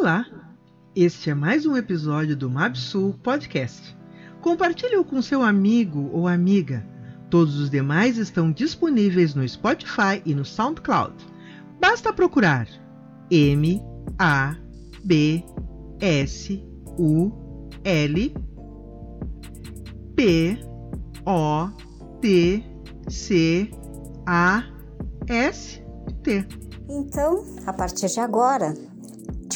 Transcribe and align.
Olá! 0.00 0.24
Este 0.96 1.28
é 1.28 1.34
mais 1.34 1.66
um 1.66 1.76
episódio 1.76 2.34
do 2.34 2.48
MapSul 2.48 3.12
Podcast. 3.22 3.94
Compartilhe-o 4.40 5.04
com 5.04 5.20
seu 5.20 5.42
amigo 5.42 6.08
ou 6.10 6.26
amiga. 6.26 6.82
Todos 7.28 7.60
os 7.60 7.68
demais 7.68 8.16
estão 8.16 8.50
disponíveis 8.50 9.34
no 9.34 9.46
Spotify 9.46 10.22
e 10.24 10.34
no 10.34 10.42
SoundCloud. 10.42 11.14
Basta 11.78 12.14
procurar 12.14 12.66
M 13.30 13.78
A 14.18 14.56
B 15.04 15.44
S 16.00 16.64
U 16.98 17.30
L 17.84 18.34
P 20.16 20.58
O 21.26 21.68
T 22.22 22.64
C 23.10 23.70
A 24.26 24.64
S 25.28 25.84
T. 26.22 26.46
Então, 26.88 27.44
a 27.66 27.72
partir 27.74 28.06
de 28.06 28.18
agora, 28.18 28.72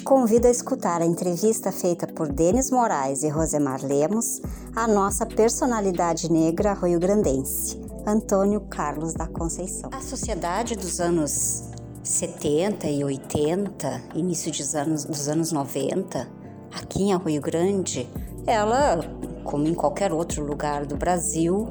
convido 0.04 0.46
a 0.46 0.50
escutar 0.50 1.00
a 1.00 1.06
entrevista 1.06 1.72
feita 1.72 2.06
por 2.06 2.30
Denis 2.30 2.70
Moraes 2.70 3.22
e 3.22 3.28
Rosemar 3.28 3.82
Lemos 3.82 4.42
à 4.76 4.86
nossa 4.86 5.24
personalidade 5.24 6.30
negra 6.30 6.74
rio-grandense, 6.74 7.80
Antônio 8.06 8.60
Carlos 8.60 9.14
da 9.14 9.26
Conceição. 9.26 9.88
A 9.94 10.02
sociedade 10.02 10.76
dos 10.76 11.00
anos 11.00 11.70
70 12.02 12.86
e 12.86 13.02
80, 13.02 14.02
início 14.14 14.52
dos 14.52 14.74
anos, 14.74 15.04
dos 15.06 15.26
anos 15.26 15.50
90, 15.50 16.28
aqui 16.70 17.04
em 17.04 17.16
Rio 17.16 17.40
Grande, 17.40 18.06
ela, 18.46 19.00
como 19.42 19.66
em 19.66 19.74
qualquer 19.74 20.12
outro 20.12 20.44
lugar 20.44 20.84
do 20.84 20.96
Brasil, 20.96 21.66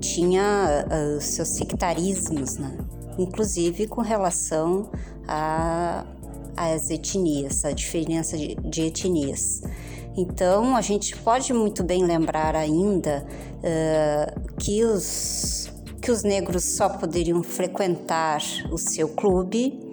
tinha 0.00 0.86
uh, 0.86 1.20
seus 1.20 1.48
sectarismos, 1.48 2.58
né? 2.58 2.78
inclusive 3.18 3.88
com 3.88 4.00
relação 4.00 4.88
às 6.56 6.90
etnias, 6.90 7.64
a 7.64 7.72
diferença 7.72 8.36
de, 8.36 8.54
de, 8.54 8.82
etnias. 8.82 9.62
Então, 10.16 10.76
a 10.76 10.80
gente 10.80 11.16
pode 11.16 11.52
muito 11.52 11.82
bem 11.82 12.04
lembrar 12.04 12.54
ainda 12.54 13.26
uh, 13.58 14.54
que 14.58 14.84
os 14.84 15.70
que 16.00 16.10
os 16.10 16.24
negros 16.24 16.64
só 16.64 16.88
poderiam 16.88 17.44
frequentar 17.44 18.42
o 18.72 18.76
seu 18.76 19.08
clube 19.08 19.92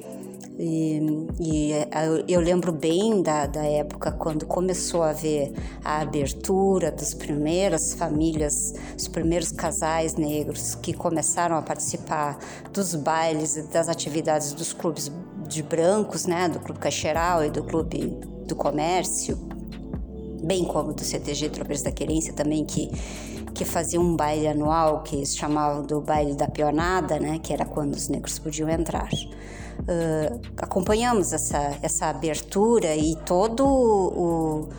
e, 0.61 0.99
e, 1.39 1.71
eu 2.27 2.41
lembro 2.41 2.73
bem 2.73 3.21
da, 3.21 3.45
da 3.45 3.63
época 3.63 4.11
quando 4.11 4.45
começou 4.45 5.03
a 5.03 5.11
haver 5.11 5.53
a 5.85 6.01
abertura 6.01 6.91
das 6.91 7.13
primeiras 7.13 7.93
famílias, 7.93 8.73
os 8.97 9.07
primeiros 9.07 9.53
casais 9.53 10.15
negros 10.15 10.75
que 10.75 10.91
começaram 10.91 11.55
a 11.55 11.61
participar 11.61 12.37
dos 12.73 12.93
bailes 12.93 13.55
e 13.55 13.61
das 13.69 13.87
atividades 13.87 14.51
dos 14.51 14.73
clubes 14.73 15.09
de 15.49 15.63
brancos, 15.63 16.25
né, 16.25 16.47
do 16.47 16.59
Clube 16.59 16.79
Caixeral 16.79 17.43
e 17.43 17.49
do 17.49 17.63
Clube 17.63 18.17
do 18.47 18.55
Comércio, 18.55 19.37
bem 20.43 20.63
como 20.63 20.93
do 20.93 21.03
CTG 21.03 21.49
Tropeiros 21.49 21.81
da 21.81 21.91
Querência 21.91 22.31
também, 22.33 22.63
que 22.63 22.89
que 23.59 23.65
fazia 23.65 23.99
um 23.99 24.15
baile 24.15 24.47
anual 24.47 25.03
que 25.03 25.17
eles 25.17 25.35
chamavam 25.35 25.83
do 25.83 25.99
baile 25.99 26.33
da 26.33 26.47
pionada, 26.47 27.19
né, 27.19 27.39
que 27.39 27.51
era 27.51 27.65
quando 27.65 27.93
os 27.93 28.07
negros 28.07 28.39
podiam 28.39 28.69
entrar. 28.69 29.09
Uh, 29.79 30.39
acompanhamos 30.57 31.33
essa, 31.33 31.77
essa 31.81 32.05
abertura 32.05 32.95
e 32.95 33.17
todo 33.25 33.65
o 33.65 34.69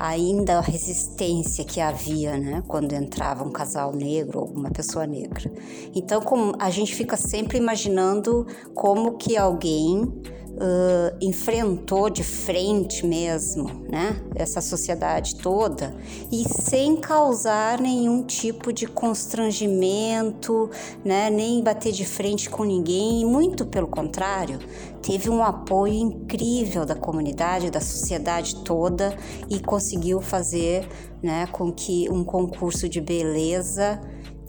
ainda 0.00 0.56
a 0.56 0.60
resistência 0.62 1.62
que 1.62 1.78
havia, 1.78 2.38
né, 2.38 2.62
quando 2.66 2.94
entrava 2.94 3.44
um 3.44 3.50
casal 3.50 3.92
negro 3.92 4.40
ou 4.40 4.46
uma 4.46 4.70
pessoa 4.70 5.06
negra. 5.06 5.52
Então, 5.94 6.22
como 6.22 6.54
a 6.58 6.70
gente 6.70 6.94
fica 6.94 7.18
sempre 7.18 7.58
imaginando 7.58 8.46
como 8.74 9.18
que 9.18 9.36
alguém 9.36 10.10
uh, 10.56 11.16
enfrentou 11.20 12.10
de 12.10 12.22
frente 12.22 13.06
mesmo, 13.06 13.84
né, 13.88 14.20
essa 14.34 14.60
sociedade 14.60 15.36
toda 15.36 15.94
e 16.30 16.44
sem 16.48 16.96
causar 16.96 17.80
nenhum 17.80 18.22
tipo 18.24 18.72
de 18.72 18.86
constrangimento, 18.86 20.70
né, 21.04 21.30
nem 21.30 21.62
bater 21.62 21.92
de 21.92 22.04
frente 22.04 22.48
com 22.50 22.64
ninguém, 22.64 23.24
muito 23.24 23.66
pelo 23.66 23.88
contrário, 23.88 24.58
teve 25.02 25.30
um 25.30 25.42
apoio 25.42 25.94
incrível 25.94 26.84
da 26.84 26.94
comunidade, 26.94 27.70
da 27.70 27.80
sociedade 27.80 28.56
toda 28.56 29.16
e 29.48 29.60
conseguiu 29.60 30.20
fazer, 30.20 30.86
né, 31.22 31.46
com 31.46 31.72
que 31.72 32.08
um 32.10 32.24
concurso 32.24 32.88
de 32.88 33.00
beleza 33.00 34.00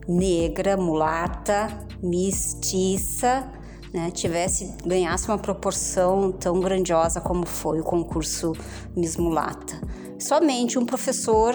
negra, 0.07 0.75
mulata, 0.75 1.67
mestiça 2.01 3.60
né, 3.93 4.09
tivesse 4.11 4.73
ganhasse 4.85 5.27
uma 5.27 5.37
proporção 5.37 6.31
tão 6.31 6.59
grandiosa 6.59 7.19
como 7.19 7.45
foi 7.45 7.79
o 7.79 7.83
concurso 7.83 8.53
Miss 8.95 9.17
Mulata. 9.17 9.79
Somente 10.17 10.79
um 10.79 10.85
professor, 10.85 11.53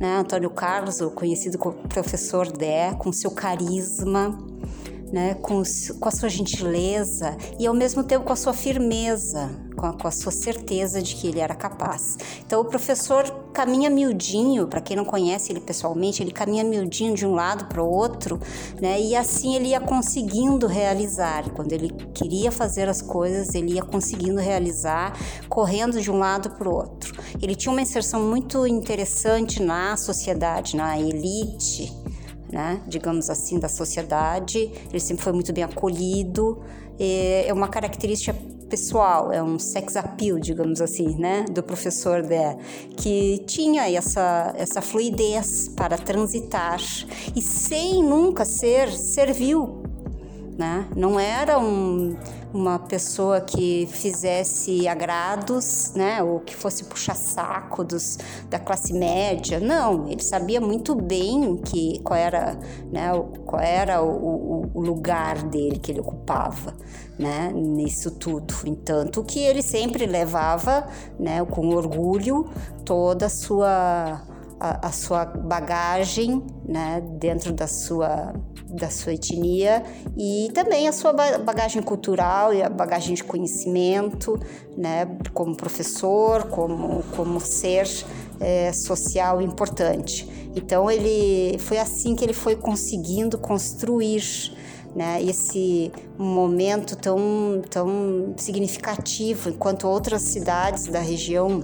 né, 0.00 0.16
Antônio 0.18 0.50
Carlos, 0.50 1.00
o 1.00 1.10
conhecido 1.10 1.58
como 1.58 1.74
professor 1.88 2.50
Dé, 2.50 2.94
com 2.94 3.12
seu 3.12 3.30
carisma, 3.30 4.36
né, 5.12 5.34
com, 5.34 5.62
com 6.00 6.08
a 6.08 6.12
sua 6.12 6.28
gentileza 6.28 7.36
e 7.58 7.66
ao 7.66 7.74
mesmo 7.74 8.02
tempo 8.02 8.24
com 8.24 8.32
a 8.32 8.36
sua 8.36 8.52
firmeza, 8.52 9.50
com 9.76 9.86
a, 9.86 9.92
com 9.92 10.08
a 10.08 10.10
sua 10.10 10.32
certeza 10.32 11.02
de 11.02 11.14
que 11.14 11.28
ele 11.28 11.40
era 11.40 11.54
capaz. 11.54 12.16
Então 12.44 12.60
o 12.60 12.64
professor 12.64 13.24
caminha 13.52 13.88
miudinho, 13.88 14.66
para 14.66 14.80
quem 14.80 14.96
não 14.96 15.04
conhece 15.04 15.52
ele 15.52 15.60
pessoalmente, 15.60 16.22
ele 16.22 16.32
caminha 16.32 16.64
miudinho 16.64 17.14
de 17.14 17.26
um 17.26 17.34
lado 17.34 17.66
para 17.66 17.82
o 17.82 17.88
outro, 17.88 18.40
né, 18.80 19.00
e 19.00 19.14
assim 19.14 19.54
ele 19.54 19.68
ia 19.68 19.80
conseguindo 19.80 20.66
realizar. 20.66 21.50
Quando 21.50 21.72
ele 21.72 21.90
queria 22.12 22.50
fazer 22.50 22.88
as 22.88 23.00
coisas, 23.00 23.54
ele 23.54 23.74
ia 23.74 23.82
conseguindo 23.82 24.40
realizar, 24.40 25.16
correndo 25.48 26.00
de 26.00 26.10
um 26.10 26.18
lado 26.18 26.50
para 26.50 26.68
o 26.68 26.74
outro. 26.74 27.14
Ele 27.40 27.54
tinha 27.54 27.72
uma 27.72 27.80
inserção 27.80 28.22
muito 28.22 28.66
interessante 28.66 29.62
na 29.62 29.96
sociedade, 29.96 30.76
na 30.76 30.98
elite 30.98 32.05
né, 32.50 32.80
digamos 32.86 33.30
assim, 33.30 33.58
da 33.58 33.68
sociedade. 33.68 34.70
Ele 34.90 35.00
sempre 35.00 35.22
foi 35.22 35.32
muito 35.32 35.52
bem 35.52 35.64
acolhido. 35.64 36.62
É 36.98 37.52
uma 37.52 37.68
característica 37.68 38.34
pessoal, 38.68 39.32
é 39.32 39.42
um 39.42 39.58
sex 39.58 39.96
appeal, 39.96 40.38
digamos 40.38 40.80
assim, 40.80 41.16
né, 41.16 41.44
do 41.50 41.62
professor 41.62 42.22
Dé, 42.22 42.56
que 42.96 43.42
tinha 43.46 43.88
essa, 43.90 44.52
essa 44.56 44.82
fluidez 44.82 45.68
para 45.68 45.96
transitar 45.96 46.80
e 47.34 47.40
sem 47.40 48.02
nunca 48.02 48.44
ser 48.44 48.90
servil, 48.90 49.82
né? 50.56 50.86
Não 50.96 51.20
era 51.20 51.58
um, 51.58 52.16
uma 52.52 52.78
pessoa 52.78 53.40
que 53.40 53.86
fizesse 53.90 54.88
agrados, 54.88 55.92
né, 55.94 56.22
ou 56.22 56.40
que 56.40 56.56
fosse 56.56 56.84
puxar 56.84 57.14
saco 57.14 57.84
dos, 57.84 58.18
da 58.48 58.58
classe 58.58 58.92
média. 58.92 59.60
Não, 59.60 60.08
ele 60.08 60.22
sabia 60.22 60.60
muito 60.60 60.94
bem 60.94 61.56
que 61.56 62.00
qual 62.00 62.18
era, 62.18 62.58
né, 62.90 63.10
qual 63.44 63.60
era 63.60 64.02
o, 64.02 64.10
o, 64.10 64.70
o 64.74 64.80
lugar 64.80 65.42
dele 65.42 65.78
que 65.78 65.92
ele 65.92 66.00
ocupava, 66.00 66.74
né, 67.18 67.52
nisso 67.52 68.10
tudo. 68.12 68.54
Entanto 68.64 69.22
que 69.22 69.38
ele 69.38 69.62
sempre 69.62 70.06
levava, 70.06 70.86
né, 71.18 71.44
com 71.44 71.68
orgulho 71.68 72.48
toda 72.84 73.26
a 73.26 73.30
sua 73.30 74.22
a, 74.58 74.88
a 74.88 74.92
sua 74.92 75.24
bagagem, 75.24 76.42
né, 76.66 77.02
dentro 77.18 77.52
da 77.52 77.66
sua 77.66 78.34
da 78.68 78.90
sua 78.90 79.14
etnia 79.14 79.82
e 80.18 80.50
também 80.52 80.88
a 80.88 80.92
sua 80.92 81.12
bagagem 81.12 81.80
cultural 81.80 82.52
e 82.52 82.62
a 82.62 82.68
bagagem 82.68 83.14
de 83.14 83.22
conhecimento, 83.22 84.38
né, 84.76 85.06
como 85.32 85.56
professor, 85.56 86.48
como, 86.48 87.02
como 87.14 87.40
ser 87.40 87.88
é, 88.40 88.72
social 88.72 89.40
importante. 89.40 90.28
Então 90.54 90.90
ele 90.90 91.58
foi 91.58 91.78
assim 91.78 92.14
que 92.16 92.24
ele 92.24 92.32
foi 92.32 92.56
conseguindo 92.56 93.38
construir 93.38 94.22
né, 94.94 95.22
esse 95.22 95.92
momento 96.18 96.96
tão, 96.96 97.62
tão 97.70 98.34
significativo, 98.36 99.50
enquanto 99.50 99.86
outras 99.86 100.22
cidades 100.22 100.86
da 100.86 101.00
região 101.00 101.62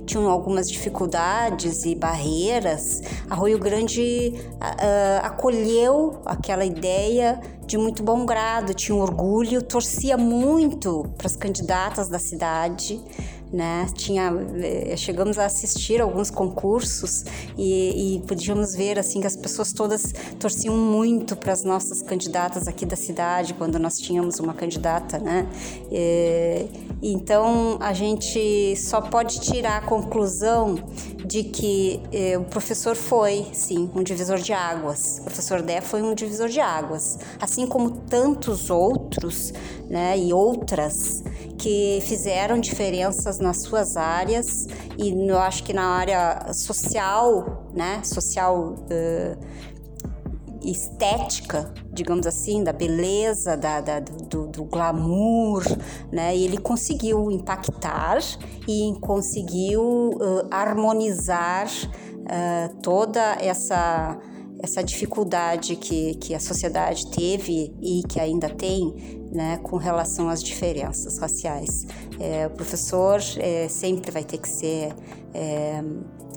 tinham 0.00 0.28
algumas 0.30 0.70
dificuldades 0.70 1.84
e 1.84 1.94
barreiras, 1.94 3.02
a 3.28 3.34
Rio 3.34 3.58
Grande 3.58 4.34
uh, 4.34 5.24
acolheu 5.24 6.20
aquela 6.24 6.64
ideia 6.64 7.40
de 7.66 7.78
muito 7.78 8.02
bom 8.02 8.26
grado, 8.26 8.74
tinha 8.74 8.96
orgulho, 8.96 9.62
torcia 9.62 10.16
muito 10.16 11.04
para 11.16 11.26
as 11.26 11.36
candidatas 11.36 12.08
da 12.08 12.18
cidade. 12.18 13.00
Né? 13.52 13.86
Tinha, 13.94 14.32
eh, 14.62 14.96
chegamos 14.96 15.36
a 15.36 15.46
assistir 15.46 16.00
alguns 16.00 16.30
concursos 16.30 17.24
e, 17.58 18.16
e 18.16 18.20
podíamos 18.20 18.76
ver 18.76 18.96
assim 18.96 19.20
que 19.20 19.26
as 19.26 19.34
pessoas 19.34 19.72
todas 19.72 20.12
torciam 20.38 20.76
muito 20.76 21.34
para 21.34 21.52
as 21.52 21.64
nossas 21.64 22.00
candidatas 22.00 22.68
aqui 22.68 22.86
da 22.86 22.94
cidade 22.94 23.54
quando 23.54 23.76
nós 23.78 23.98
tínhamos 23.98 24.38
uma 24.38 24.54
candidata, 24.54 25.18
né? 25.18 25.48
E, 25.90 26.66
Então 27.02 27.78
a 27.80 27.92
gente 27.92 28.76
só 28.76 29.00
pode 29.00 29.40
tirar 29.40 29.78
a 29.78 29.80
conclusão 29.80 30.76
de 31.24 31.44
que 31.44 32.02
eh, 32.12 32.36
o 32.36 32.44
professor 32.44 32.94
foi, 32.96 33.46
sim, 33.52 33.90
um 33.94 34.02
divisor 34.02 34.38
de 34.38 34.52
águas. 34.52 35.18
O 35.20 35.24
professor 35.24 35.62
Dé 35.62 35.80
foi 35.80 36.02
um 36.02 36.14
divisor 36.14 36.48
de 36.48 36.60
águas, 36.60 37.18
assim 37.40 37.66
como 37.66 37.90
tantos 37.90 38.68
outros, 38.68 39.52
né, 39.90 40.16
e 40.16 40.32
outras 40.32 41.24
que 41.58 41.98
fizeram 42.02 42.58
diferenças 42.58 43.40
nas 43.40 43.58
suas 43.58 43.96
áreas 43.96 44.68
e 44.96 45.10
eu 45.28 45.38
acho 45.38 45.64
que 45.64 45.72
na 45.72 45.84
área 45.84 46.52
social, 46.54 47.66
né, 47.74 48.00
social 48.04 48.76
uh, 48.76 49.60
estética, 50.62 51.72
digamos 51.92 52.26
assim, 52.26 52.62
da 52.62 52.72
beleza, 52.72 53.56
da, 53.56 53.80
da 53.80 54.00
do, 54.00 54.46
do, 54.46 54.64
glamour, 54.64 55.64
né? 56.12 56.36
E 56.36 56.44
ele 56.44 56.58
conseguiu 56.58 57.30
impactar 57.30 58.18
e 58.68 58.94
conseguiu 59.00 59.82
uh, 59.82 60.46
harmonizar 60.50 61.66
uh, 61.66 62.76
toda 62.82 63.36
essa 63.40 64.18
essa 64.62 64.82
dificuldade 64.82 65.76
que, 65.76 66.14
que 66.14 66.34
a 66.34 66.40
sociedade 66.40 67.10
teve 67.10 67.74
e 67.80 68.02
que 68.08 68.20
ainda 68.20 68.48
tem 68.48 69.20
né, 69.32 69.58
com 69.58 69.76
relação 69.76 70.28
às 70.28 70.42
diferenças 70.42 71.18
raciais. 71.18 71.86
É, 72.18 72.46
o 72.46 72.50
professor 72.50 73.20
é, 73.38 73.68
sempre 73.68 74.10
vai 74.10 74.24
ter 74.24 74.38
que 74.38 74.48
ser 74.48 74.94
é, 75.32 75.82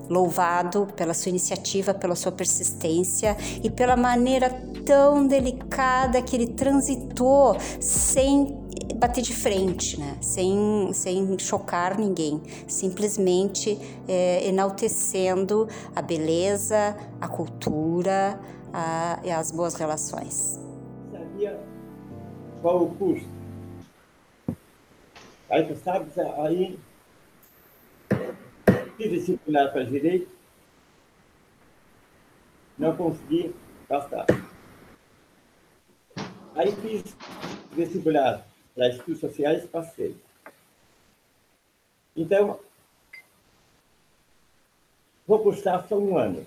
louvado 0.10 0.88
pela 0.96 1.14
sua 1.14 1.30
iniciativa, 1.30 1.94
pela 1.94 2.16
sua 2.16 2.32
persistência 2.32 3.36
e 3.64 3.70
pela 3.70 3.96
maneira 3.96 4.50
tão 4.86 5.26
delicada 5.26 6.22
que 6.22 6.36
ele 6.36 6.48
transitou 6.48 7.58
sem 7.80 8.63
bater 8.96 9.22
de 9.22 9.34
frente, 9.34 10.00
né? 10.00 10.18
sem, 10.22 10.92
sem 10.94 11.38
chocar 11.40 11.98
ninguém, 11.98 12.42
simplesmente 12.68 13.78
é, 14.08 14.48
enaltecendo 14.48 15.68
a 15.96 16.02
beleza, 16.02 16.96
a 17.20 17.28
cultura 17.28 18.40
a, 18.74 19.20
e 19.24 19.32
as 19.32 19.52
boas 19.52 19.76
relações. 19.76 20.60
Sabia 21.12 21.60
qual 22.62 22.84
o 22.84 22.96
custo? 22.96 23.28
Aí 25.50 25.68
tu 25.68 25.76
sabe, 25.76 26.10
aí 26.38 26.80
fiz 28.98 29.12
vestibular 29.12 29.72
para 29.72 29.84
direito, 29.84 30.28
não 32.78 32.96
consegui 32.96 33.54
passar. 33.88 34.26
Aí 36.56 36.72
fiz 36.72 37.16
vestibular 37.72 38.46
para 38.76 38.90
estudos 38.90 39.20
sociais, 39.20 39.66
passei. 39.66 40.18
Então, 42.16 42.60
vou 45.28 45.40
cursar 45.42 45.88
só 45.88 45.98
um 45.98 46.18
ano. 46.18 46.46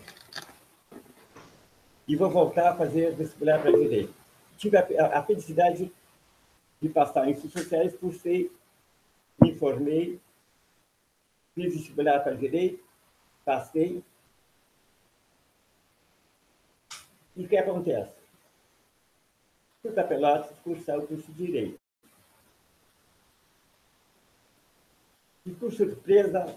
E 2.09 2.15
vou 2.15 2.31
voltar 2.31 2.71
a 2.71 2.77
fazer 2.77 3.15
vestibular 3.15 3.61
para 3.61 3.73
direito. 3.73 4.15
Tive 4.57 4.77
a, 4.77 5.19
a 5.19 5.23
felicidade 5.23 5.93
de 6.81 6.89
passar 6.89 7.29
em 7.29 7.33
estudos 7.33 7.63
sociais, 7.63 7.97
cursei, 7.97 8.51
me 9.41 9.55
formei, 9.57 10.21
fiz 11.55 11.75
vestibular 11.75 12.21
para 12.21 12.35
direito, 12.35 12.83
passei. 13.45 14.03
E 17.37 17.45
o 17.45 17.49
que 17.49 17.57
acontece? 17.57 18.15
Fui 19.83 19.93
para 19.93 20.05
Pelotas 20.05 20.59
cursar 20.65 20.99
o 20.99 21.07
curso 21.07 21.31
de 21.33 21.47
Direito. 21.47 21.86
E 25.47 25.53
por 25.53 25.73
surpresa, 25.73 26.57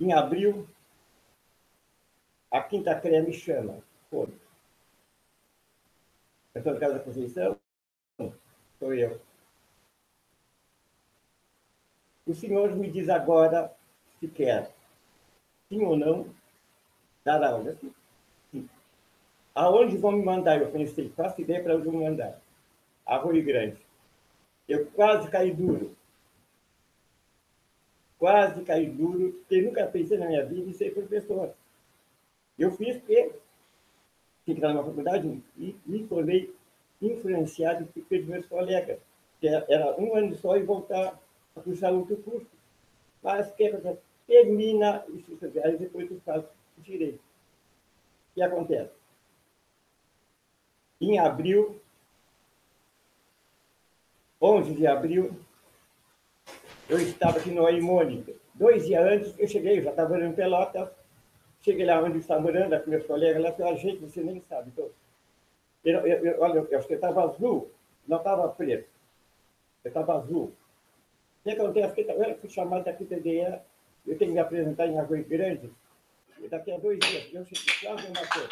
em 0.00 0.12
abril, 0.12 0.66
a 2.50 2.60
Quinta 2.60 2.98
CRE 3.00 3.22
me 3.22 3.32
chama. 3.32 3.78
Estou 6.52 6.74
na 6.74 6.80
Casa 6.80 6.94
da 6.94 7.04
Conceição? 7.04 7.56
Sou 8.80 8.92
eu. 8.92 9.20
O 12.26 12.34
senhor 12.34 12.74
me 12.74 12.90
diz 12.90 13.08
agora 13.08 13.72
se 14.18 14.26
quer, 14.26 14.74
sim 15.68 15.84
ou 15.84 15.96
não, 15.96 16.34
dar 17.24 17.44
aula. 17.44 17.76
Aonde 19.54 19.96
vão 19.96 20.12
me 20.12 20.24
mandar? 20.24 20.60
Eu 20.60 20.72
pensei, 20.72 21.10
faço 21.10 21.40
ideia 21.40 21.62
para 21.62 21.76
onde 21.76 21.84
vão 21.84 21.94
me 21.94 22.04
mandar. 22.04 22.40
Arroio 23.06 23.44
Grande. 23.44 23.80
Eu 24.68 24.86
quase 24.90 25.30
caí 25.30 25.52
duro. 25.52 25.96
Quase 28.20 28.62
caí 28.64 28.86
duro, 28.86 29.32
porque 29.32 29.62
nunca 29.62 29.86
pensei 29.86 30.18
na 30.18 30.26
minha 30.26 30.44
vida 30.44 30.68
em 30.68 30.74
ser 30.74 30.92
professor. 30.92 31.54
Eu 32.58 32.70
fiz 32.72 32.98
porque 32.98 33.32
tinha 34.44 34.44
que 34.44 34.52
estar 34.52 34.74
numa 34.74 34.84
faculdade 34.84 35.42
e 35.56 35.74
me 35.86 36.06
tornei 36.06 36.54
influenciado 37.00 37.86
pelos 37.86 38.26
meus 38.26 38.44
colegas, 38.44 38.98
que 39.40 39.48
era 39.48 39.98
um 39.98 40.14
ano 40.14 40.34
só 40.34 40.54
e 40.58 40.62
voltar 40.62 41.18
a 41.56 41.60
puxar 41.60 41.92
outro 41.92 42.18
curso. 42.18 42.46
Mas 43.22 43.50
que 43.52 43.72
termina 44.26 45.02
os 45.08 45.38
sociais 45.38 45.78
depois 45.78 46.06
tu 46.06 46.20
faz 46.20 46.44
direito. 46.76 47.20
O 47.20 48.34
que 48.34 48.42
acontece? 48.42 48.92
Em 51.00 51.18
abril, 51.18 51.80
11 54.42 54.74
de 54.74 54.86
abril, 54.86 55.34
eu 56.90 56.98
estava 56.98 57.38
aqui 57.38 57.50
no 57.50 57.66
Aimônica. 57.66 58.32
Dois 58.54 58.86
dias 58.86 59.04
antes 59.04 59.34
eu 59.38 59.48
cheguei, 59.48 59.78
eu 59.78 59.84
já 59.84 59.90
estava 59.90 60.10
morando 60.10 60.32
em 60.32 60.34
Pelotas, 60.34 60.88
cheguei 61.62 61.86
lá 61.86 62.02
onde 62.02 62.18
estava 62.18 62.40
morando, 62.40 62.78
com 62.80 62.90
meus 62.90 63.06
colegas 63.06 63.42
lá, 63.42 63.52
falei, 63.52 63.76
gente, 63.76 63.98
você 63.98 64.22
nem 64.22 64.42
sabe. 64.48 64.70
Então, 64.72 64.88
eu, 65.84 66.06
eu, 66.06 66.24
eu, 66.26 66.40
olha, 66.40 66.66
eu 66.70 66.78
acho 66.78 66.88
que 66.88 66.94
estava 66.94 67.24
azul, 67.24 67.70
não 68.06 68.18
estava 68.18 68.48
preto. 68.48 68.88
Eu 69.84 69.88
estava 69.88 70.18
azul. 70.18 70.52
O 71.40 71.42
que 71.44 71.50
acontece? 71.50 72.06
Eu 72.08 72.38
fui 72.38 72.50
chamado 72.50 72.84
da 72.84 72.92
ideia 72.92 73.62
eu 74.06 74.18
tenho 74.18 74.30
que 74.30 74.34
me 74.34 74.40
apresentar 74.40 74.86
em 74.86 74.98
Arroio 74.98 75.24
Grande, 75.24 75.70
e 76.38 76.48
daqui 76.48 76.72
a 76.72 76.78
dois 76.78 76.98
dias, 76.98 77.28
eu 77.32 77.44
quase 77.82 78.06
uma 78.06 78.26
coisa. 78.26 78.48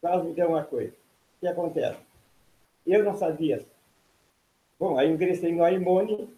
Quase 0.00 0.26
me 0.26 0.34
deu 0.34 0.48
uma 0.48 0.64
coisa. 0.64 0.92
O 0.92 1.40
que 1.40 1.46
acontece? 1.48 1.98
Eu 2.86 3.04
não 3.04 3.16
sabia. 3.16 3.64
Bom, 4.78 4.98
aí 4.98 5.10
ingressei 5.10 5.52
no 5.52 5.64
Aimone, 5.64 6.28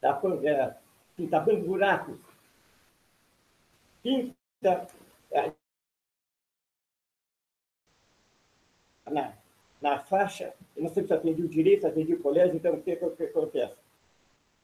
tapando, 0.00 0.46
é, 0.46 0.76
tapando 1.30 1.64
buracos. 1.64 2.18
Quinta, 4.02 4.86
é, 5.30 5.52
na, 9.10 9.32
na 9.80 9.98
faixa, 10.00 10.54
eu 10.76 10.82
não 10.82 10.90
sei 10.90 11.06
se 11.06 11.12
atendi 11.12 11.42
o 11.42 11.48
direito, 11.48 11.86
atendi 11.86 12.14
o 12.14 12.22
colégio, 12.22 12.56
então 12.56 12.74
o 12.74 12.82
que, 12.82 12.96
que, 12.96 13.10
que 13.10 13.22
acontece? 13.24 13.76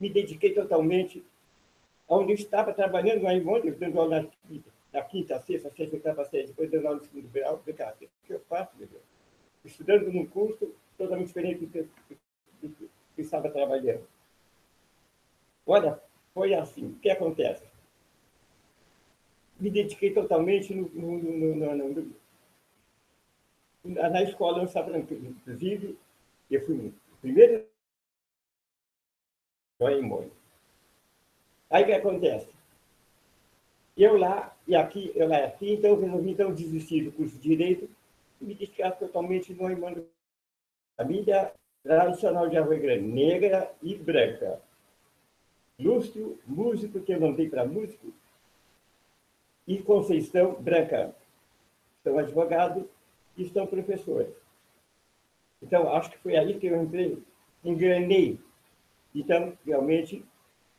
me 0.03 0.11
dediquei 0.11 0.53
totalmente 0.53 1.25
onde 2.09 2.33
eu 2.33 2.35
estava 2.35 2.75
trabalhando 2.75 3.23
lá 3.23 3.33
em 3.33 3.41
Londres, 3.41 3.79
dando 3.79 4.01
aula 4.01 4.23
na, 4.23 4.61
na 4.93 5.03
quinta, 5.03 5.39
sexta, 5.39 5.71
sexta, 5.71 5.95
oitava 5.95 6.25
série, 6.25 6.49
depois 6.49 6.69
dando 6.69 6.89
aula 6.89 6.99
no 6.99 7.05
segundo 7.05 7.29
grau. 7.29 7.63
Cara, 7.77 7.95
o 7.95 8.27
que 8.27 8.33
eu 8.33 8.41
faço, 8.49 8.77
meu 8.77 8.89
Deus? 8.89 9.03
Estudando 9.65 10.13
num 10.13 10.27
curso 10.27 10.75
totalmente 10.99 11.29
diferente 11.29 11.65
do 11.65 11.69
que, 11.69 11.87
eu 12.61 13.25
estava 13.25 13.49
trabalhando. 13.49 14.05
Olha, 15.67 16.01
foi 16.35 16.55
assim. 16.55 16.87
O 16.87 16.99
que 16.99 17.11
acontece? 17.11 17.65
Me 19.59 19.71
dediquei 19.71 20.13
totalmente 20.13 20.75
no, 20.75 20.89
no, 20.89 21.55
no, 21.55 22.13
na 23.85 24.23
escola, 24.23 24.59
eu 24.59 24.65
estava, 24.65 24.97
inclusive, 24.97 25.99
eu 26.51 26.65
fui 26.65 26.75
no 26.75 26.95
primeiro 27.21 27.65
vai 29.79 29.99
embora. 29.99 30.31
Aí 31.69 31.83
o 31.83 31.87
que 31.87 31.93
acontece? 31.93 32.49
Eu 33.97 34.17
lá 34.17 34.57
e 34.67 34.77
aqui, 34.77 35.13
eu 35.15 35.29
lá 35.29 35.41
e 35.41 35.45
aqui, 35.45 35.73
então 35.73 35.91
eu 35.91 36.01
resolvi 36.01 36.31
então, 36.31 36.55
desistir 36.55 37.05
do 37.05 37.13
curso 37.13 37.37
de 37.37 37.43
Direito 37.43 37.89
e 38.41 38.45
me 38.45 38.55
dedicar 38.55 38.93
totalmente 38.93 39.53
no 39.53 39.71
irmão 39.71 39.95
família 40.97 41.53
tradicional 41.83 42.49
de 42.49 42.57
Arroio 42.57 42.81
Grande, 42.81 43.07
negra 43.07 43.73
e 43.83 43.95
branca. 43.95 44.61
Lúcio, 45.83 46.39
músico, 46.47 47.01
que 47.01 47.13
eu 47.13 47.21
não 47.21 47.35
tenho 47.35 47.51
para 47.51 47.67
músico, 47.67 48.13
e 49.67 49.79
Conceição, 49.83 50.55
branca. 50.61 51.15
São 52.03 52.19
advogados 52.19 52.85
e 53.37 53.49
são 53.49 53.67
professores. 53.67 54.35
Então, 55.63 55.89
acho 55.95 56.11
que 56.11 56.19
foi 56.19 56.37
aí 56.37 56.59
que 56.59 56.67
eu 56.67 56.83
entrei, 56.83 57.23
engranei 57.65 58.41
então, 59.15 59.57
realmente, 59.65 60.25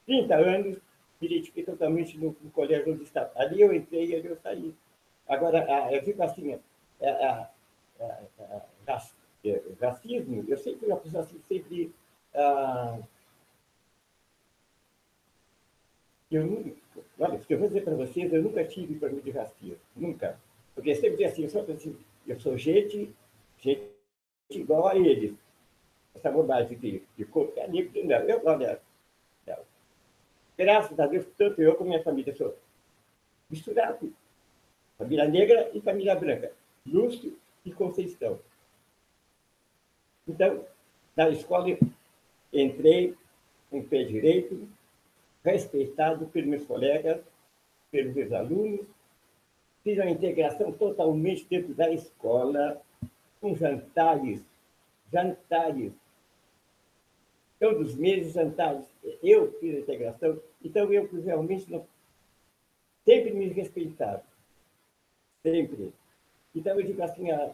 30 0.05 0.35
anos, 0.35 0.77
me 1.21 1.41
totalmente 1.63 2.17
no, 2.17 2.35
no 2.41 2.51
colégio 2.51 2.93
onde 2.93 3.03
estava. 3.03 3.31
Ali 3.35 3.61
eu 3.61 3.73
entrei 3.73 4.07
e 4.07 4.15
ali 4.15 4.27
eu 4.27 4.35
saí. 4.37 4.73
Agora, 5.27 5.65
eu 5.91 6.03
fico 6.03 6.21
assim, 6.21 6.59
a, 7.01 7.07
a, 7.07 7.49
a, 8.49 8.61
racismo, 9.79 10.43
eu 10.47 10.57
sempre 10.57 10.79
fui 10.79 10.87
uma 10.89 10.97
pessoa 16.33 16.45
assim, 16.45 16.75
sempre 16.75 16.83
ah, 17.19 17.27
eu, 17.27 17.27
olha, 17.27 17.41
eu 17.49 17.59
vou 17.59 17.67
dizer 17.67 17.83
para 17.83 17.95
vocês, 17.95 18.33
eu 18.33 18.41
nunca 18.41 18.63
tive 18.65 18.95
problema 18.95 19.21
de 19.21 19.31
racismo, 19.31 19.77
nunca. 19.95 20.39
Porque 20.73 20.95
sempre 20.95 21.11
dizia 21.11 21.27
assim, 21.27 21.43
eu 21.43 21.49
sou, 21.49 21.61
assim, 21.61 21.97
eu 22.27 22.39
sou 22.39 22.57
gente, 22.57 23.13
gente 23.59 23.93
igual 24.49 24.87
a 24.87 24.95
eles. 24.95 25.33
Essa 26.15 26.31
bobagem 26.31 26.77
de, 26.77 27.03
de 27.17 27.25
corpo 27.25 27.59
é 27.59 27.65
amigo, 27.65 27.91
não, 28.03 28.17
eu, 28.17 28.41
olha, 28.45 28.79
não. 29.47 29.57
graças 30.57 30.99
a 30.99 31.07
Deus, 31.07 31.25
tanto 31.37 31.61
eu 31.61 31.75
como 31.75 31.89
minha 31.89 32.03
família 32.03 32.35
sou 32.35 32.55
misturado. 33.49 34.13
Família 34.97 35.27
negra 35.27 35.71
e 35.73 35.81
família 35.81 36.15
branca. 36.15 36.51
Lúcio 36.85 37.37
e 37.65 37.71
Conceição. 37.71 38.39
Então, 40.27 40.65
na 41.15 41.29
escola, 41.29 41.77
entrei 42.53 43.15
com 43.69 43.83
pé 43.83 44.03
direito, 44.03 44.67
respeitado 45.43 46.25
pelos 46.27 46.49
meus 46.49 46.65
colegas, 46.65 47.21
pelos 47.91 48.13
meus 48.13 48.31
alunos, 48.31 48.85
fiz 49.83 49.97
uma 49.97 50.09
integração 50.09 50.71
totalmente 50.71 51.45
dentro 51.45 51.73
da 51.73 51.91
escola, 51.91 52.81
com 53.41 53.55
jantares, 53.55 54.41
jantares, 55.11 55.91
todos 57.59 57.89
os 57.89 57.95
meses 57.95 58.33
jantares. 58.33 58.85
Eu 59.21 59.51
fiz 59.59 59.75
a 59.75 59.79
integração, 59.79 60.39
então 60.63 60.91
eu 60.91 61.09
realmente 61.23 61.69
não, 61.69 61.85
sempre 63.03 63.31
me 63.31 63.47
respeitava, 63.49 64.23
sempre. 65.41 65.93
Então 66.55 66.79
eu 66.79 66.85
digo 66.85 67.03
assim, 67.03 67.31
ah, 67.31 67.53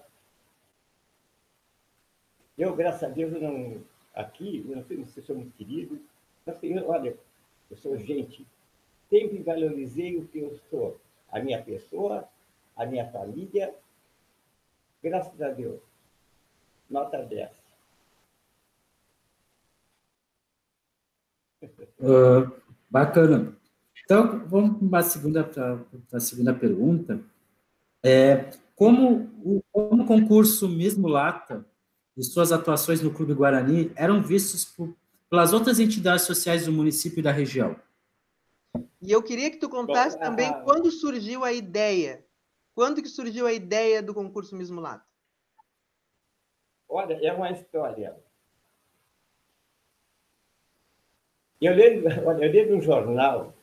eu, 2.58 2.76
graças 2.76 3.04
a 3.04 3.08
Deus, 3.08 3.34
eu 3.34 3.42
não, 3.42 3.82
aqui, 4.14 4.66
eu 4.70 4.76
não 4.76 4.84
sei 4.84 5.04
se 5.06 5.22
sou 5.22 5.36
muito 5.36 5.56
querido, 5.56 6.00
mas 6.46 6.58
olha, 6.86 7.18
eu 7.70 7.78
sou 7.78 7.98
gente. 7.98 8.46
Sempre 9.10 9.42
valorizei 9.42 10.18
o 10.18 10.28
que 10.28 10.40
eu 10.40 10.60
sou. 10.70 11.00
A 11.32 11.40
minha 11.40 11.62
pessoa, 11.62 12.28
a 12.76 12.86
minha 12.86 13.10
família. 13.12 13.74
Graças 15.02 15.42
a 15.42 15.50
Deus. 15.50 15.80
Nota 16.90 17.24
10. 17.24 17.50
Uh, 22.00 22.52
bacana. 22.90 23.56
Então, 24.04 24.48
vamos 24.48 24.90
para 24.90 25.00
a 25.00 25.04
segunda, 25.04 25.50
segunda 26.20 26.54
pergunta. 26.54 27.22
É, 28.04 28.50
como, 28.76 29.30
o, 29.44 29.62
como 29.72 30.04
o 30.04 30.06
concurso 30.08 30.68
Mesmo 30.68 31.08
Lata 31.08 31.66
e 32.18 32.24
suas 32.24 32.52
atuações 32.52 33.02
no 33.02 33.14
Clube 33.14 33.34
Guarani 33.34 33.92
eram 33.96 34.24
vistos 34.24 34.66
por, 34.66 34.96
pelas 35.30 35.54
outras 35.54 35.80
entidades 35.80 36.26
sociais 36.26 36.66
do 36.66 36.72
município 36.72 37.20
e 37.20 37.24
da 37.24 37.32
região. 37.32 37.76
E 39.02 39.12
eu 39.12 39.22
queria 39.22 39.50
que 39.52 39.58
tu 39.58 39.70
contasse 39.70 40.18
Bom, 40.18 40.24
também 40.24 40.48
a... 40.48 40.62
quando 40.62 40.92
surgiu 40.92 41.44
a 41.44 41.54
ideia. 41.54 42.26
Quando 42.74 43.02
que 43.02 43.10
surgiu 43.10 43.46
a 43.46 43.54
ideia 43.54 44.02
do 44.02 44.14
concurso 44.14 44.56
Mesmo 44.56 44.82
Lato? 44.82 45.06
Olha, 46.88 47.20
é 47.22 47.32
uma 47.32 47.52
história. 47.52 48.16
Eu 51.62 51.76
lembro, 51.76 52.10
olha, 52.28 52.46
eu 52.46 52.52
lembro 52.52 52.78
um 52.78 52.82
jornal, 52.82 53.54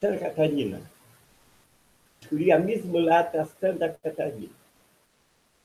Santa 0.00 0.18
Catarina. 0.18 0.90
Escolhi 2.20 2.52
a 2.52 2.58
Mesmo 2.58 2.98
Lata 2.98 3.44
Santa 3.60 3.88
Catarina. 3.88 4.54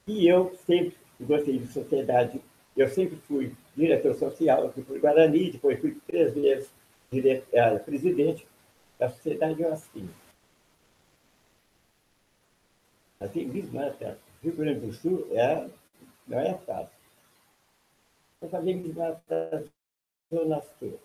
E 0.07 0.27
eu 0.27 0.55
sempre 0.65 0.97
gostei 1.19 1.59
de 1.59 1.67
sociedade. 1.71 2.41
Eu 2.75 2.89
sempre 2.89 3.17
fui 3.27 3.55
diretor 3.75 4.15
social 4.15 4.67
aqui 4.67 4.81
por 4.81 4.99
Guarani, 4.99 5.51
depois 5.51 5.79
fui 5.79 5.97
três 6.07 6.33
vezes 6.33 6.71
diretor, 7.11 7.47
eh, 7.51 7.79
presidente 7.79 8.47
da 8.97 9.09
Sociedade 9.09 9.63
Assim. 9.65 10.09
Assim, 13.19 13.47
Bismata, 13.49 14.17
Rio 14.43 14.55
Grande 14.55 14.85
do 14.85 14.93
Sul, 14.93 15.27
é, 15.31 15.67
não 16.27 16.39
é 16.39 16.53
fácil. 16.59 16.95
Eu 18.41 18.49
falei 18.49 18.75
Bismata 18.75 19.65
Zona 20.33 20.61
Sul. 20.77 20.99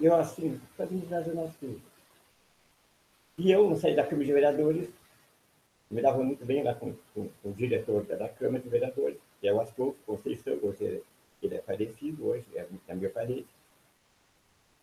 Eu 0.00 0.14
assim, 0.14 0.60
fazia 0.76 0.98
Bismata 0.98 1.30
Zona 1.30 1.50
Sul. 1.60 1.80
E 3.38 3.50
eu 3.50 3.68
não 3.68 3.76
saí 3.76 3.94
da 3.94 4.04
Câmara 4.04 4.24
de 4.24 4.32
Vereadores, 4.32 4.88
me 5.90 6.02
dava 6.02 6.22
muito 6.22 6.44
bem 6.44 6.62
lá 6.62 6.74
com, 6.74 6.94
com, 7.14 7.28
com 7.42 7.48
o 7.48 7.52
diretor 7.52 8.04
da 8.04 8.28
Câmara 8.28 8.62
de 8.62 8.68
Vereadores, 8.68 9.18
que 9.40 9.46
é 9.46 9.52
o 9.52 9.60
Astolfo 9.60 9.98
Conceição, 10.04 10.56
você, 10.58 11.02
ele 11.42 11.54
é 11.54 11.62
falecido 11.62 12.26
hoje, 12.26 12.44
é, 12.54 12.66
é 12.88 12.94
meu 12.94 13.10
parente, 13.10 13.46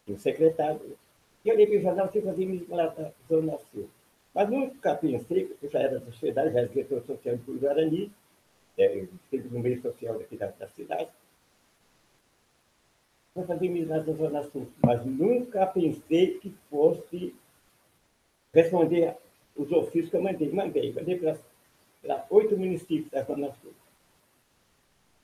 e 0.08 0.14
o 0.14 0.20
secretário. 0.20 0.98
E 1.44 1.50
eu 1.50 1.56
levei 1.56 1.78
o 1.78 1.82
jornal 1.82 2.10
sem 2.12 2.22
fazer 2.22 2.46
mesmo 2.46 2.76
lá 2.76 2.88
da 2.88 3.12
Zona 3.28 3.58
Sul. 3.72 3.90
Mas 4.34 4.50
nunca 4.50 4.96
pensei, 4.96 5.46
porque 5.46 5.66
eu 5.66 5.70
já 5.70 5.80
era 5.80 6.00
da 6.00 6.06
sociedade, 6.06 6.54
já 6.54 6.60
era 6.60 6.70
diretor 6.70 7.04
social 7.04 7.38
do 7.38 7.60
Guarani, 7.60 8.12
é, 8.78 9.06
sempre 9.30 9.50
no 9.50 9.60
meio 9.60 9.82
social 9.82 10.18
daqui 10.18 10.36
da, 10.38 10.48
da 10.48 10.68
cidade, 10.70 11.10
vou 13.36 13.46
fazer 13.46 13.68
amizade 13.68 14.06
da 14.06 14.14
Zona 14.14 14.44
Sul. 14.44 14.68
Mas 14.84 15.06
nunca 15.06 15.66
pensei 15.68 16.40
que 16.40 16.56
fosse 16.70 17.36
responder 18.54 19.16
os 19.56 19.72
ofícios 19.72 20.10
que 20.10 20.18
eu 20.18 20.22
mandei. 20.22 20.52
Mandei, 20.52 20.92
mandei 20.94 21.18
para 21.18 22.26
oito 22.30 22.58
municípios 22.58 23.10
da 23.10 23.24
Zona 23.24 23.52
Sul. 23.54 23.74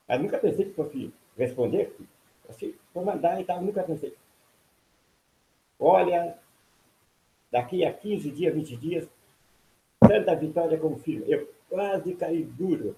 Mas 0.08 0.22
nunca 0.22 0.38
pensei 0.38 0.66
que 0.66 0.74
fosse 0.74 1.14
responder. 1.38 1.96
Assim, 2.48 2.74
vou 2.94 3.06
mandar 3.06 3.40
e 3.40 3.44
tal, 3.44 3.62
nunca 3.62 3.84
pensei. 3.84 4.16
Olha, 5.80 6.38
daqui 7.52 7.86
a 7.86 7.94
15 7.94 8.32
dias, 8.32 8.54
20 8.54 8.78
dias, 8.78 9.10
Santa 10.04 10.36
Vitória 10.36 10.78
confirma. 10.78 11.26
Eu 11.28 11.50
quase 11.70 12.16
caí 12.16 12.44
duro. 12.44 12.96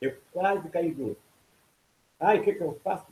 Eu 0.00 0.16
quase 0.32 0.68
caí 0.68 0.92
duro. 0.92 1.16
Ai, 2.20 2.40
o 2.40 2.42
que, 2.42 2.54
que 2.54 2.62
eu 2.62 2.74
faço? 2.82 3.06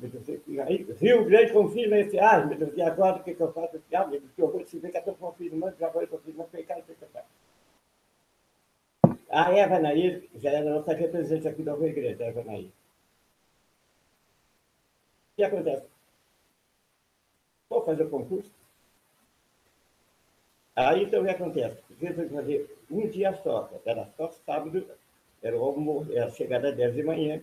Aí, 0.67 0.87
Rio 0.99 1.25
Grande 1.25 1.53
confirma 1.53 1.97
esse. 1.99 2.19
Ai, 2.19 2.45
meu 2.47 2.59
Deus, 2.59 2.77
e 2.77 2.83
agora 2.83 3.19
o 3.19 3.23
que, 3.23 3.35
que 3.35 3.41
eu 3.41 3.53
faço? 3.53 3.81
Ah, 3.95 4.07
meu 4.07 4.21
Deus, 4.21 4.33
que 4.35 4.43
horror, 4.43 4.67
se 4.67 4.79
vê 4.81 4.91
que 4.91 4.97
eu 4.97 5.01
estou 5.01 5.15
confirmando, 5.15 5.77
agora 5.85 6.05
eu 6.05 6.09
confirmando, 6.09 6.49
foi 6.51 6.65
cara, 6.65 6.81
o 6.81 6.83
que, 6.83 6.95
que 6.95 7.05
eu 7.05 7.09
faço? 7.09 7.29
A 9.31 9.53
Eva 9.53 9.79
Nair 9.79 10.29
já 10.35 10.51
era 10.51 10.71
nossa 10.71 10.93
representante 10.93 11.47
aqui 11.49 11.63
da 11.63 11.75
Rio 11.75 11.95
Grande, 11.95 12.23
a 12.23 12.27
Eva 12.27 12.43
Nair. 12.43 12.67
O 12.67 12.73
que 15.37 15.45
acontece? 15.45 15.87
Vou 17.69 17.85
fazer 17.85 18.05
o 18.05 18.11
concurso. 18.11 18.51
Aí 20.75 21.05
então 21.05 21.23
o 21.23 21.25
que 21.25 21.31
acontece? 21.31 21.81
Resolvi 22.01 22.35
fazer 22.35 22.77
um 22.91 23.09
dia 23.09 23.33
só, 23.35 23.71
era 23.85 24.07
só 24.17 24.31
sábado, 24.31 24.85
era, 25.43 25.57
o 25.57 25.65
almoço, 25.65 26.13
era 26.13 26.29
chegada 26.31 26.71
às 26.71 26.77
10 26.77 26.95
de 26.95 27.03
manhã, 27.03 27.43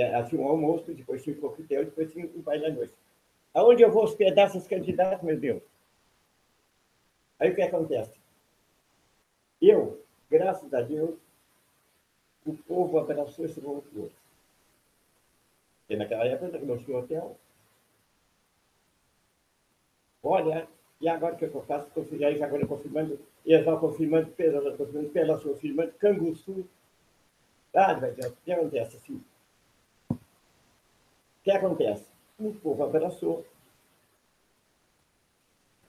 é, 0.00 0.22
tinha 0.24 0.40
um 0.40 0.48
almoço, 0.48 0.92
depois 0.92 1.22
tinha 1.22 1.36
um 1.36 1.40
coquetel, 1.40 1.84
depois 1.84 2.12
tinha 2.12 2.26
um 2.26 2.42
baile 2.42 2.66
à 2.66 2.70
noite. 2.70 2.92
Aonde 3.54 3.82
eu 3.82 3.90
vou 3.90 4.04
hospedar 4.04 4.46
esses 4.46 4.66
candidatos, 4.66 5.24
meu 5.24 5.38
Deus? 5.38 5.62
Aí 7.38 7.50
o 7.50 7.54
que 7.54 7.62
acontece? 7.62 8.18
Eu, 9.60 10.04
graças 10.30 10.72
a 10.72 10.80
Deus, 10.80 11.16
o 12.44 12.54
povo 12.54 12.98
abraçou 12.98 13.44
esse 13.44 13.60
concurso. 13.60 14.16
Porque 15.80 15.96
naquela 15.96 16.24
época 16.26 16.58
não 16.58 16.78
tinha 16.78 16.98
hotel. 16.98 17.36
Olha, 20.22 20.68
e 21.00 21.08
agora 21.08 21.34
o 21.34 21.38
que 21.38 21.44
eu 21.44 21.62
faço? 21.62 21.90
Aí 22.24 22.42
agora 22.42 22.66
confirmando, 22.66 23.18
Exal 23.46 23.78
confirmando, 23.80 24.30
Pedro 24.32 24.76
confirmando, 24.76 25.08
Pelas 25.10 25.42
confirmando, 25.42 25.92
Canguçu. 25.92 26.68
Ah, 27.74 27.94
vai 27.94 28.10
o 28.10 28.36
que 28.44 28.52
acontece 28.52 28.96
assim? 28.96 29.22
Que 31.48 31.52
acontece? 31.52 32.04
O 32.38 32.52
povo 32.52 32.84
abraçou, 32.84 33.44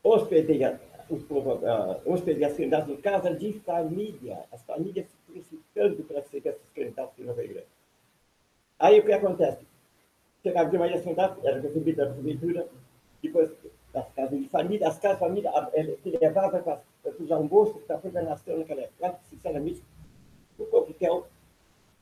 hospedei, 0.01 0.61
o 1.09 1.19
povo, 1.19 1.59
hospedei 2.05 2.45
as 2.45 2.53
candidatas 2.53 2.89
em 2.89 3.01
casa 3.01 3.35
de 3.35 3.53
família, 3.59 4.45
as 4.53 4.63
famílias 4.63 5.05
se 5.07 5.17
solicitando 5.27 6.03
para 6.03 6.23
ser 6.23 6.45
esses 6.45 6.69
candidatos 6.73 7.15
de 7.17 7.23
Nova 7.23 7.43
Igreja. 7.43 7.67
Aí 8.79 8.99
o 8.99 9.05
que 9.05 9.11
acontece? 9.11 9.67
Chegava 10.41 10.69
de 10.69 10.77
manhã 10.77 10.95
as 10.95 11.03
candidatas, 11.03 11.43
era 11.43 11.59
recebida 11.59 12.05
da 12.05 12.13
prefeitura, 12.13 12.67
depois 13.21 13.51
das 13.91 14.13
casas 14.13 14.39
de 14.39 14.47
família, 14.47 14.87
as 14.87 14.97
casas 14.97 15.17
de 15.17 15.25
família 15.25 15.51
se 16.01 16.09
levavam 16.09 16.63
para, 16.63 16.81
para 17.03 17.11
os 17.19 17.31
almoços, 17.31 17.83
para 17.83 17.97
a 17.97 17.99
programação 17.99 18.57
naquela 18.57 18.81
época. 18.81 19.19
Sinceramente, 19.29 19.83
o 20.57 20.65
coquetel 20.65 21.27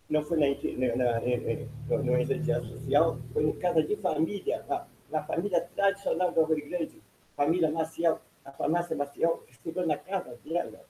não 0.10 0.24
foi 0.24 0.40
na, 0.40 0.96
na, 0.96 1.20
na, 1.20 2.04
na 2.04 2.22
entidade 2.22 2.70
social, 2.70 3.20
foi 3.34 3.44
em 3.44 3.54
casa 3.60 3.84
de 3.84 3.96
família, 3.98 4.64
na, 4.68 4.88
na 5.10 5.24
família 5.24 5.62
tradicional 5.76 6.32
do 6.32 6.44
Rio 6.46 6.70
Grande, 6.70 7.02
família 7.36 7.70
Maciel, 7.70 8.22
a 8.46 8.52
farmácia 8.52 8.96
Maciel, 8.96 9.44
chegou 9.62 9.86
na 9.86 9.98
casa 9.98 10.38
dela, 10.46 10.86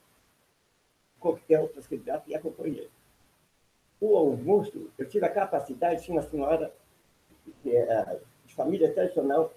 coquetel 1.19 1.67
para 1.69 1.79
os 1.79 1.87
candidatos 1.87 2.27
e 2.27 2.35
acompanhei. 2.35 2.89
o 3.99 4.15
almoço, 4.15 4.91
eu 4.97 5.09
tive 5.09 5.25
a 5.25 5.29
capacidade, 5.29 6.03
tinha 6.03 6.15
uma 6.15 6.29
senhora 6.29 6.71
é, 7.65 8.19
de 8.45 8.53
família 8.53 8.93
tradicional, 8.93 9.51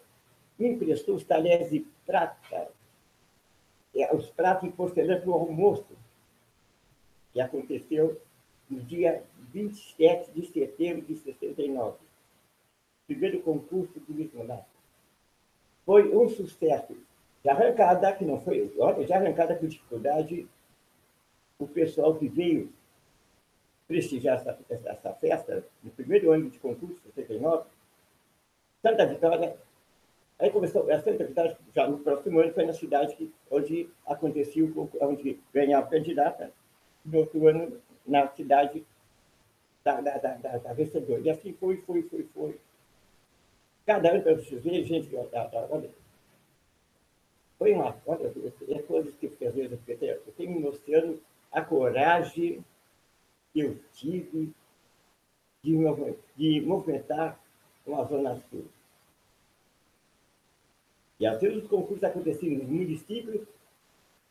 me 0.58 0.68
emprestou 0.68 1.16
os 1.16 1.24
talheres 1.24 1.70
de 1.70 1.86
prata, 2.06 2.68
é, 3.94 4.14
os 4.14 4.30
pratos 4.30 4.70
de 4.70 4.74
porcelana 4.74 5.20
para 5.20 5.30
o 5.30 5.34
almoço, 5.34 5.86
que 7.32 7.40
aconteceu 7.40 8.20
no 8.70 8.80
dia 8.82 9.22
27 9.52 10.30
de 10.30 10.46
setembro 10.46 11.02
de 11.02 11.16
69. 11.16 11.98
Primeiro 13.06 13.40
concurso 13.40 13.98
do 13.98 14.46
lado. 14.46 14.64
Foi 15.84 16.14
um 16.16 16.28
sucesso. 16.28 16.96
De 17.42 17.48
arrancada, 17.48 18.12
que 18.12 18.24
não 18.24 18.38
foi, 18.40 18.72
olha, 18.78 19.04
de 19.04 19.12
arrancada 19.12 19.56
com 19.56 19.66
dificuldade, 19.66 20.46
o 21.58 21.66
pessoal 21.66 22.14
que 22.14 22.28
veio 22.28 22.70
prestigiar 23.88 24.36
essa, 24.36 24.58
essa 24.68 25.12
festa, 25.14 25.64
no 25.82 25.90
primeiro 25.90 26.30
ano 26.30 26.50
de 26.50 26.58
concurso, 26.58 27.00
69, 27.14 27.64
Santa 28.82 29.06
Vitória, 29.06 29.56
aí 30.38 30.50
começou, 30.50 30.90
a 30.90 31.00
Santa 31.00 31.24
Vitória, 31.24 31.56
já 31.74 31.88
no 31.88 31.98
próximo 31.98 32.40
ano, 32.40 32.52
foi 32.52 32.66
na 32.66 32.72
cidade 32.72 33.16
que, 33.16 33.32
onde 33.50 33.88
acontecia 34.06 34.70
onde 35.00 35.40
ganhava 35.52 35.88
candidata, 35.88 36.52
no 37.04 37.18
outro 37.18 37.48
ano, 37.48 37.80
na 38.06 38.28
cidade 38.28 38.84
da, 39.84 40.00
da, 40.00 40.18
da, 40.18 40.34
da, 40.34 40.58
da 40.58 40.72
vencedora. 40.72 41.20
E 41.20 41.30
assim 41.30 41.52
foi, 41.54 41.78
foi, 41.78 42.02
foi, 42.02 42.26
foi. 42.34 42.60
Cada 43.86 44.10
ano, 44.10 44.22
para 44.22 44.34
vocês 44.34 44.62
verem, 44.62 44.84
gente, 44.84 45.14
olha, 45.16 45.90
foi 47.58 47.72
uma, 47.72 47.96
olha, 48.06 48.32
é 48.68 48.82
coisas 48.82 49.14
que 49.16 49.26
às 49.26 49.54
vezes 49.54 49.78
eu 49.88 50.32
tenho 50.36 50.52
me 50.52 50.60
mostrando 50.60 51.20
a 51.52 51.60
coragem 51.62 52.64
que 53.52 53.60
eu 53.60 53.78
tive 53.92 54.52
de, 55.62 55.76
de 56.36 56.60
movimentar 56.62 57.38
uma 57.86 58.04
zona 58.04 58.36
sul. 58.48 58.64
E 61.18 61.26
às 61.26 61.38
vezes 61.40 61.62
os 61.62 61.68
concursos 61.68 62.02
aconteciam 62.02 62.56
nos 62.56 62.68
municípios, 62.68 63.46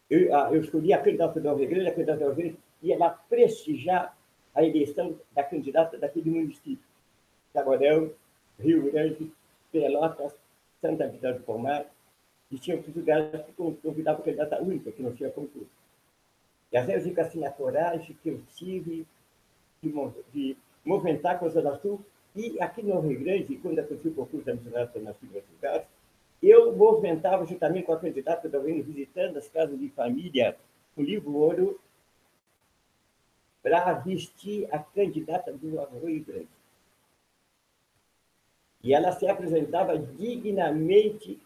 eu, 0.09 0.35
ah, 0.35 0.49
eu 0.51 0.61
escolhi 0.61 0.91
a 0.91 1.01
candidata 1.01 1.39
da 1.39 1.53
Igreja, 1.53 1.89
a 1.89 1.93
candidata 1.93 2.19
da 2.19 2.29
Nova 2.29 2.41
Ia 2.81 2.97
lá 2.97 3.09
prestigiar 3.09 4.17
a 4.53 4.63
eleição 4.63 5.19
da 5.33 5.43
candidata 5.43 5.97
daquele 5.97 6.29
município. 6.29 6.83
Taborão, 7.53 8.11
Rio 8.59 8.91
Grande, 8.91 9.31
Pelotas, 9.71 10.33
Santa 10.81 11.07
Vitória 11.07 11.39
do 11.39 11.43
Palmar, 11.43 11.85
e 12.51 12.57
tinha 12.57 12.77
outros 12.77 12.95
lugares 12.95 13.41
que 13.45 13.51
convidavam 13.53 14.21
a 14.21 14.25
candidata 14.25 14.61
única, 14.61 14.91
que 14.91 15.01
não 15.01 15.13
tinha 15.13 15.29
concurso. 15.29 15.69
E 16.71 16.77
às 16.77 16.85
vezes 16.85 17.07
fica 17.07 17.21
assim 17.21 17.45
a 17.45 17.51
coragem 17.51 18.15
que 18.21 18.29
eu 18.29 18.41
tive 18.55 19.05
de, 19.81 19.93
de 20.33 20.57
movimentar 20.83 21.35
a 21.35 21.39
Coisa 21.39 21.61
da 21.61 21.77
Sul. 21.77 22.03
E 22.35 22.61
aqui 22.61 22.83
no 22.83 22.99
Rio 23.01 23.19
Grande, 23.19 23.55
quando 23.57 23.79
aconteceu 23.79 24.11
o 24.11 24.15
concurso 24.15 24.45
da 24.45 24.53
missionária 24.53 24.89
na 25.01 25.13
Sul 25.13 25.29
eu 26.41 26.73
movimentava 26.75 27.45
juntamente 27.45 27.85
com 27.85 27.93
a 27.93 27.99
candidata 27.99 28.47
da 28.47 28.59
UEM, 28.59 28.81
visitando 28.81 29.37
as 29.37 29.49
casas 29.49 29.77
de 29.77 29.89
família, 29.89 30.55
o 30.95 31.01
livro 31.01 31.35
Ouro, 31.35 31.79
para 33.61 33.93
vestir 33.93 34.67
a 34.71 34.79
candidata 34.79 35.51
do 35.51 35.69
Rio 36.05 36.23
Grande. 36.25 36.47
E 38.81 38.93
ela 38.93 39.11
se 39.11 39.27
apresentava 39.27 39.97
dignamente 39.97 41.39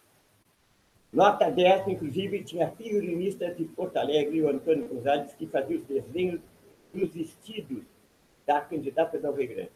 Nota 1.14 1.52
10, 1.52 1.90
inclusive, 1.90 2.44
tinha 2.44 2.72
figurinista 2.72 3.54
de 3.54 3.66
Porto 3.66 3.98
Alegre, 3.98 4.42
o 4.42 4.50
Antônio 4.50 4.88
Gonzalez, 4.88 5.32
que 5.36 5.46
fazia 5.46 5.78
os 5.78 5.84
desenhos 5.84 6.42
dos 6.92 7.14
vestidos 7.14 7.84
da 8.48 8.60
candidata 8.62 9.20
da 9.20 9.30
Rio 9.30 9.48
Grande. 9.48 9.72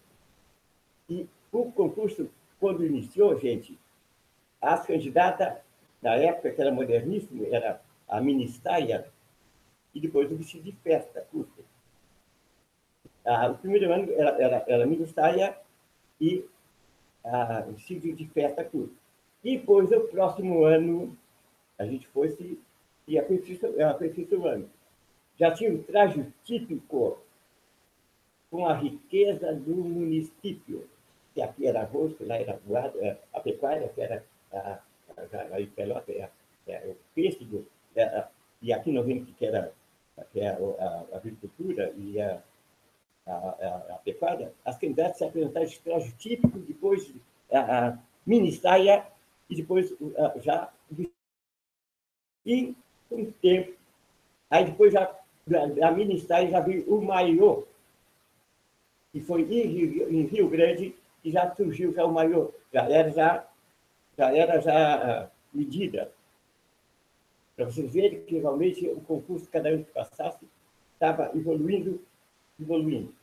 E 1.08 1.28
o 1.52 1.72
concurso, 1.72 2.28
quando 2.60 2.84
iniciou, 2.84 3.40
gente, 3.40 3.78
as 4.60 4.84
candidatas, 4.88 5.60
na 6.02 6.16
época 6.16 6.50
que 6.50 6.60
era 6.60 6.72
moderníssimo, 6.72 7.46
era 7.54 7.80
a 8.08 8.20
ministéria 8.20 9.08
e 9.94 10.00
depois 10.02 10.32
o 10.32 10.36
vestido 10.36 10.64
de 10.64 10.72
festa, 10.72 11.22
curto. 11.32 11.57
Ah, 13.28 13.50
o 13.50 13.58
primeiro 13.58 13.92
ano 13.92 14.12
era, 14.14 14.42
era, 14.42 14.66
era 14.68 14.86
ministéria 14.86 15.58
e 16.20 16.46
ah, 17.26 17.66
o 17.68 17.74
vestido 17.74 18.14
de 18.14 18.26
festa 18.28 18.64
curto. 18.64 18.96
E 19.44 19.58
depois, 19.58 19.92
o 19.92 20.00
próximo 20.08 20.64
ano, 20.64 21.16
a 21.78 21.86
gente 21.86 22.08
fosse 22.08 22.58
e 23.08 23.20
a 23.20 23.24
conhecer 23.24 24.36
o 24.38 24.48
ano. 24.48 24.70
Já 25.38 25.52
tinha 25.52 25.72
um 25.72 25.84
traje 25.84 26.26
típico 26.44 27.20
com 28.50 28.66
a 28.66 28.74
riqueza 28.74 29.54
do 29.54 29.76
município, 29.76 30.88
que 31.34 31.42
aqui 31.42 31.68
era 31.68 31.82
arroz, 31.82 32.14
lá 32.20 32.38
era 32.38 32.60
voado, 32.66 32.98
é, 33.02 33.18
a 33.34 33.40
pecuária, 33.40 33.90
que 33.90 34.02
era 34.02 34.24
a, 34.52 34.58
a, 34.58 35.22
a, 35.22 35.58
a 35.58 35.68
Pelota, 35.76 36.12
é, 36.12 36.30
é, 36.68 36.88
o 36.88 36.96
pêssego, 37.14 37.66
e 38.62 38.74
aqui 38.74 38.92
no 38.92 39.02
Rio, 39.02 39.26
que 39.26 39.46
era, 39.46 39.74
que 40.32 40.40
era 40.40 40.58
a, 40.58 41.06
a 41.14 41.18
agricultura 41.18 41.94
e 41.98 42.20
a, 42.20 42.42
a, 43.28 43.34
a, 43.34 43.96
a 43.96 43.98
pecuária, 44.00 44.54
as 44.64 44.78
candidatas 44.78 45.18
se 45.18 45.26
apresentaram 45.26 45.66
de 45.66 45.80
traje 45.80 46.12
típico, 46.14 46.60
depois 46.60 47.14
a, 47.52 47.88
a 47.88 47.98
mini 48.26 48.52
saia, 48.52 49.06
e 49.50 49.56
depois 49.56 49.94
já 50.38 50.72
e 52.46 52.74
com 53.10 53.24
o 53.24 53.32
tempo, 53.34 53.74
aí 54.50 54.66
depois 54.66 54.94
já, 54.94 55.14
a 55.84 55.92
ministério 55.92 56.50
já 56.50 56.62
viu 56.62 56.84
o 56.88 57.02
maior, 57.02 57.64
que 59.12 59.20
foi 59.20 59.42
em 59.42 59.68
Rio, 59.68 60.10
em 60.10 60.26
Rio 60.26 60.50
Grande, 60.50 60.96
que 61.22 61.32
já 61.32 61.54
surgiu 61.56 61.94
já 61.94 62.06
o 62.06 62.14
maior, 62.14 62.52
já 62.74 62.90
era 62.90 63.12
já, 63.12 63.48
já, 64.18 64.32
era 64.36 64.62
já 64.62 65.30
medida. 65.54 66.12
Para 67.56 67.66
vocês 67.66 67.92
verem 67.92 68.24
que 68.24 68.38
realmente 68.38 68.88
o 68.88 69.02
concurso, 69.02 69.50
cada 69.50 69.70
ano 69.70 69.84
que 69.84 69.92
passasse, 69.92 70.46
estava 70.94 71.32
evoluindo, 71.36 72.02
evoluindo. 72.60 73.14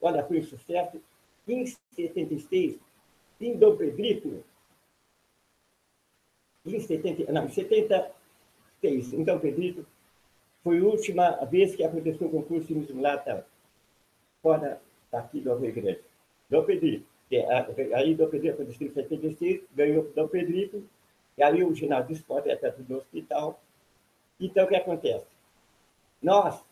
Olha, 0.00 0.24
foi 0.24 0.40
um 0.40 0.44
sucesso. 0.44 1.00
Em 1.46 1.66
76, 1.66 2.78
em 3.40 3.56
Dom 3.56 3.76
Pedrito, 3.76 4.44
em 6.64 6.78
70, 6.78 7.32
não, 7.32 7.46
em 7.46 7.48
70, 7.48 8.12
fez. 8.80 9.12
Então, 9.12 9.38
Pedrito, 9.38 9.86
foi 10.62 10.78
a 10.78 10.84
última 10.84 11.44
vez 11.46 11.74
que 11.74 11.82
aconteceu 11.82 12.26
o 12.26 12.30
concurso 12.30 12.74
Miss 12.74 12.90
Mulata 12.90 13.46
fora 14.42 14.80
daqui 15.10 15.40
do 15.40 15.54
Rio 15.56 15.72
Grande. 15.72 16.00
Dom 16.48 16.64
Pedrito. 16.64 17.06
Aí, 17.94 18.14
Dom 18.14 18.28
Pedrito 18.28 18.54
aconteceu 18.54 18.86
em 18.86 18.92
76, 18.92 19.62
ganhou 19.74 20.10
Dom 20.14 20.28
Pedrito, 20.28 20.84
e 21.38 21.42
aí 21.42 21.64
o 21.64 21.74
ginásio 21.74 22.12
esporte 22.12 22.50
é 22.50 22.56
perto 22.56 22.82
do 22.82 22.98
hospital. 22.98 23.62
Então, 24.38 24.64
o 24.64 24.68
que 24.68 24.76
acontece? 24.76 25.26
Nós 26.22 26.62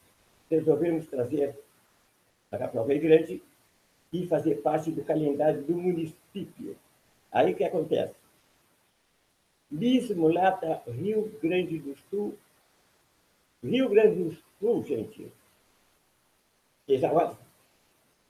resolvemos 0.51 1.07
trazer 1.07 1.59
para 2.51 2.81
o 2.81 2.85
Rio 2.85 3.01
Grande 3.01 3.43
e 4.13 4.27
fazer 4.27 4.63
parte 4.63 4.91
do 4.91 5.05
calendário 5.05 5.63
do 5.63 5.77
município. 5.77 6.77
Aí 7.31 7.53
o 7.53 7.57
que 7.57 7.65
acontece? 7.65 8.15
Miss 9.71 10.11
Mulata, 10.11 10.83
Rio 10.87 11.31
Grande 11.43 11.79
do 11.79 11.95
Sul. 12.09 12.35
Rio 13.63 13.89
Grande 13.89 14.25
do 14.25 14.37
Sul, 14.59 14.85
gente, 14.85 15.31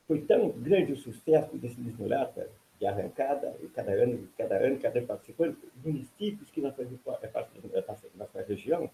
foi 0.08 0.20
tão 0.22 0.48
grande 0.50 0.92
o 0.92 0.96
sucesso 0.96 1.56
desse 1.58 1.80
Miss 1.80 1.96
Mulata, 1.96 2.50
de 2.80 2.86
arrancada, 2.86 3.56
e 3.62 3.68
cada 3.68 3.92
ano, 3.92 4.28
cada 4.36 4.56
ano, 4.56 4.78
cada 4.80 4.98
ano 4.98 5.06
participando, 5.06 5.56
municípios 5.84 6.50
que 6.50 6.60
nós 6.60 6.74
fazemos 6.74 7.00
parte 7.02 7.26
da 7.28 8.08
nossa 8.16 8.42
região, 8.42 8.90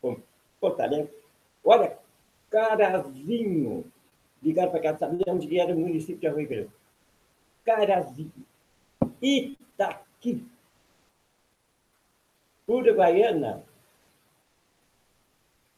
como 0.00 0.22
Porto 0.60 0.80
Alegre. 0.80 1.12
Olha, 1.64 1.96
Carazinho, 2.50 3.84
ligaram 4.42 4.70
para 4.70 4.80
cá, 4.80 4.96
sabia 4.96 5.24
onde 5.28 5.58
era 5.58 5.74
o 5.74 5.78
município 5.78 6.18
de 6.18 6.36
Rio 6.36 6.48
Grande. 6.48 6.70
Carazinho. 7.64 8.32
Itaqui 9.20 10.46
Uruguaiana, 12.68 13.64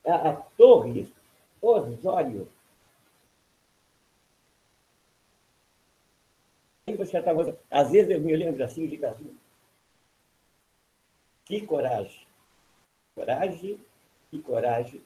a, 0.05 0.31
a 0.31 0.37
Torres, 0.57 1.09
Osório. 1.63 2.49
Estava, 6.89 7.57
às 7.71 7.93
vezes 7.93 8.11
eu 8.11 8.21
me 8.21 8.35
lembro 8.35 8.65
assim, 8.65 8.89
de 8.89 9.05
assim, 9.05 9.39
que 11.45 11.65
coragem, 11.65 12.27
coragem 13.15 13.81
e 14.33 14.39
coragem 14.41 15.01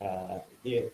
ah, 0.00 0.40
de 0.62 0.92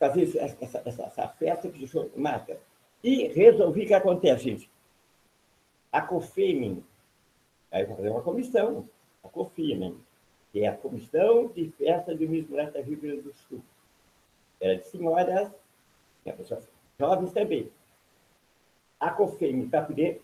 fazer 0.00 0.36
essa, 0.38 0.56
essa, 0.60 1.02
essa 1.06 1.28
festa 1.28 1.68
que 1.68 1.78
deixou 1.78 2.10
marca. 2.16 2.58
E 3.04 3.28
resolvi 3.28 3.86
que 3.86 3.94
acontece, 3.94 4.44
gente. 4.44 4.70
A 5.92 6.02
COFEMIN, 6.02 6.82
Aí 7.70 7.84
vou 7.84 7.96
fazer 7.96 8.08
uma 8.08 8.22
comissão, 8.22 8.88
a 9.22 9.28
né? 9.28 9.94
que 10.52 10.64
é 10.64 10.66
a 10.66 10.76
Comissão 10.76 11.46
de 11.48 11.70
Festa 11.70 12.14
de 12.14 12.26
Miss 12.26 12.48
Mulata 12.48 12.80
Rio 12.80 13.00
Grande 13.00 13.22
do 13.22 13.32
Sul. 13.32 13.62
Era 14.60 14.76
de 14.76 14.86
senhoras 14.88 15.52
pessoas 16.36 16.68
jovens 16.98 17.32
também. 17.32 17.70
A 18.98 19.10
COFEM, 19.10 19.68
para 19.68 19.82
poder, 19.82 20.20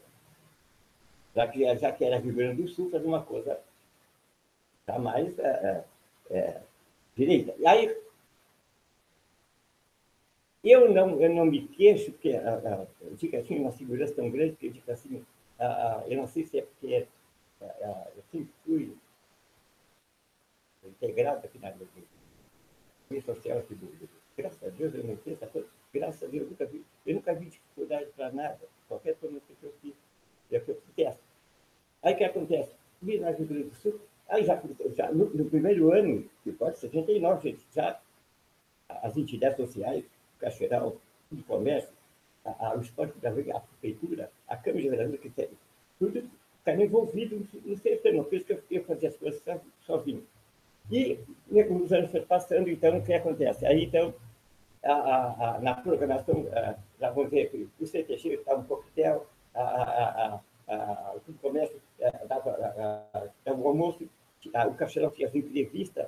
já 1.35 1.47
que, 1.47 1.77
já 1.77 1.93
que 1.93 2.05
era 2.05 2.19
Rio 2.19 2.35
Grande 2.35 2.63
do 2.63 2.69
Sul, 2.69 2.91
fazer 2.91 3.07
uma 3.07 3.23
coisa 3.23 3.61
tá 4.85 4.99
mais 4.99 5.39
é, 5.39 5.85
é, 6.31 6.37
é 6.37 6.63
direita. 7.15 7.55
E 7.59 7.67
aí, 7.67 7.97
eu 10.71 10.93
não, 10.93 11.21
eu 11.21 11.35
não 11.35 11.45
me 11.45 11.67
queixo, 11.69 12.13
porque 12.13 12.33
a, 12.33 12.57
a, 12.57 12.87
eu 13.03 13.15
digo 13.15 13.37
assim, 13.37 13.59
uma 13.59 13.73
segurança 13.73 14.15
tão 14.15 14.31
grande 14.31 14.57
que 14.57 14.67
eu 14.67 14.73
digo 14.73 14.91
assim, 14.91 15.25
a, 15.59 15.67
a, 15.67 16.09
eu 16.09 16.17
não 16.17 16.27
sei 16.27 16.45
se 16.45 16.59
é 16.59 16.63
porque 16.63 17.07
eu 17.61 18.23
sempre 18.31 18.53
fui 18.65 18.97
integrado 20.85 21.45
aqui 21.45 21.59
na 21.59 21.73
minha 23.11 23.23
social 23.23 23.59
aqui 23.59 23.75
do, 23.75 24.09
graças 24.37 24.63
a 24.63 24.69
Deus 24.69 24.95
eu 24.95 25.05
não 25.05 25.17
tenho 25.17 25.35
essa 25.35 25.47
coisa, 25.47 25.69
graças 25.93 26.23
a 26.23 26.27
Deus 26.27 26.45
eu 26.45 26.51
nunca 26.51 26.67
vi, 26.67 26.85
eu 27.07 27.15
nunca 27.15 27.35
vi 27.35 27.47
dificuldade 27.47 28.11
para 28.17 28.31
nada, 28.33 28.61
qualquer 28.89 29.17
coisa 29.17 29.41
que 29.41 29.67
eu 29.67 29.73
fiz, 29.81 29.95
é 30.51 30.61
que 30.61 30.71
eu 30.71 30.75
protesto. 30.77 31.23
Aí 32.03 32.15
o 32.15 32.17
que 32.17 32.25
acontece? 32.25 32.73
Vim 33.03 33.19
na 33.19 33.31
Rio 33.31 33.47
Grande 33.47 33.65
do 33.65 33.75
Sul, 33.77 34.01
aí 34.29 34.45
já, 34.45 34.63
já 34.95 35.11
no, 35.13 35.31
no 35.31 35.45
primeiro 35.47 35.93
ano, 35.93 36.29
que 36.45 36.53
pode 36.53 36.79
79, 36.79 37.51
gente, 37.51 37.67
já 37.75 38.01
as 38.89 39.17
entidades 39.17 39.57
sociais, 39.57 40.05
o 40.37 40.41
Cacheral, 40.41 40.97
o 41.33 41.43
comércio, 41.45 41.91
a, 42.45 42.69
a, 42.69 42.77
o 42.77 42.81
esporte 42.81 43.19
da 43.19 43.31
a 43.31 43.61
prefeitura, 43.61 44.31
a 44.49 44.57
Câmara 44.57 44.83
de 44.83 44.91
Vereadores, 44.91 45.21
que 45.21 45.31
tem, 45.31 45.49
tudo 45.99 46.29
está 46.59 46.75
envolvido 46.75 47.47
no 47.65 47.77
sistema, 47.77 48.25
por 48.25 48.35
isso 48.35 48.45
que 48.45 48.53
eu, 48.53 48.63
eu 48.71 48.85
fazia 48.85 49.09
as 49.09 49.17
coisas 49.17 49.43
sozinho. 49.83 50.27
E 50.91 51.19
os 51.51 51.93
anos 51.93 52.11
foram 52.11 52.27
passando, 52.27 52.69
então, 52.69 52.99
o 52.99 53.03
que 53.03 53.13
acontece? 53.13 53.67
Aí, 53.67 53.85
então, 53.85 54.15
a, 54.85 54.93
a, 54.93 55.57
a, 55.57 55.61
na 55.61 55.75
programação, 55.75 56.47
já 57.01 57.11
vou 57.11 57.29
ver, 57.29 57.69
o 57.81 57.87
CTX 57.87 58.25
estava 58.25 58.61
um 58.61 58.65
coquetel, 58.65 59.27
a, 59.55 60.41
o 60.69 61.33
comércio 61.35 61.81
dava, 62.29 62.57
o 63.47 63.69
almoço, 63.69 64.09
o 64.45 64.75
Caixão 64.75 65.11
tinha 65.11 65.29
as 65.29 65.35
entrevistas, 65.35 66.07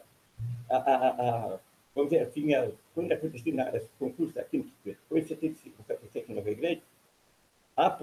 vamos 1.94 2.10
dizer, 2.10 2.30
tinha, 2.30 2.70
quando 2.98 3.12
acontecia 3.12 3.76
esse 3.76 3.88
concurso 3.96 4.40
aqui, 4.40 4.72
foi 5.08 5.20
em 5.20 5.22
75, 5.22 5.84
aqui 5.88 6.34
no 6.34 6.40
Rio 6.40 6.56
Grande, 6.56 6.82
a, 7.76 7.96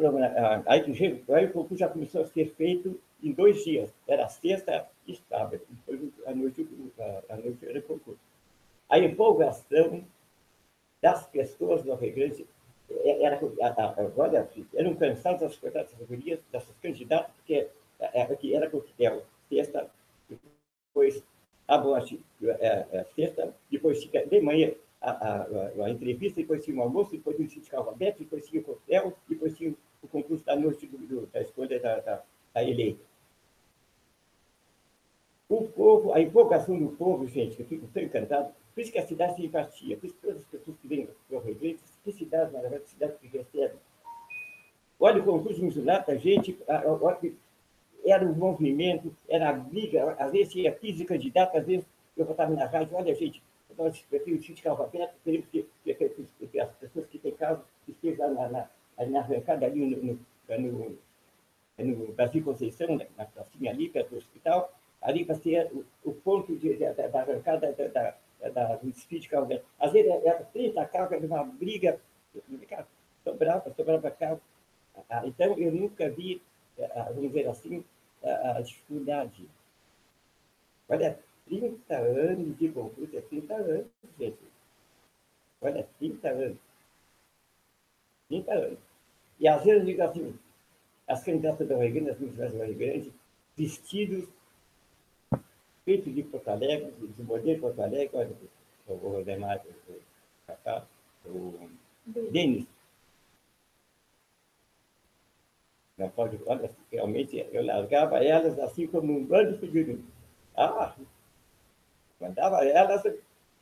aí, 0.67 0.81
aí 1.27 1.45
o 1.47 1.51
concurso 1.51 1.75
já 1.75 1.89
começou 1.89 2.21
a 2.21 2.25
ser 2.27 2.55
feito 2.55 2.97
em 3.21 3.33
dois 3.33 3.61
dias. 3.65 3.93
Era 4.07 4.29
sexta 4.29 4.87
e 5.05 5.17
sábado. 5.29 5.59
Depois, 5.69 6.13
a 6.25 6.33
noite, 6.33 6.65
a, 7.27 7.35
noite 7.35 7.67
era 7.67 7.81
concurso. 7.81 8.21
A 8.87 8.97
empolgação 8.97 10.01
das 11.01 11.27
pessoas 11.27 11.83
do 11.83 11.93
Rio 11.95 12.15
Grande 12.15 12.47
era, 13.19 13.37
agora, 13.97 14.49
eram 14.73 14.95
cansados 14.95 15.59
das 15.59 15.89
categorias, 15.89 16.39
dessas 16.53 16.73
candidatas, 16.81 17.33
porque 17.35 17.67
era, 17.99 18.33
que 18.37 18.55
era 18.55 18.69
coquetel, 18.69 19.25
sexta, 19.49 19.91
depois 20.29 21.21
a 21.67 21.77
boate, 21.77 22.21
é, 22.41 22.85
é, 22.93 23.05
sexta, 23.13 23.53
depois 23.69 23.99
de 24.05 24.39
manhã 24.39 24.71
a, 25.05 25.11
a, 25.11 25.85
a, 25.85 25.89
entrevista, 25.89 26.41
depois 26.41 26.63
tinha 26.65 26.77
o 26.77 26.81
almoço, 26.81 27.11
depois 27.11 27.35
tinha 27.35 27.47
o 27.47 27.51
sindical 27.51 27.89
aberto, 27.89 28.19
depois 28.19 28.47
tinha 28.47 28.61
o 28.61 28.65
coquetel, 28.65 29.13
depois 29.29 29.55
tinha 29.55 29.75
o 30.01 30.07
concurso 30.07 30.43
da 30.43 30.55
noite 30.55 30.87
do, 30.87 30.97
do, 30.97 31.27
da 31.27 31.41
escolha 31.41 31.79
da, 31.79 31.99
da, 31.99 32.23
da, 32.53 32.63
eleita. 32.63 33.03
O 35.47 35.63
povo, 35.67 36.11
a 36.11 36.19
empolgação 36.19 36.77
do 36.79 36.89
povo, 36.89 37.27
gente, 37.27 37.59
eu 37.59 37.65
fico 37.67 37.87
tão 37.93 38.01
encantado, 38.01 38.51
por 38.73 38.81
isso 38.81 38.91
que 38.91 38.97
a 38.97 39.05
cidade 39.05 39.35
tem 39.35 39.45
empatia, 39.45 39.95
por 39.95 40.07
isso 40.07 40.15
que 40.15 40.21
todas 40.21 40.41
as 40.41 40.47
pessoas 40.47 40.75
que 40.79 40.87
vêm 40.87 41.07
para 41.29 41.37
o 41.37 41.41
Rio 41.41 41.55
que 42.03 42.11
cidade 42.11 42.51
maravilhosa, 42.51 42.87
cidade 42.87 43.13
que 43.21 43.27
recebe. 43.27 43.75
Olha 44.99 45.21
o 45.21 45.25
concurso 45.25 45.59
municipal, 45.59 46.03
a 46.07 46.15
gente, 46.15 46.57
era 48.03 48.25
um 48.25 48.33
movimento, 48.33 49.15
era 49.29 49.49
a 49.49 49.53
briga, 49.53 50.15
às 50.17 50.31
vezes 50.31 50.51
tinha 50.51 50.71
15 50.71 51.05
candidatos, 51.05 51.59
às 51.59 51.65
vezes 51.65 51.85
eu 52.17 52.25
estava 52.29 52.53
na 52.53 52.65
rádio, 52.65 52.95
olha, 52.95 53.13
gente, 53.13 53.43
nós 53.77 53.99
preferimos 54.01 54.45
de 54.45 54.53
carro 54.61 54.83
aberto, 54.83 55.15
queremos 55.23 55.47
que, 55.47 55.65
que, 55.83 55.93
que, 55.93 56.47
que, 56.47 56.59
as 56.59 56.71
pessoas 56.75 57.07
que 57.07 57.19
têm 57.19 57.33
carro 57.33 57.63
estejam 57.87 58.33
na, 58.33 58.49
na, 58.49 58.69
na 59.07 59.19
arrancada 59.19 59.65
ali 59.65 59.85
no, 59.85 59.97
no, 60.03 60.19
no, 60.57 60.97
no 61.77 62.13
Brasil 62.13 62.43
Conceição, 62.43 62.95
né, 62.95 63.07
na 63.17 63.25
pracinha 63.25 63.71
ali, 63.71 63.89
perto 63.89 64.11
do 64.11 64.17
hospital, 64.17 64.73
ali 65.01 65.25
para 65.25 65.35
ser 65.35 65.71
o, 65.73 65.85
o 66.03 66.13
ponto 66.13 66.55
de, 66.55 66.75
da, 66.77 66.91
da 66.93 67.21
arrancada 67.21 67.71
da, 67.73 67.87
da, 67.87 68.49
da, 68.49 68.75
do 68.75 68.91
desfile 68.91 69.21
de 69.21 69.29
carro. 69.29 69.47
Às 69.79 69.91
vezes 69.91 70.11
era 70.11 70.43
30 70.45 70.85
carros, 70.85 71.11
era 71.11 71.25
uma 71.25 71.43
briga, 71.43 71.99
sobrava, 73.23 73.73
sobrava 73.73 74.11
carro. 74.11 74.41
Ah, 75.09 75.23
então, 75.25 75.57
eu 75.57 75.71
nunca 75.71 76.09
vi, 76.09 76.41
ah, 76.79 77.11
vamos 77.13 77.31
dizer 77.31 77.47
assim, 77.47 77.83
a 78.23 78.61
dificuldade. 78.61 79.47
Olha, 80.87 81.19
30 81.45 81.95
anos 81.95 82.57
de 82.57 82.69
concurso, 82.69 83.17
é 83.17 83.21
30 83.21 83.53
anos, 83.53 83.87
gente. 84.19 84.37
Olha, 85.61 85.87
30 85.99 86.29
anos. 86.29 86.57
30 88.27 88.53
anos. 88.53 88.79
E 89.39 89.47
às 89.47 89.63
vezes 89.63 89.79
eu 89.79 89.85
digo 89.85 90.01
assim, 90.01 90.39
as 91.07 91.23
candidatas 91.23 91.67
da 91.67 91.75
Grande, 91.75 92.09
as 92.09 92.19
ministras 92.19 92.53
da 92.53 92.65
Grande, 92.65 93.13
vestidos 93.55 94.27
feitos 95.83 96.13
de 96.13 96.23
Porto 96.23 96.49
Alegre, 96.49 96.91
de 96.91 97.23
modelo 97.23 97.55
de 97.55 97.61
Porto 97.61 97.81
Alegre, 97.81 98.09
olha, 98.13 98.35
o 98.87 98.95
Rodemar, 98.95 99.61
o 99.65 99.99
Cacá, 100.47 100.85
o 101.25 101.69
Denis. 102.31 102.65
Não 105.97 106.09
pode, 106.09 106.37
olha, 106.45 106.69
realmente 106.91 107.37
eu 107.51 107.63
largava 107.63 108.21
elas 108.23 108.59
assim 108.59 108.85
como 108.87 109.13
um 109.13 109.23
bando 109.23 109.57
de. 109.65 110.03
Ah, 110.57 110.93
mandava 112.19 112.65
elas, 112.65 113.03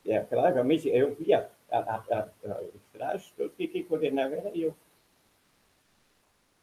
é, 0.05 0.19
claramente, 0.21 0.89
eu 0.89 1.15
via 1.15 1.49
a, 1.71 1.77
a, 1.77 1.95
a, 1.95 2.61
os 2.61 2.81
trajes, 2.91 3.33
eu 3.37 3.49
fiquei 3.51 3.83
coordenava 3.83 4.35
era 4.35 4.55
eu. 4.57 4.75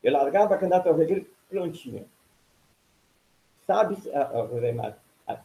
Eu 0.03 0.13
largava 0.13 0.55
a 0.55 0.59
candidata 0.59 0.89
ao 0.89 0.97
regresso 0.97 1.27
prontinha. 1.49 2.07
Sabe, 3.67 3.97
Remar, 4.61 4.99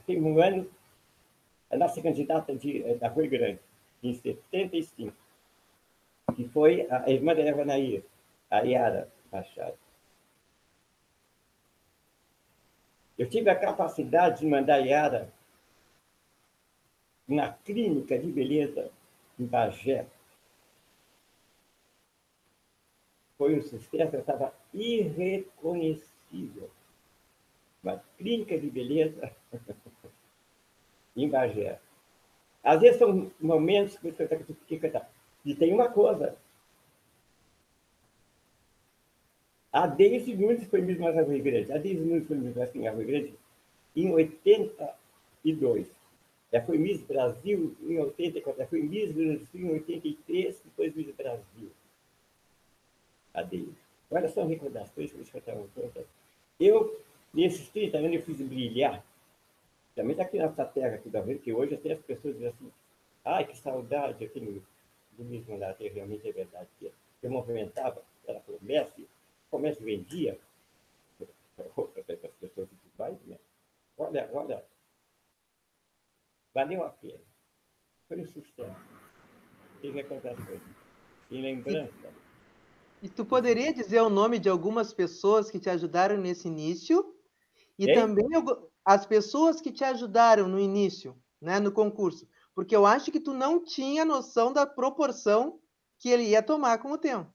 tem 0.06 0.22
um 0.22 0.42
ano, 0.42 0.70
a 1.70 1.78
nossa 1.78 2.02
candidata 2.02 2.56
de, 2.56 2.84
eh, 2.84 2.96
da 2.96 3.08
Rui 3.08 3.28
Grande, 3.28 3.60
em 4.02 4.14
75, 4.14 5.16
que 6.36 6.48
foi 6.50 6.88
a 6.90 7.10
irmã 7.10 7.36
da 7.36 7.42
Eva 7.42 7.66
Nair, 7.66 8.04
a 8.50 8.60
Yara 8.60 9.12
Machado. 9.32 9.78
Eu 13.18 13.30
tive 13.30 13.50
a 13.50 13.56
capacidade 13.56 14.40
de 14.40 14.48
mandar 14.48 14.76
a 14.76 14.78
Yara 14.78 15.34
na 17.28 17.52
clínica 17.52 18.18
de 18.18 18.32
beleza 18.32 18.92
em 19.40 19.46
Bagé. 19.46 20.08
Foi 23.38 23.58
um 23.58 23.62
sucesso, 23.62 24.16
estava 24.16 24.54
irreconhecível. 24.74 26.70
Uma 27.84 28.02
clínica 28.18 28.58
de 28.58 28.70
beleza 28.70 29.32
em 31.16 31.30
Bagé. 31.30 31.80
Às 32.64 32.82
vezes 32.82 32.98
são 32.98 33.32
momentos 33.40 33.98
que 33.98 34.12
você 34.12 34.28
fica 34.68 34.90
cantar. 34.90 35.12
E 35.44 35.54
tem 35.54 35.74
uma 35.74 35.90
coisa. 35.90 36.36
A 39.72 39.86
Deise 39.86 40.36
Nunes 40.36 40.66
foi 40.68 40.82
mesmo 40.82 41.04
na 41.06 41.22
Rua 41.22 41.38
Grande. 41.38 41.72
A 41.72 41.78
Deise 41.78 42.02
Nunes 42.02 42.26
foi 42.26 42.38
assim, 42.64 42.84
na 42.84 42.92
Rua 42.92 43.04
Grande 43.04 43.36
em 43.96 44.12
82. 44.12 45.88
Já 46.52 46.62
foi 46.62 46.78
Miss 46.78 47.02
Brasil 47.02 47.76
em 47.82 47.98
84, 48.00 48.62
já 48.62 48.68
foi 48.68 48.82
Miss 48.82 49.12
Brasil 49.12 49.48
em 49.54 49.72
83, 49.72 50.62
depois 50.64 50.96
Miss 50.96 51.14
Brasil. 51.16 51.72
Cadê? 53.34 53.66
Olha 54.10 54.30
só 54.30 54.46
recordações 54.46 55.12
que 55.12 55.18
eu 55.18 55.40
estava 55.40 55.60
contando. 55.76 56.08
Eu, 56.60 57.02
nesses 57.34 57.68
30 57.70 57.98
anos, 57.98 58.14
eu 58.14 58.22
fiz 58.22 58.38
brilhar. 58.38 59.04
Também 59.96 60.20
aqui 60.20 60.38
nessa 60.38 60.66
terra 60.66 60.96
aqui 60.96 61.10
da 61.10 61.22
Rio, 61.22 61.40
que 61.40 61.52
hoje 61.52 61.76
até 61.76 61.94
as 61.94 62.02
pessoas 62.02 62.36
dizem 62.36 62.50
assim, 62.50 62.72
ai, 63.24 63.46
que 63.46 63.58
saudade 63.58 64.24
aqui 64.24 64.40
no, 64.40 64.62
do 65.18 65.24
mesmo 65.24 65.54
mandato, 65.54 65.82
realmente 65.84 66.28
é 66.28 66.32
verdade. 66.32 66.68
Que 66.80 66.92
eu 67.24 67.32
movimentava, 67.32 68.02
era 68.28 68.40
comércio, 68.42 69.08
comércio 69.50 69.84
vendia, 69.84 70.38
para 71.56 71.66
as 72.24 72.34
pessoas 72.40 72.70
que 72.70 72.98
vai, 72.98 73.18
né? 73.26 73.38
Olha, 73.98 74.30
olha, 74.34 74.64
Valeu 76.56 76.86
a 76.86 76.90
pena. 76.90 77.20
Foi 78.08 78.22
um 78.22 78.26
sucesso. 78.26 78.80
Tem 79.82 79.92
recordações. 79.92 80.62
Em 81.30 81.42
lembrança. 81.42 82.14
E 83.04 83.10
tu 83.10 83.26
poderia 83.26 83.74
dizer 83.74 84.00
o 84.02 84.10
nome 84.10 84.40
de 84.40 84.48
algumas 84.48 84.94
pessoas 84.94 85.52
que 85.52 85.60
te 85.60 85.70
ajudaram 85.70 86.18
nesse 86.18 86.48
início? 86.48 87.14
E 87.78 87.90
Ei? 87.90 87.94
também 87.94 88.26
as 88.86 89.06
pessoas 89.06 89.60
que 89.60 89.70
te 89.70 89.84
ajudaram 89.84 90.48
no 90.48 90.58
início, 90.58 91.22
né, 91.42 91.60
no 91.60 91.74
concurso. 91.74 92.26
Porque 92.54 92.74
eu 92.74 92.86
acho 92.86 93.12
que 93.12 93.20
tu 93.20 93.34
não 93.34 93.62
tinha 93.62 94.06
noção 94.06 94.54
da 94.54 94.66
proporção 94.66 95.60
que 96.00 96.08
ele 96.08 96.24
ia 96.24 96.42
tomar 96.42 96.78
com 96.78 96.94
o 96.94 96.98
tempo. 96.98 97.30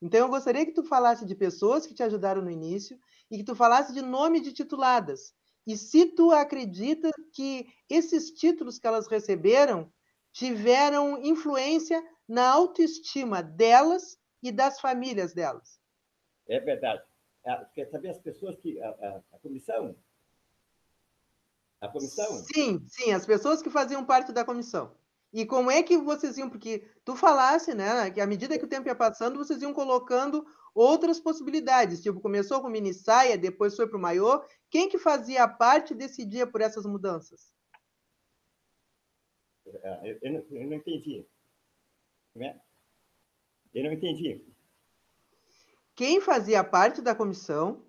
Então, 0.00 0.20
eu 0.20 0.28
gostaria 0.28 0.64
que 0.64 0.72
tu 0.72 0.84
falasse 0.84 1.26
de 1.26 1.34
pessoas 1.34 1.86
que 1.86 1.94
te 1.94 2.04
ajudaram 2.04 2.40
no 2.40 2.50
início 2.50 2.96
e 3.28 3.36
que 3.36 3.44
tu 3.44 3.56
falasse 3.56 3.92
de 3.92 4.00
nome 4.00 4.40
de 4.40 4.52
tituladas. 4.52 5.34
E 5.66 5.76
se 5.76 6.06
tu 6.06 6.32
acredita 6.32 7.10
que 7.32 7.66
esses 7.88 8.30
títulos 8.30 8.78
que 8.78 8.86
elas 8.86 9.06
receberam 9.06 9.92
tiveram 10.32 11.22
influência 11.22 12.02
na 12.26 12.48
autoestima 12.48 13.42
delas 13.42 14.18
e 14.42 14.50
das 14.50 14.80
famílias 14.80 15.34
delas. 15.34 15.80
É 16.48 16.60
verdade. 16.60 17.02
Ah, 17.44 17.64
quer 17.74 17.86
saber 17.86 18.10
as 18.10 18.18
pessoas 18.18 18.56
que. 18.58 18.80
A, 18.80 18.88
a, 18.88 19.20
a, 19.32 19.38
comissão? 19.38 19.96
A 21.80 21.88
comissão? 21.88 22.26
Sim, 22.52 22.84
sim, 22.86 23.12
as 23.12 23.26
pessoas 23.26 23.62
que 23.62 23.70
faziam 23.70 24.04
parte 24.04 24.32
da 24.32 24.44
comissão. 24.44 24.94
E 25.32 25.46
como 25.46 25.70
é 25.70 25.82
que 25.82 25.96
vocês 25.96 26.36
iam? 26.38 26.50
Porque 26.50 26.84
tu 27.04 27.14
falasse, 27.14 27.72
né, 27.72 28.10
que 28.10 28.20
à 28.20 28.26
medida 28.26 28.58
que 28.58 28.64
o 28.64 28.68
tempo 28.68 28.88
ia 28.88 28.94
passando, 28.94 29.38
vocês 29.38 29.62
iam 29.62 29.72
colocando 29.72 30.46
outras 30.74 31.20
possibilidades. 31.20 32.02
Tipo, 32.02 32.20
começou 32.20 32.60
com 32.60 32.68
mini 32.68 32.92
saia, 32.94 33.38
depois 33.38 33.76
foi 33.76 33.86
para 33.86 33.98
o 33.98 34.00
maiô. 34.00 34.42
Quem 34.68 34.88
que 34.88 34.98
fazia 34.98 35.46
parte 35.48 35.94
decidia 35.94 36.46
por 36.46 36.60
essas 36.60 36.84
mudanças? 36.84 37.52
Ah, 39.84 40.00
eu, 40.04 40.18
eu, 40.22 40.32
não, 40.32 40.58
eu 40.58 40.66
não 40.66 40.76
entendi. 40.76 41.26
Né? 42.34 42.60
Eu 43.74 43.84
não 43.84 43.92
entendi. 43.92 44.44
Quem 45.94 46.20
fazia 46.20 46.64
parte 46.64 47.02
da 47.02 47.14
comissão 47.14 47.84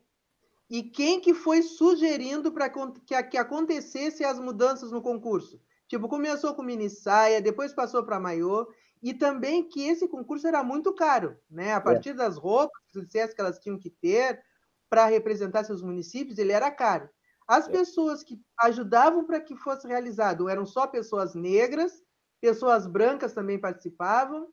e 0.69 0.83
quem 0.83 1.19
que 1.19 1.33
foi 1.33 1.61
sugerindo 1.61 2.51
para 2.51 2.69
que, 2.69 3.23
que 3.23 3.37
acontecesse 3.37 4.23
as 4.23 4.39
mudanças 4.39 4.91
no 4.91 5.01
concurso? 5.01 5.61
Tipo, 5.87 6.07
começou 6.07 6.53
com 6.55 6.63
mini 6.63 6.89
saia, 6.89 7.41
depois 7.41 7.73
passou 7.73 8.03
para 8.05 8.19
maiô, 8.19 8.65
e 9.01 9.13
também 9.13 9.67
que 9.67 9.81
esse 9.87 10.07
concurso 10.07 10.47
era 10.47 10.63
muito 10.63 10.93
caro, 10.93 11.37
né? 11.49 11.73
A 11.73 11.77
é. 11.77 11.79
partir 11.79 12.09
é. 12.09 12.13
das 12.13 12.37
roupas 12.37 12.81
que 12.91 13.01
dissesse 13.01 13.33
que 13.33 13.41
elas 13.41 13.59
tinham 13.59 13.79
que 13.79 13.89
ter 13.89 14.41
para 14.89 15.05
representar 15.05 15.63
seus 15.63 15.81
municípios, 15.81 16.37
ele 16.37 16.51
era 16.51 16.69
caro. 16.69 17.09
As 17.47 17.67
é. 17.67 17.71
pessoas 17.71 18.23
que 18.23 18.39
ajudavam 18.59 19.25
para 19.25 19.41
que 19.41 19.55
fosse 19.55 19.87
realizado 19.87 20.47
eram 20.47 20.65
só 20.65 20.85
pessoas 20.85 21.33
negras, 21.33 22.03
pessoas 22.39 22.85
brancas 22.85 23.33
também 23.33 23.57
participavam. 23.57 24.47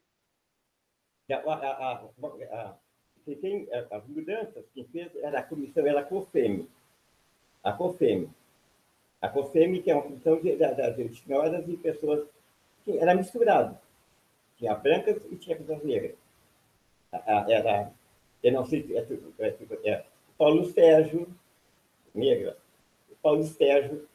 A, 1.29 1.35
a, 1.35 1.93
a, 1.93 2.75
quem, 3.23 3.67
as 3.91 4.07
mudanças 4.07 4.65
quem 4.73 4.85
fez 4.85 5.15
era 5.17 5.39
a 5.39 5.43
comissão, 5.43 5.85
era 5.85 5.99
a 5.99 6.03
COFEM. 6.03 6.67
A 7.63 7.71
COFEM. 7.71 8.33
A 9.21 9.29
COFEM, 9.29 9.81
que 9.83 9.91
é 9.91 9.93
uma 9.93 10.03
comissão 10.03 10.37
de, 10.37 10.55
de, 10.55 11.09
de 11.09 11.15
senhoras 11.21 11.67
e 11.67 11.77
pessoas. 11.77 12.27
que 12.83 12.97
era 12.97 13.13
misturado. 13.13 13.77
Tinha 14.59 14.75
brancas 14.75 15.21
e 15.31 15.37
tinha 15.37 15.55
pessoas 15.55 15.81
negras. 15.83 16.15
Era, 17.11 17.91
eu 18.43 18.51
não 18.51 18.65
sei, 18.65 18.85
é, 18.93 19.07
é, 19.39 19.89
é, 19.89 20.05
Paulo 20.37 20.65
Sérgio, 20.65 21.27
negra. 22.13 22.57
Paulo 23.21 23.43
Sérgio, 23.43 24.05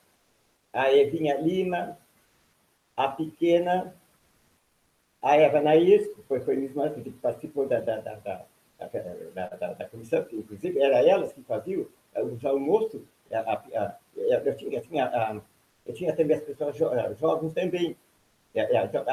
a 0.70 0.92
Evinha 0.92 1.38
Lima, 1.38 1.98
a 2.94 3.08
pequena, 3.08 3.96
a 5.22 5.34
Eva 5.36 5.62
Naís, 5.62 6.06
que 6.08 6.22
foi, 6.28 6.40
foi 6.40 6.56
mesmo 6.56 7.02
que 7.02 7.10
participou 7.12 7.66
da, 7.66 7.80
da, 7.80 8.00
da, 8.00 8.44
da, 9.34 9.46
da, 9.72 9.88
comissão, 9.88 10.26
inclusive 10.30 10.78
era 10.78 11.02
elas 11.02 11.32
que 11.32 11.42
faziam 11.42 11.86
os 12.16 12.44
almoços. 12.44 13.00
Eu, 13.30 14.54
tinha, 14.56 14.72
eu, 14.76 14.82
tinha, 14.82 15.42
eu 15.86 15.94
tinha 15.94 16.14
também 16.14 16.36
as 16.36 16.42
pessoas 16.44 16.76
jo, 16.76 16.86
jovens 17.18 17.54
também, 17.54 17.96
então, 18.54 19.04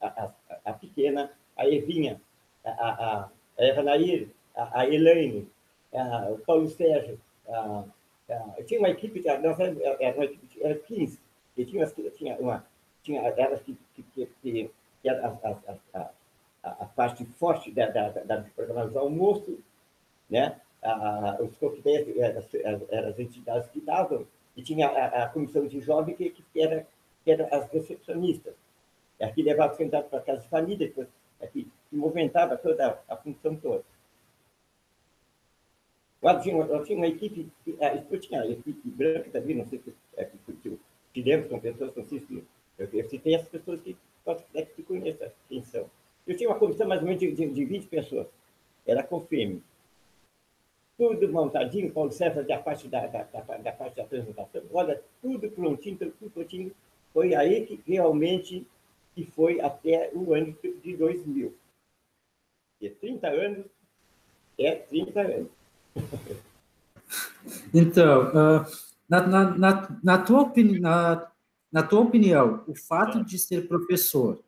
a, 0.00 0.30
a, 0.64 0.72
pequena, 0.72 1.30
a 1.56 1.66
Evinha, 1.66 2.20
a, 2.64 2.70
a, 2.70 3.30
Eva 3.58 3.82
Nair, 3.82 4.28
a, 4.54 4.86
Elaine, 4.86 5.48
o 6.30 6.38
Paulo 6.38 6.68
Sérgio, 6.68 7.18
tinha 8.66 8.80
uma 8.80 8.90
equipe, 8.90 9.22
nós 9.42 9.58
era 9.58 10.16
uma 10.16 10.24
equipe, 10.24 10.62
era 10.62 10.74
15, 10.74 11.18
e 11.56 11.64
tinha, 11.64 11.86
tinha, 12.16 12.36
uma, 12.38 12.64
tinha 13.02 13.22
elas 13.22 13.62
que, 13.62 13.76
que, 13.94 14.02
que, 14.02 14.26
que, 14.42 14.70
que 15.02 15.08
a, 15.08 15.36
a, 16.62 16.84
parte 16.86 17.24
forte 17.24 17.70
da, 17.70 17.86
da, 17.86 18.08
da, 18.08 18.44
programa 18.54 18.86
do 18.86 18.98
almoço, 18.98 19.58
né? 20.28 20.60
A, 20.82 21.38
os 21.40 21.56
coquetéis 21.56 22.16
eram 22.18 23.08
as 23.08 23.18
entidades 23.18 23.70
que 23.70 23.80
davam, 23.80 24.26
e 24.56 24.62
tinha 24.62 24.88
a, 24.88 25.24
a 25.24 25.28
comissão 25.28 25.66
de 25.66 25.80
jovens 25.80 26.16
que, 26.16 26.30
que, 26.30 26.60
era, 26.60 26.86
que 27.24 27.30
era 27.30 27.46
as 27.54 27.70
recepcionistas. 27.70 28.54
Aqui 29.20 29.42
levava 29.42 29.74
o 29.74 29.76
candidato 29.76 30.10
para 30.10 30.20
casa 30.20 30.42
de 30.42 30.48
família, 30.48 30.92
aqui, 31.40 31.68
que 31.88 31.96
movimentava 31.96 32.56
toda 32.56 33.02
a 33.08 33.16
função 33.16 33.56
toda. 33.56 33.84
Eu 36.22 36.40
tinha, 36.40 36.56
eu 36.56 36.84
tinha 36.84 36.98
uma 36.98 37.06
equipe, 37.06 37.48
eu 38.10 38.20
tinha 38.20 38.42
a 38.42 38.46
equipe 38.48 38.88
branca 38.90 39.30
também, 39.30 39.56
não 39.56 39.66
sei 39.66 39.78
se 39.78 39.94
é, 40.16 40.24
que, 40.24 40.78
que 41.12 41.22
lembro, 41.22 41.48
são 41.48 41.60
pessoas, 41.60 41.94
não 41.94 42.04
sei 42.04 42.20
se 42.20 42.44
eu, 42.78 42.88
eu 42.92 43.08
citei 43.08 43.34
as 43.34 43.48
pessoas 43.48 43.80
que 43.80 43.96
pode 44.24 44.44
é 44.54 44.62
que 44.62 44.82
conheça 44.82 45.32
quem 45.48 45.62
são. 45.62 45.88
Eu 46.26 46.36
tinha 46.36 46.50
uma 46.50 46.58
comissão 46.58 46.88
mais 46.88 47.00
ou 47.00 47.06
menos 47.06 47.20
de, 47.20 47.30
de, 47.32 47.48
de 47.48 47.64
20 47.64 47.86
pessoas, 47.86 48.26
era 48.84 49.02
confirme. 49.02 49.62
Tudo 50.98 51.30
montadinho, 51.30 51.92
Paulo 51.92 52.10
César 52.10 52.42
da 52.42 52.58
parte 52.58 52.88
da, 52.88 53.06
da, 53.06 53.22
da, 53.22 53.56
da 53.58 53.72
parte 53.72 53.96
da 53.96 54.02
apresentação. 54.02 54.62
Olha, 54.72 55.00
tudo 55.22 55.50
prontinho, 55.50 55.96
tudo 55.96 56.30
prontinho. 56.30 56.72
Foi 57.12 57.34
aí 57.34 57.66
que 57.66 57.80
realmente 57.86 58.66
que 59.16 59.24
foi 59.24 59.58
até 59.62 60.10
o 60.12 60.34
ano 60.34 60.54
de 60.62 60.94
2000. 60.94 61.54
E 62.82 62.90
30 62.90 63.26
anos 63.26 63.66
é 64.58 64.74
30 64.74 65.20
anos. 65.20 65.50
Então, 67.72 68.30
uh, 68.30 68.66
na, 69.08 69.24
na, 69.24 69.56
na, 69.56 70.00
na, 70.02 70.18
tua 70.18 70.40
opini 70.40 70.80
na, 70.80 71.30
na 71.70 71.80
tua 71.80 72.00
opinião, 72.00 72.64
o 72.66 72.74
fato 72.74 73.24
de 73.24 73.38
ser 73.38 73.68
professor, 73.68 74.42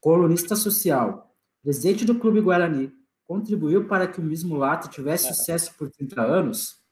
colunista 0.00 0.56
social, 0.56 1.32
presidente 1.62 2.04
do 2.04 2.18
Clube 2.18 2.40
Guarani, 2.40 2.92
contribuiu 3.24 3.86
para 3.86 4.08
que 4.08 4.18
o 4.18 4.22
Mismo 4.22 4.56
Lato 4.56 4.88
tivesse 4.88 5.28
sucesso 5.28 5.72
por 5.76 5.88
30 5.88 6.20
anos? 6.22 6.82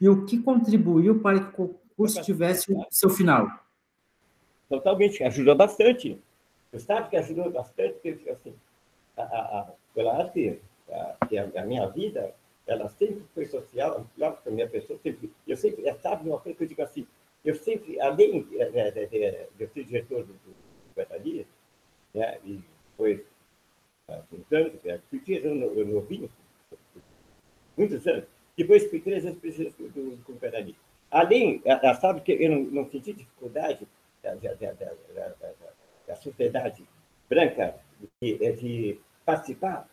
E 0.00 0.08
o 0.08 0.24
que 0.24 0.40
contribuiu 0.40 1.20
para 1.20 1.40
que 1.40 1.60
o 1.60 1.68
concurso 1.68 2.22
tivesse 2.22 2.66
seu 2.90 3.10
final? 3.10 3.48
Totalmente, 4.68 5.24
ajudou 5.24 5.56
bastante. 5.56 6.22
Você 6.72 6.80
sabe 6.80 7.10
que 7.10 7.16
ajudou 7.16 7.50
bastante, 7.50 7.94
porque 8.00 8.30
assim, 8.30 8.54
a, 9.16 9.22
a, 9.22 9.60
a, 9.60 9.72
eu 9.94 10.10
acho 10.10 10.32
que 10.32 10.60
a, 10.90 11.16
a 11.60 11.64
minha 11.64 11.86
vida 11.88 12.34
ela 12.66 12.88
sempre 12.88 13.24
foi 13.32 13.46
social, 13.46 14.04
claro 14.16 14.36
que 14.42 14.48
a 14.48 14.52
minha 14.52 14.68
pessoa 14.68 14.98
sempre, 14.98 15.30
eu 15.46 15.56
sempre, 15.56 15.86
é, 15.86 15.94
sabe 15.94 16.28
uma 16.28 16.40
coisa 16.40 16.58
que 16.58 16.64
eu 16.64 16.68
digo 16.68 16.82
assim, 16.82 17.06
eu 17.44 17.54
sempre, 17.54 18.00
além 18.00 18.42
de, 18.42 18.58
de, 18.58 19.06
de, 19.06 19.46
eu 19.60 19.68
ser 19.68 19.84
diretor 19.84 20.24
do, 20.24 20.32
do 20.32 20.54
Guarani, 20.94 21.46
né, 22.12 22.38
e 22.44 22.60
foi 22.96 23.24
muitos 24.30 24.52
anos, 24.52 24.82
né, 24.82 25.00
fui 25.08 25.20
diretor 25.20 25.54
novinho, 25.54 26.28
muitos 27.76 28.04
anos, 28.06 28.24
depois 28.56 28.90
fui 28.90 29.00
três 29.00 29.24
anos 29.24 29.38
presidente 29.38 29.76
do, 29.80 30.16
do 30.16 30.38
Guarani. 30.40 30.74
Além, 31.08 31.62
ela 31.64 31.94
sabe 31.94 32.20
que 32.20 32.32
eu 32.32 32.50
não, 32.50 32.62
não 32.64 32.90
senti 32.90 33.12
dificuldade 33.12 33.86
da, 34.24 34.34
da, 34.34 34.54
da, 34.54 34.82
da, 34.82 35.75
da 36.06 36.16
sociedade 36.16 36.84
branca 37.28 37.74
de, 38.20 38.52
de 38.52 39.00
participar 39.24 39.88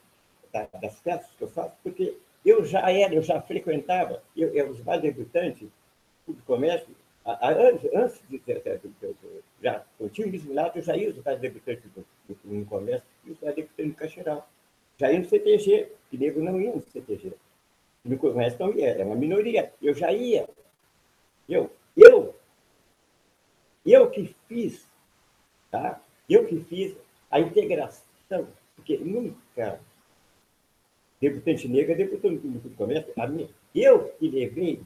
das 0.51 0.99
festas 0.99 1.31
que 1.35 1.43
eu 1.43 1.47
faço, 1.47 1.73
porque 1.81 2.17
eu 2.45 2.63
já 2.63 2.91
era, 2.91 3.13
eu 3.13 3.21
já 3.21 3.41
frequentava, 3.41 4.21
eu, 4.35 4.53
eu 4.53 4.69
os 4.69 4.81
mais 4.83 5.01
debutantes 5.01 5.67
do 6.27 6.35
comércio, 6.43 6.95
antes, 7.25 7.89
antes 7.93 8.21
de, 8.29 8.37
de, 8.39 8.59
de, 8.59 9.15
já, 9.61 9.83
eu 9.99 10.09
tinha 10.09 10.27
lá, 10.49 10.71
eu 10.75 10.81
já 10.81 10.95
ia 10.95 11.09
os 11.09 11.23
mais 11.23 11.39
debutantes 11.39 11.83
do, 11.91 12.05
do, 12.27 12.37
no 12.43 12.65
comércio 12.65 13.07
e 13.25 13.31
os 13.31 13.39
mais 13.39 13.55
debutantes 13.55 13.87
no 13.87 13.95
Caixeiral. 13.95 14.49
Já 14.97 15.11
ia 15.11 15.19
no 15.19 15.25
CTG, 15.25 15.91
que 16.09 16.17
nego 16.17 16.41
não 16.41 16.61
ia 16.61 16.71
no 16.71 16.81
CTG. 16.81 17.33
No 18.03 18.17
comércio 18.17 18.59
não 18.59 18.73
ia, 18.73 18.89
era 18.89 19.05
uma 19.05 19.15
minoria. 19.15 19.73
Eu 19.81 19.93
já 19.93 20.11
ia. 20.11 20.47
Eu, 21.47 21.71
eu, 21.95 22.35
eu 23.85 24.09
que 24.09 24.35
fiz, 24.47 24.87
tá? 25.73 25.99
Eu 26.29 26.45
que 26.45 26.59
fiz 26.59 26.95
a 27.31 27.39
integração, 27.39 28.47
porque 28.75 28.95
nunca 28.99 29.79
debutante 31.19 31.67
negra, 31.67 31.95
debutante 31.95 32.45
no 32.45 32.69
comércio. 32.75 33.11
A 33.17 33.25
minha, 33.25 33.49
eu 33.73 34.09
que 34.19 34.29
levei 34.29 34.81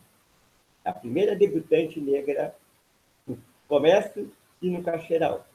a 0.85 0.93
primeira 0.93 1.35
debutante 1.35 1.99
negra 1.99 2.55
no 3.27 3.37
comércio 3.67 4.31
e 4.61 4.69
no 4.69 4.81
caixeiral. 4.81 5.45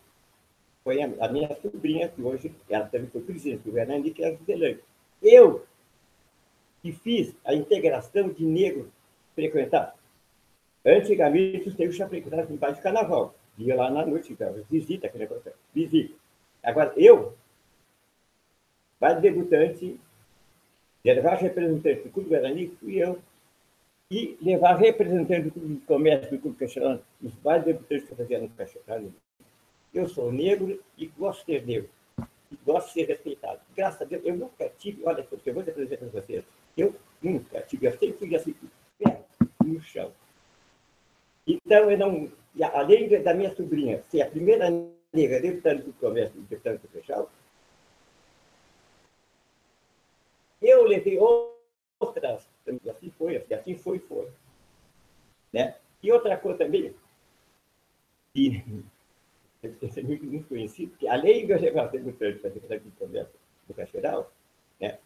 Foi 0.84 1.00
a, 1.00 1.06
a, 1.20 1.28
minha 1.28 1.48
sobrinha, 1.62 2.08
que 2.08 2.20
hoje 2.20 2.52
ela 2.68 2.86
também 2.86 3.08
foi 3.08 3.22
presidente 3.22 3.62
do 3.62 3.72
Guarani, 3.72 4.10
que 4.10 4.22
é 4.22 4.28
a 4.28 4.36
Giselândia. 4.36 4.80
Eu 5.22 5.64
que 6.82 6.92
fiz 6.92 7.34
a 7.44 7.54
integração 7.54 8.28
de 8.28 8.44
negros 8.44 8.88
frequentar. 9.34 9.96
Antigamente, 10.84 11.68
os 11.68 11.76
negros 11.76 11.96
já 11.96 12.06
frequentavam 12.06 12.54
embaixo 12.54 12.76
de 12.76 12.82
carnaval. 12.82 13.34
Ia 13.58 13.76
lá 13.76 13.90
na 13.90 14.06
noite, 14.06 14.36
visita, 14.70 15.06
aquele 15.06 15.24
negócio. 15.24 15.52
Visita. 15.74 16.14
Agora, 16.62 16.92
eu 16.96 17.34
baile 19.00 19.20
debutante, 19.20 19.98
levar 21.04 21.34
representante 21.34 22.02
do 22.02 22.10
Clube 22.10 22.30
Guarani, 22.30 22.68
fui 22.78 23.02
eu, 23.02 23.18
e 24.10 24.38
levar 24.40 24.74
representante 24.74 25.48
do 25.48 25.50
Clube 25.50 25.74
de 25.74 25.80
Comércio 25.80 26.30
do 26.30 26.38
Clube 26.38 26.56
Castelão, 26.58 27.00
os 27.20 27.32
bailes 27.34 27.64
debutantes 27.64 28.06
que 28.06 28.12
eu 28.12 28.16
fazia 28.16 28.38
no 28.38 28.48
Castelão. 28.50 29.12
Eu 29.92 30.08
sou 30.08 30.30
negro 30.30 30.80
e 30.96 31.06
gosto 31.06 31.40
de 31.40 31.46
ser 31.46 31.66
negro, 31.66 31.88
e 32.50 32.56
gosto 32.64 32.88
de 32.88 32.92
ser 32.92 33.04
respeitado. 33.06 33.60
Graças 33.76 34.02
a 34.02 34.04
Deus, 34.04 34.22
eu 34.24 34.36
nunca 34.36 34.68
tive, 34.78 35.02
olha, 35.04 35.26
eu 35.44 35.54
vou 35.54 35.62
dizer 35.62 35.98
para 35.98 36.08
vocês, 36.08 36.44
eu 36.76 36.94
nunca 37.20 37.60
tive, 37.62 37.86
eu 37.86 37.92
sempre 37.92 38.12
fui 38.12 38.36
assim, 38.36 38.54
pé 38.98 39.22
no 39.64 39.80
chão. 39.80 40.12
Então, 41.46 41.90
eu 41.90 41.98
não, 41.98 42.30
além 42.62 43.08
da 43.22 43.34
minha 43.34 43.54
sobrinha 43.54 44.02
ser 44.02 44.22
a 44.22 44.30
primeira 44.30 44.68
negra 45.12 45.40
debutante 45.40 45.84
do 45.84 45.92
comércio, 45.94 46.40
debutante 46.42 46.82
do 46.82 46.88
fechado, 46.88 47.28
eu 50.60 50.84
levei 50.84 51.18
outras, 51.18 52.48
assim 52.90 53.10
foi, 53.10 53.36
assim, 53.36 53.76
foi, 53.76 53.98
foi. 53.98 54.28
Né? 55.52 55.76
E 56.02 56.10
outra 56.12 56.36
coisa 56.36 56.58
também, 56.58 56.94
que 58.32 58.62
é 59.62 60.02
muito, 60.02 60.24
muito 60.24 60.48
conhecido, 60.48 60.96
que 60.96 61.06
além 61.08 61.46
de 61.46 61.52
eu 61.52 61.60
levar 61.60 61.86
debutante 61.86 62.38
para 62.38 62.50
debutante 62.50 62.84
do 62.84 62.92
comércio 62.92 63.34
do 63.68 63.74
Cachoeral, 63.74 64.32
né? 64.80 64.98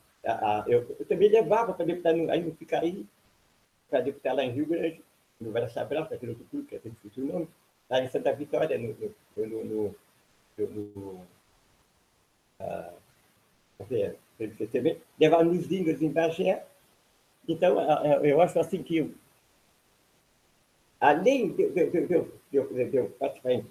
Eu, 0.67 0.97
eu, 0.99 1.07
também 1.07 1.29
levava 1.29 1.73
para 1.73 1.85
deputar 1.85 2.13
no, 2.15 2.31
aí 2.31 2.43
no 2.43 2.55
Picaí, 2.55 3.07
para 3.89 4.01
deputar 4.01 4.35
lá 4.35 4.43
em 4.43 4.51
Rio 4.51 4.67
Grande, 4.67 5.03
no 5.41 5.53
Branco, 5.53 6.15
aquele 6.15 6.33
outro 6.33 6.47
clube, 6.47 6.67
que 6.67 6.75
é 6.75 6.79
difícil 7.17 7.25
o 7.25 7.33
nome, 7.33 7.49
lá 7.89 8.01
em 8.03 8.09
Santa 8.09 8.33
Vitória, 8.35 8.79
no, 8.79 8.95
no, 9.37 9.97
no, 10.57 10.67
no 10.67 11.27
ah, 12.61 12.93
levar 15.19 15.45
nos 15.45 15.71
índios 15.71 16.01
em 16.03 16.11
Bagé. 16.11 16.65
Então, 17.49 17.77
eu 18.25 18.41
acho 18.41 18.59
assim 18.59 18.83
que, 18.83 19.15
além 21.01 21.53
de, 21.53 21.63
eu 22.53 23.11
participar 23.19 23.53
em, 23.53 23.67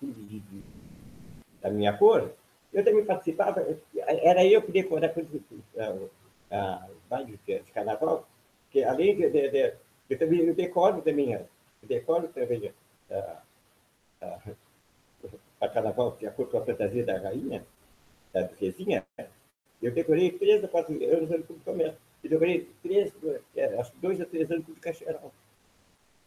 clube 0.00 0.42
da 1.60 1.70
minha 1.70 1.96
cor, 1.96 2.32
eu 2.72 2.84
também 2.84 3.04
participava, 3.04 3.64
era 3.94 4.44
eu 4.44 4.62
que 4.62 4.72
decorava 4.72 5.14
baile 7.08 7.38
de 7.46 7.60
carnaval, 7.72 8.26
que 8.70 8.82
além 8.82 9.16
de, 9.16 9.74
eu 10.10 10.18
também 10.18 10.40
eu 10.40 10.54
decoro 10.54 11.02
também, 11.02 11.38
decoro 11.86 12.28
também 12.28 12.72
a, 13.10 13.42
a, 14.20 14.38
a 15.60 15.68
carnaval, 15.68 16.16
de 16.18 16.26
acordo 16.26 16.50
com 16.50 16.58
a 16.58 16.64
fantasia 16.64 17.04
da 17.04 17.18
rainha, 17.18 17.64
da 18.32 18.42
duquesinha, 18.42 19.04
eu 19.82 19.92
decorei 19.92 20.30
três 20.30 20.62
a 20.62 20.68
quatro 20.68 20.94
anos 20.94 21.28
no 21.28 21.42
Clube 21.42 21.64
Comércio. 21.64 21.98
Eu 22.22 22.30
decorei 22.30 22.68
três, 22.82 23.12
é, 23.56 23.78
acho 23.78 23.92
dois 23.96 24.20
a 24.20 24.24
três 24.24 24.50
anos 24.50 24.60
no 24.60 24.66
Clube 24.66 24.80
Cacheirão. 24.80 25.32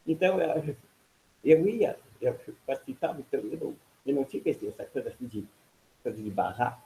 Então, 0.06 0.38
eu 1.42 1.68
ia, 1.68 1.98
eu 2.20 2.38
participava, 2.66 3.18
então 3.18 3.40
eu 3.40 3.58
não, 3.58 3.76
eu 4.04 4.14
não 4.14 4.24
tinha 4.24 4.42
essa 4.46 4.84
coisa 4.84 5.08
assim 5.08 5.26
de, 5.26 5.46
de 6.04 6.30
barrar. 6.30 6.84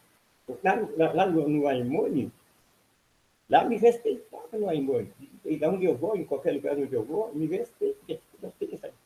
Lá, 0.64 0.74
lá, 0.96 1.12
lá 1.12 1.26
no, 1.26 1.48
no 1.48 1.66
Aimone, 1.66 2.32
lá 3.50 3.64
me 3.64 3.76
respeitava 3.76 4.56
no 4.56 4.68
Aimone. 4.68 5.12
E 5.44 5.64
onde 5.66 5.84
eu 5.84 5.96
vou, 5.96 6.16
em 6.16 6.24
qualquer 6.24 6.52
lugar 6.52 6.78
onde 6.78 6.94
eu 6.94 7.04
vou, 7.04 7.34
me 7.34 7.46
respeita. 7.46 8.18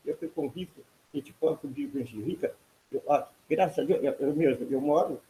Eu 0.05 0.17
fui 0.17 0.29
convicto, 0.29 0.81
gente 1.13 1.33
conviver 1.35 1.91
com 1.91 1.99
gente 1.99 2.21
rica. 2.21 2.55
Eu, 2.93 3.03
ó, 3.07 3.25
graças 3.49 3.79
a 3.79 3.83
Deus, 3.83 4.03
eu, 4.03 4.13
eu 4.13 4.35
mesmo, 4.35 4.67
eu 4.71 4.81
moro 4.81 5.21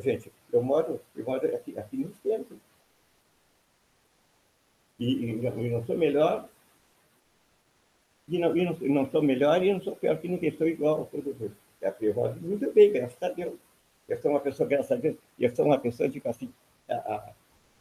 Gente, 0.00 0.32
eu 0.52 0.62
moro, 0.62 1.00
eu 1.14 1.24
moro 1.24 1.54
aqui, 1.54 1.78
aqui 1.78 1.96
no 1.96 2.14
centro. 2.14 2.58
E, 4.98 5.04
e, 5.04 5.30
e 5.34 5.70
não 5.70 5.84
sou 5.84 5.96
melhor, 5.96 6.48
e 8.28 8.38
não, 8.38 8.56
e 8.56 8.64
não, 8.64 8.72
não 8.80 9.10
sou 9.10 9.22
melhor 9.22 9.62
e 9.62 9.72
não 9.72 9.80
sou 9.80 9.96
pior 9.96 10.16
que 10.18 10.28
ninguém, 10.28 10.56
sou 10.56 10.68
igual 10.68 11.02
a 11.02 11.06
todos 11.06 11.40
os 11.40 11.52
é, 11.80 11.94
Eu 12.00 12.14
moro 12.14 12.40
muito 12.40 12.72
bem, 12.72 12.92
graças 12.92 13.20
a 13.22 13.28
Deus. 13.28 13.54
Eu 14.08 14.20
sou 14.20 14.30
uma 14.30 14.40
pessoa, 14.40 14.68
graças 14.68 14.92
a 14.92 14.96
Deus, 14.96 15.16
eu 15.38 15.54
sou 15.54 15.66
uma 15.66 15.78
pessoa, 15.78 16.08
tipo 16.08 16.28
assim, 16.28 16.52
a, 16.88 16.94
a, 16.94 17.32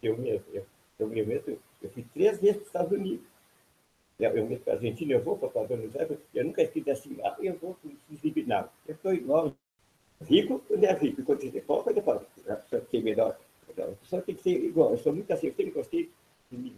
eu 0.01 0.17
mesmo, 0.17 0.45
eu, 0.54 0.65
eu 1.02 1.26
mesmo, 1.26 1.58
eu 1.82 1.90
fui 1.90 2.06
três 2.14 2.40
vezes 2.40 2.58
para 2.58 2.62
os 2.62 2.68
Estados 2.68 2.92
Unidos. 2.92 3.26
Eu, 4.20 4.34
mesmo 4.34 4.60
para 4.60 4.74
a 4.74 4.76
Argentina, 4.76 5.14
eu 5.14 5.24
vou 5.24 5.38
para 5.38 5.48
os 5.48 5.52
Estados 5.54 5.72
Unidos, 5.72 6.20
eu 6.34 6.46
nunca 6.46 6.62
estive 6.62 6.92
assim, 6.92 7.18
ah, 7.24 7.36
eu 7.40 7.56
vou 7.58 7.76
para 7.76 7.90
os 7.90 8.48
Não, 8.48 8.70
eu 8.88 8.96
sou 9.02 9.14
igual 9.14 9.56
Rico, 10.28 10.60
quando 10.68 10.84
é 10.84 10.94
rico, 10.94 11.24
quando 11.24 11.44
é 11.44 11.62
pobre, 11.62 11.98
é 11.98 12.02
pobre. 12.02 12.28
A 12.48 12.56
pessoa 12.56 12.82
tem 12.82 13.02
melhor. 13.02 13.38
A 13.70 13.96
pessoa 13.96 14.22
tem 14.22 14.36
que 14.36 14.44
ser 14.44 14.64
igual. 14.64 14.92
Eu 14.92 14.98
sou 14.98 15.14
muito 15.14 15.32
assim, 15.32 15.48
eu 15.48 15.54
sempre 15.54 15.72
gostei 15.72 16.12
de 16.52 16.58
mim. 16.58 16.76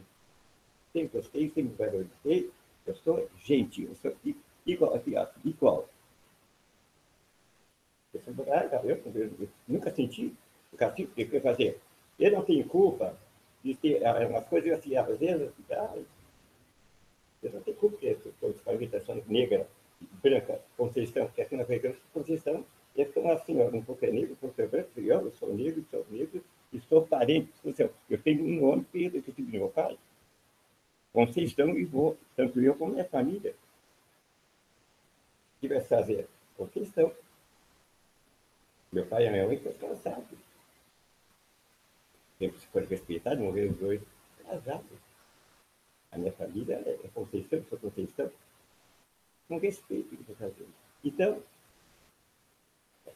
Sempre 0.93 1.19
gostei, 1.19 1.49
sempre 1.49 1.75
valorizei. 1.75 2.51
Eu 2.85 2.95
sou 2.95 3.29
gentil, 3.43 3.89
eu 3.89 3.95
sou 3.95 4.15
igual, 4.65 5.01
igual. 5.43 5.89
Eu, 8.13 8.21
sou, 8.21 8.33
ah, 8.49 8.81
eu, 8.83 9.01
eu, 9.13 9.31
eu 9.39 9.49
nunca 9.67 9.91
senti 9.93 10.33
o 10.71 10.77
castigo 10.77 11.11
que 11.13 11.27
eu 11.31 11.41
fazer. 11.41 11.79
Eu 12.19 12.31
não 12.31 12.43
tenho 12.43 12.65
culpa 12.65 13.17
de 13.63 13.75
ter 13.75 14.05
ah, 14.05 14.27
umas 14.27 14.45
coisas 14.47 14.71
assim, 14.73 14.95
às 14.95 15.17
vezes, 15.17 15.49
ah, 15.71 15.95
eu 17.41 17.51
não 17.51 17.61
tenho 17.61 17.77
culpa, 17.77 17.97
porque 17.97 18.07
eu 18.07 18.31
estou 18.31 18.53
com 18.53 18.71
a 18.71 19.15
negra, 19.27 19.67
branca, 20.21 20.59
Conceição, 20.77 21.27
que 21.29 21.41
aqui 21.41 21.55
na 21.55 21.63
Vegana, 21.63 21.95
Conceição, 22.13 22.65
então, 22.95 23.29
assim, 23.31 23.59
eu 23.59 23.71
não 23.71 23.83
sou 23.83 23.97
negro, 24.01 24.37
sou 24.39 24.51
branco, 24.51 24.89
eu 24.95 25.31
sou 25.31 25.53
negro, 25.53 25.83
sou 25.89 26.05
negro, 26.11 26.43
e 26.71 26.79
sou 26.81 27.05
parente. 27.05 27.51
Eu 28.09 28.21
tenho 28.21 28.43
um 28.43 28.61
nome 28.61 28.85
que 28.85 29.05
eu 29.05 29.21
tive 29.21 29.57
meu 29.57 29.69
pai. 29.69 29.97
Conceição 31.11 31.69
e 31.77 31.85
vou, 31.85 32.17
tanto 32.35 32.59
eu 32.61 32.75
como 32.75 32.93
minha 32.93 33.05
família. 33.05 33.55
O 35.57 35.61
que 35.61 35.67
vai 35.67 35.81
fazer? 35.81 36.27
Conceição. 36.57 37.11
Meu 38.91 39.05
pai 39.05 39.27
e 39.27 39.29
minha 39.29 39.47
mãe 39.47 39.57
foram 39.57 39.77
casados. 39.77 40.52
Sempre 42.43 42.59
se 42.59 42.67
foi 42.67 42.85
respeitado, 42.85 43.41
morreram 43.41 43.71
os 43.71 43.77
dois 43.79 44.01
casados. 44.45 44.99
A 46.11 46.17
minha 46.17 46.33
família 46.33 46.75
é 46.75 47.07
Conceição, 47.13 47.63
sou 47.69 47.79
Conceição. 47.79 48.29
Com 49.47 49.57
respeito 49.59 50.13
que. 50.25 50.67
Então, 51.05 51.41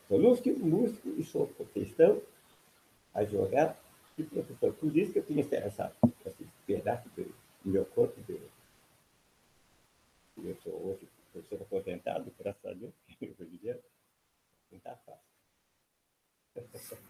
Sou 0.07 0.19
músico, 0.19 1.09
e 1.09 1.23
sou 1.23 1.47
cristão, 1.73 2.21
advogado 3.13 3.77
e 4.17 4.23
professor. 4.23 4.73
Por 4.73 4.95
isso 4.95 5.11
que 5.11 5.19
eu 5.19 5.25
tenho 5.25 5.41
essa, 5.41 5.93
esse 6.25 6.47
pedaço 6.65 7.09
do 7.09 7.33
meu 7.65 7.85
corpo. 7.85 8.19
De, 8.21 8.39
eu 10.37 10.55
sou 10.63 10.73
hoje 10.73 11.05
professor 11.33 11.61
aposentado, 11.61 12.31
graças 12.39 12.65
a 12.65 12.73
Deus, 12.73 12.93
eu 13.21 13.35
não 14.71 14.77
está 14.77 14.95
fácil. 14.95 15.27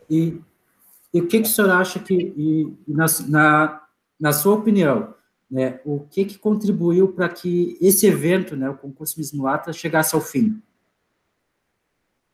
E, 0.09 0.41
e 1.17 1.21
o 1.21 1.27
que, 1.27 1.41
que 1.41 1.47
o 1.47 1.51
senhor 1.51 1.71
acha 1.71 1.99
que, 1.99 2.13
e, 2.13 2.77
na, 2.87 3.05
na, 3.27 3.87
na 4.19 4.33
sua 4.33 4.55
opinião, 4.55 5.13
né, 5.49 5.79
o 5.85 6.01
que, 6.01 6.25
que 6.25 6.37
contribuiu 6.37 7.13
para 7.13 7.29
que 7.29 7.77
esse 7.81 8.05
evento, 8.05 8.55
né, 8.55 8.69
o 8.69 8.77
concurso 8.77 9.17
Miss 9.17 9.31
Mulata, 9.31 9.71
chegasse 9.73 10.15
ao 10.15 10.21
fim? 10.21 10.61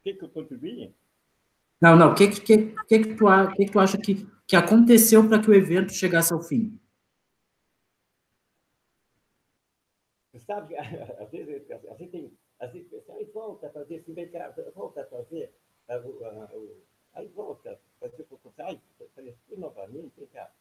que, 0.04 0.14
que 0.14 0.26
eu 0.26 0.30
contribuí? 0.30 0.94
Não, 1.82 1.96
não. 1.96 2.12
O 2.12 2.16
que, 2.16 2.28
que, 2.28 2.42
que, 2.42 2.74
que, 3.00 3.16
tu, 3.16 3.26
que, 3.56 3.66
que 3.66 3.72
tu 3.72 3.80
acha 3.80 3.98
que, 3.98 4.28
que 4.46 4.56
aconteceu 4.56 5.28
para 5.28 5.42
que 5.42 5.50
o 5.50 5.54
evento 5.54 5.94
chegasse 5.94 6.34
ao 6.34 6.42
fim? 6.42 6.80
Sabe, 10.46 10.76
às 10.78 11.32
vezes 11.32 11.72
a 11.72 11.96
gente 11.96 12.12
tem. 12.12 12.38
Às 12.60 12.72
vezes, 12.72 13.10
aí 13.10 13.26
volta 13.26 13.68
a 13.68 13.70
fazer, 13.72 13.98
assim, 13.98 14.14
vem 14.14 14.30
cá, 14.30 14.54
volta 14.76 15.02
a 15.02 15.06
fazer. 15.06 15.54
Aí 17.14 17.28
volta 17.30 17.80
fazer 18.10 18.26
fazer 19.16 19.36
tudo 19.48 19.62
novamente, 19.62 20.12
vem 20.18 20.28
cá. 20.28 20.52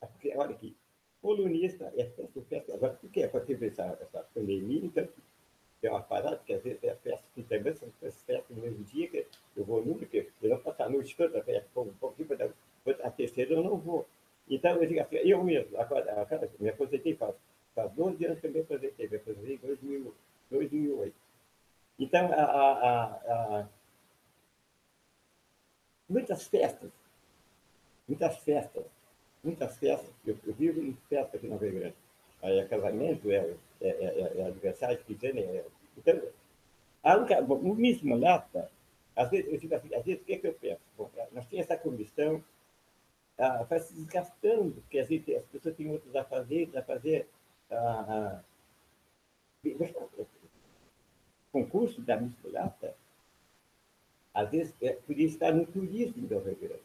Porque, 0.00 0.36
olha 0.36 0.50
aqui, 0.50 0.76
colunista 1.22 1.92
é 1.96 2.04
festa, 2.06 2.42
festa. 2.42 2.74
Agora, 2.74 2.94
por 2.94 3.10
que 3.10 3.22
é 3.22 3.28
para 3.28 3.40
ter 3.40 3.62
essa, 3.62 3.98
essa 4.00 4.22
pandemia? 4.34 4.84
Então, 4.84 5.08
é 5.82 5.90
uma 5.90 6.02
parada, 6.02 6.40
que 6.44 6.54
às 6.54 6.62
vezes 6.62 6.82
é 6.82 6.94
festa 6.94 7.24
que 7.34 7.42
também 7.42 7.74
são 7.74 7.90
festas 8.00 8.42
no 8.48 8.62
mesmo 8.62 8.84
dia, 8.84 9.08
que 9.08 9.26
eu 9.56 9.64
vou 9.64 9.84
nunca, 9.84 10.06
porque 10.06 10.26
eu 10.42 10.50
não 10.50 10.58
posso 10.58 10.82
a 10.82 10.88
noite 10.88 11.16
toda 11.16 11.42
festa, 11.42 11.80
um 11.80 11.92
pouquinho, 11.94 12.28
a 13.02 13.10
terceira 13.10 13.52
eu 13.52 13.62
não 13.62 13.76
vou. 13.76 14.06
Então, 14.48 14.76
eu 14.82 14.86
digo 14.86 15.00
assim, 15.00 15.16
eu 15.16 15.42
mesmo, 15.42 15.78
agora, 15.78 16.20
agora 16.20 16.50
me 16.58 16.68
aposentei 16.68 17.14
faz, 17.14 17.34
faz 17.74 17.92
12 17.92 18.24
anos 18.26 18.40
que 18.40 18.46
eu 18.46 18.52
me 18.52 18.60
aposentei, 18.60 19.08
me 19.08 19.16
aposentei 19.16 19.54
em 19.54 19.58
2000, 19.58 20.14
2008. 20.50 21.14
Então, 21.98 22.32
a, 22.32 22.42
a, 22.42 23.04
a, 23.04 23.68
muitas 26.08 26.46
festas, 26.46 26.90
muitas 28.08 28.36
festas, 28.38 28.84
muitas 29.42 29.76
festas, 29.76 30.10
eu, 30.26 30.36
eu 30.46 30.54
vivo 30.54 30.80
em 30.80 30.96
festa 31.08 31.36
aqui 31.36 31.48
na 31.48 31.56
Rio 31.56 31.72
Grande. 31.72 31.94
Aí 32.42 32.58
é 32.58 32.64
casamento, 32.66 33.30
é 33.30 33.54
é, 33.80 33.88
é, 33.88 34.40
é, 34.40 34.40
é 34.40 34.96
tem. 35.14 35.38
É, 35.38 35.64
então, 35.96 36.22
a 37.02 37.16
única, 37.16 37.40
o 37.42 37.74
Miss 37.74 38.02
Mulata, 38.02 38.70
às 39.14 39.30
vezes, 39.30 39.52
eu 39.52 39.58
digo 39.58 39.74
assim, 39.74 39.94
às 39.94 40.04
vezes, 40.04 40.22
o 40.22 40.24
que, 40.24 40.32
é 40.32 40.38
que 40.38 40.46
eu 40.46 40.54
penso? 40.54 40.80
Bom, 40.96 41.10
nós 41.32 41.46
tínhamos 41.46 41.70
essa 41.70 41.76
comissão, 41.76 42.42
ah, 43.38 43.62
vai 43.64 43.78
se 43.80 43.92
desgastando, 43.94 44.72
porque 44.82 44.98
as 44.98 45.08
pessoas 45.08 45.76
têm 45.76 45.90
outros 45.90 46.16
afazeres, 46.16 46.74
a 46.74 46.82
fazer 46.82 47.28
ah, 47.70 48.06
ah, 48.08 48.40
concurso 51.52 52.00
da 52.00 52.16
misturata, 52.16 52.96
às 54.34 54.50
vezes 54.50 54.74
é, 54.82 54.94
podia 54.94 55.26
estar 55.26 55.52
no 55.52 55.64
turismo 55.64 56.26
do 56.26 56.38
Rio 56.40 56.56
Grande. 56.56 56.82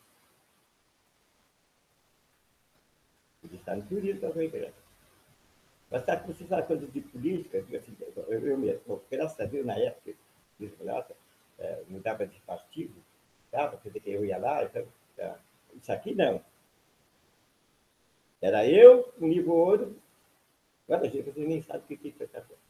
Podia 3.41 3.59
estar 3.59 3.75
no 3.75 3.83
turismo 3.87 4.21
do 4.21 4.39
Rio 4.39 4.51
Grande. 4.51 4.73
Mas 5.89 6.05
sabe, 6.05 6.31
você 6.31 6.45
fala 6.45 6.61
coisa 6.61 6.85
de 6.85 7.01
política, 7.01 7.57
assim, 7.57 7.97
eu, 8.15 8.45
eu 8.45 8.57
mesmo, 8.57 9.01
graças 9.09 9.39
a 9.39 9.45
Deus, 9.45 9.65
na 9.65 9.75
época, 9.75 10.13
misturata, 10.59 11.15
é, 11.57 11.83
mudava 11.87 12.27
de 12.27 12.39
partido, 12.41 12.93
dava, 13.51 13.77
quer 13.77 13.89
dizer 13.89 13.99
que 14.01 14.11
eu 14.11 14.23
ia 14.23 14.37
lá, 14.37 14.63
então, 14.63 14.85
é, 15.17 15.33
isso 15.75 15.91
aqui 15.91 16.13
não. 16.13 16.43
Era 18.39 18.67
eu, 18.69 19.11
o 19.19 19.25
nível 19.25 19.53
ouro, 19.53 19.95
olha, 20.87 21.09
gente, 21.09 21.23
você 21.23 21.39
nem 21.39 21.63
sabe 21.63 21.79
o 21.79 21.87
que, 21.87 21.97
que 21.97 22.11
foi 22.11 22.27
essa 22.27 22.41
coisa. 22.41 22.61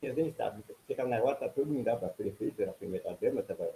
Você 0.00 0.12
nem 0.12 0.32
sabe, 0.32 0.62
chegava 0.86 1.08
na 1.08 1.18
rota, 1.18 1.48
todo 1.48 1.66
mundo 1.66 1.84
dava 1.84 2.08
prefeito, 2.08 2.62
era 2.62 2.70
a 2.70 2.74
primeira 2.74 3.12
dama, 3.20 3.40
estava 3.40 3.74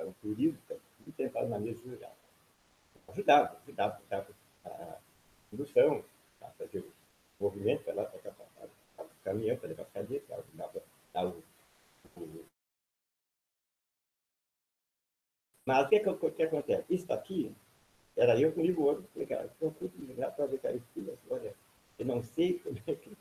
um 0.00 0.12
turismo, 0.14 0.58
e 1.06 1.12
sentado 1.12 1.48
na 1.48 1.58
mesa 1.58 1.80
jurada. 1.82 2.14
Ajudava, 3.08 3.58
ajudava, 3.62 3.96
ajudava 3.96 4.28
a 4.64 4.96
condução, 5.50 6.04
a 6.40 6.46
fazer 6.50 6.80
o 6.80 6.92
movimento, 7.40 7.84
para 7.84 7.94
lá, 7.94 8.04
para 8.04 8.32
para 8.32 9.04
o 9.04 9.08
caminhão, 9.24 9.56
para 9.56 9.68
levar 9.68 9.82
a 9.82 9.86
cadeia, 9.86 10.22
ajudava 10.30 10.82
a 11.14 11.24
o 11.24 11.42
mas 15.64 15.86
o 15.86 15.88
que, 15.88 15.96
é 15.96 16.00
que, 16.00 16.30
que 16.30 16.42
acontece? 16.42 16.84
Isso 16.90 17.12
aqui, 17.12 17.54
era 18.16 18.38
eu 18.38 18.52
comigo 18.52 18.82
outro, 18.82 19.04
falei, 19.12 19.28
cara, 19.28 19.50
eu 19.60 19.70
fui 19.72 19.90
ligar 19.98 20.32
para 20.32 20.46
ver 20.46 20.58
que 20.58 20.66
era 20.66 20.80
filho, 20.92 21.16
olha, 21.30 21.54
eu 21.98 22.06
não 22.06 22.22
sei 22.22 22.58
como 22.58 22.76
é 22.86 22.94
que. 22.94 23.16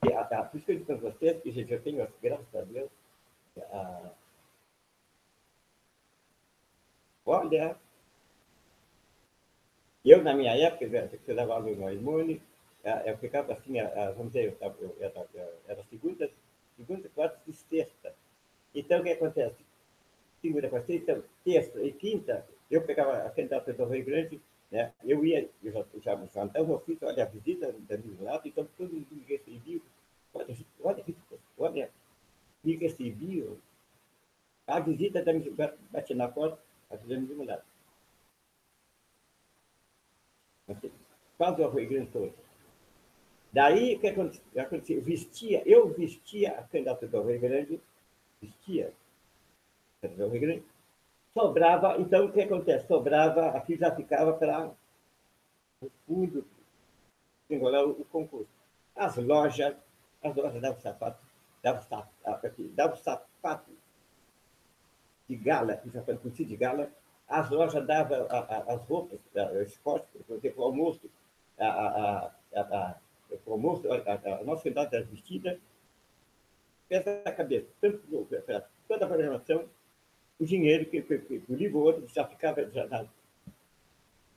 Por 0.00 0.56
isso 0.56 0.66
que 0.66 0.72
eu 0.72 0.76
digo 0.76 0.86
para 0.86 0.96
vocês 0.96 1.42
que 1.42 1.72
eu 1.72 1.82
tenho, 1.82 2.06
graças 2.20 2.54
a 2.54 2.62
Deus, 2.62 2.90
a, 3.70 4.10
olha, 7.24 7.76
eu 10.04 10.22
na 10.22 10.34
minha 10.34 10.56
época, 10.56 10.84
eu 11.26 11.36
dava 11.36 11.54
aula 11.54 11.70
no 11.70 11.92
Imune, 11.92 12.42
eu 13.06 13.16
ficava 13.18 13.52
assim, 13.52 13.74
vamos 14.16 14.32
dizer, 14.32 14.56
eu, 14.60 15.12
eu, 15.34 15.52
era 15.68 15.82
segunda, 15.84 16.30
segunda, 16.76 17.08
quarta 17.10 17.40
e 17.46 17.52
sexta. 17.52 18.14
Então, 18.74 19.00
o 19.00 19.02
que 19.04 19.10
acontece? 19.10 19.64
segunda, 20.42 20.68
quarta, 20.68 20.92
então, 20.92 21.22
terça 21.44 21.80
e 21.82 21.92
quinta, 21.92 22.44
eu 22.68 22.82
pegava 22.82 23.18
a 23.18 23.30
candidata 23.30 23.72
do 23.72 23.84
Rio 23.84 24.04
Grande, 24.04 24.40
né? 24.70 24.92
eu 25.04 25.24
ia, 25.24 25.48
eu 25.62 25.72
já, 25.72 25.84
já, 26.00 26.26
já 26.26 26.44
então 26.44 26.68
eu 26.68 26.80
fiz, 26.80 27.00
olha, 27.02 27.22
a 27.22 27.26
visita 27.26 27.72
da 27.88 27.96
Mislato, 27.96 28.48
então 28.48 28.66
todo 28.76 28.92
mundo 28.92 29.06
me 29.12 29.24
recebia, 29.24 29.80
olha, 30.34 30.56
olha, 30.82 31.04
olha, 31.56 31.90
me 32.64 32.76
recebia, 32.76 33.46
a 34.66 34.80
visita 34.80 35.22
da 35.22 35.32
bate 35.90 36.14
na 36.14 36.28
porta, 36.28 36.58
a 36.92 36.96
visita 36.96 37.20
da 37.26 37.34
Mislato. 37.34 37.64
Quase 41.36 41.62
o 41.62 41.70
Rio 41.70 41.88
Grande. 41.88 42.34
Daí, 43.52 43.96
o 43.96 44.00
que 44.00 44.08
aconteceu? 44.58 44.96
Eu 44.96 45.02
vestia, 45.02 45.62
eu 45.66 45.88
vestia 45.88 46.52
a 46.52 46.62
candidata 46.62 47.06
do 47.06 47.22
Rio 47.22 47.40
Grande, 47.40 47.80
vestia, 48.40 48.92
Rio 50.02 50.30
Grande, 50.30 50.64
sobrava, 51.34 51.98
então 51.98 52.26
o 52.26 52.32
que 52.32 52.42
acontece? 52.42 52.86
Sobrava, 52.86 53.48
aqui 53.50 53.76
já 53.76 53.94
ficava 53.94 54.32
para 54.34 54.70
o 55.80 55.90
fundo, 56.06 56.46
engolar 57.50 57.84
o, 57.84 58.04
concurso. 58.06 58.48
As 58.94 59.16
lojas, 59.16 59.76
as 60.22 60.34
lojas 60.34 60.62
davam 60.62 60.80
sapato, 60.80 61.18
davam 61.62 61.82
sapato, 61.82 62.46
aqui, 62.46 62.68
davam 62.68 62.96
sapato 62.96 63.70
de 65.36 65.36
gala, 65.42 65.76
que 65.76 65.90
já 65.90 66.02
foi 66.02 66.16
conhecido 66.16 66.48
de 66.48 66.56
gala, 66.56 66.90
as 67.28 67.48
lojas 67.50 67.86
davam 67.86 68.26
as 68.28 68.82
roupas, 68.82 69.18
o 69.34 69.62
esporte, 69.62 70.06
por 70.26 70.36
exemplo, 70.36 70.62
o 70.62 70.66
almoço, 70.66 71.10
a, 71.58 71.66
a, 71.66 72.32
a, 72.54 72.96
o 73.46 73.52
almoço, 73.52 73.88
a, 73.90 74.44
nossa 74.44 74.62
cidade 74.62 74.94
era 74.94 75.04
vestida, 75.04 75.58
pesa 76.88 77.22
a 77.24 77.32
cabeça, 77.32 77.68
tanto 77.80 78.26
para 78.44 78.68
toda 78.86 79.04
a 79.06 79.08
programação, 79.08 79.64
o 80.38 80.44
dinheiro 80.44 80.84
que, 80.86 81.00
que, 81.00 81.18
que 81.18 81.42
o 81.48 81.54
livro 81.54 82.06
já 82.08 82.26
ficava 82.26 82.68
já 82.70 82.86
na, 82.86 83.06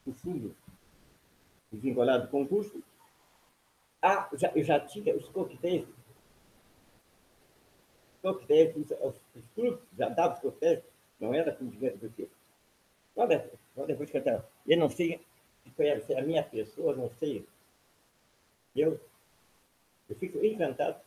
no 0.06 0.14
fundo, 0.14 0.56
desengolado 1.72 2.26
do 2.26 2.30
concurso. 2.30 2.82
Ah, 4.02 4.30
já, 4.34 4.52
eu 4.56 4.64
já 4.64 4.80
tinha 4.80 5.16
os 5.16 5.28
coquetéis, 5.30 5.86
coquetéis, 8.34 8.76
os, 8.76 9.16
os, 9.36 9.46
clubes 9.54 9.80
já 9.98 10.10
davam 10.10 10.38
os 10.44 10.84
não 11.20 11.34
era 11.34 11.54
com 11.54 11.68
dinheiro 11.68 11.98
do 11.98 12.10
quê? 12.10 12.28
Olha, 13.16 13.50
olha, 13.78 13.88
depois 13.88 14.10
cantar. 14.10 14.44
Eu 14.68 14.78
não 14.78 14.90
sei 14.90 15.20
se 15.76 15.90
a, 15.90 16.02
se 16.02 16.14
a 16.16 16.22
minha 16.22 16.44
pessoa, 16.44 16.96
não 16.96 17.10
sei. 17.20 17.46
Eu, 18.76 19.00
eu 20.10 20.16
fico 20.16 20.44
encantado 20.44 21.00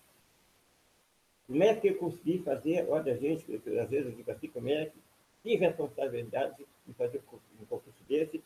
como 1.47 1.63
é 1.63 1.75
que 1.75 1.89
eu 1.89 1.97
consegui 1.97 2.43
fazer, 2.43 2.87
olha, 2.89 3.17
gente, 3.17 3.55
às 3.55 3.89
vezes 3.89 4.07
eu 4.07 4.13
digo 4.13 4.31
assim, 4.31 4.49
como 4.49 4.69
é 4.69 4.87
que 4.87 4.99
tive 5.43 5.67
responsabilidade 5.67 6.67
em 6.87 6.93
fazer 6.93 7.23
um 7.61 7.65
concurso 7.67 8.05
desse 8.09 8.43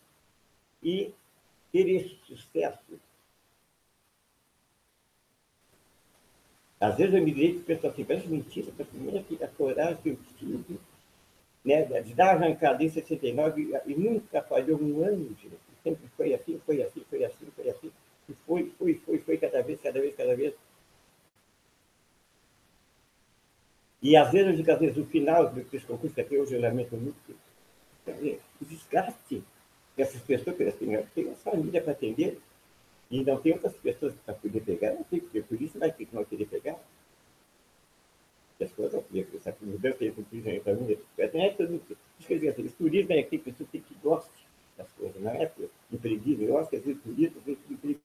e 0.83 1.13
ter 1.73 1.89
esse 1.89 2.15
sucesso. 2.27 3.01
Às 6.83 6.97
vezes 6.97 7.15
eu 7.15 7.23
me 7.23 7.31
digo 7.31 7.61
que 7.61 7.65
pessoal 7.65 7.93
assim, 7.93 8.05
parece 8.05 8.27
mentira, 8.27 8.73
para 8.73 8.85
primeira 8.85 9.23
que 9.23 9.39
a 9.43 9.47
coragem 9.47 9.99
que 10.03 10.09
eu 10.09 10.19
tive, 10.37 10.81
né, 11.65 11.85
de 12.03 12.13
dar 12.13 12.35
arrancada 12.35 12.83
em 12.83 12.89
69 12.89 13.73
e 13.87 13.95
nunca 13.95 14.43
falhou 14.43 14.83
um 14.83 15.05
ano, 15.05 15.29
gente. 15.41 15.57
Sempre 15.85 16.09
foi 16.17 16.35
assim, 16.35 16.61
foi 16.67 16.83
assim, 16.83 17.05
foi 17.09 17.25
assim, 17.25 17.47
foi 17.55 17.71
assim. 17.71 17.93
E 18.29 18.33
foi, 18.45 18.73
foi, 18.77 18.95
foi, 18.95 19.19
foi 19.19 19.39
cada 19.39 19.63
vez, 19.63 19.81
cada 19.81 20.01
vez, 20.01 20.17
cada 20.17 20.35
vez. 20.35 20.55
E 24.03 24.17
às 24.17 24.33
vezes, 24.33 24.49
eu 24.49 24.57
digo, 24.57 24.73
às 24.73 24.81
vezes, 24.81 24.97
o 24.97 25.05
final 25.05 25.51
desse 25.51 25.87
concurso, 25.87 26.17
que 26.17 26.37
hoje 26.37 26.57
eu 26.57 26.61
lamento 26.61 26.97
muito, 26.97 27.15
o 28.09 28.65
desgaste 28.65 29.41
dessas 29.97 30.21
pessoas, 30.23 30.57
que 30.57 30.63
elas 30.65 30.75
têm, 30.75 31.01
têm 31.15 31.27
uma 31.27 31.37
família 31.37 31.81
para 31.81 31.93
atender, 31.93 32.41
e 33.13 33.23
não 33.23 33.39
tem 33.39 33.53
outras 33.53 33.77
pessoas 33.77 34.15
para 34.25 34.33
poder 34.33 34.63
pegar, 34.63 34.95
não 34.95 35.05
tem, 35.05 35.21
porque 35.21 35.43
por 35.43 35.61
isso 35.61 35.79
vai 35.79 35.93
ter 35.93 36.07
que 36.07 36.15
não 36.15 36.25
querer 36.25 36.47
pegar. 36.47 36.81
As 38.59 38.73
coisas, 38.73 39.05
essa 39.35 39.55
mudança 39.61 39.99
aí 40.03 40.13
com 40.13 40.23
turismo 40.23 40.61
para 40.63 40.75
mim, 40.75 40.97
não 41.19 41.43
é 41.43 41.51
tudo. 41.51 41.83
Quer 42.27 42.35
dizer, 42.35 42.49
assim, 42.49 42.69
turismo 42.69 43.13
é 43.13 43.23
que 43.23 43.31
tem 43.31 43.39
pessoa 43.41 43.69
que 43.69 43.95
gosta 44.03 44.31
das 44.79 44.91
coisas, 44.93 45.21
não 45.21 45.31
é 45.31 45.53
de 45.91 45.99
preguiça. 45.99 46.43
Eu 46.43 46.57
acho 46.57 46.71
que 46.71 46.77
às 46.77 46.85
vezes 46.85 47.03
turismo, 47.03 47.39
às 47.39 47.45
vezes 47.45 47.69
de 47.69 47.77
preguiça. 47.77 48.03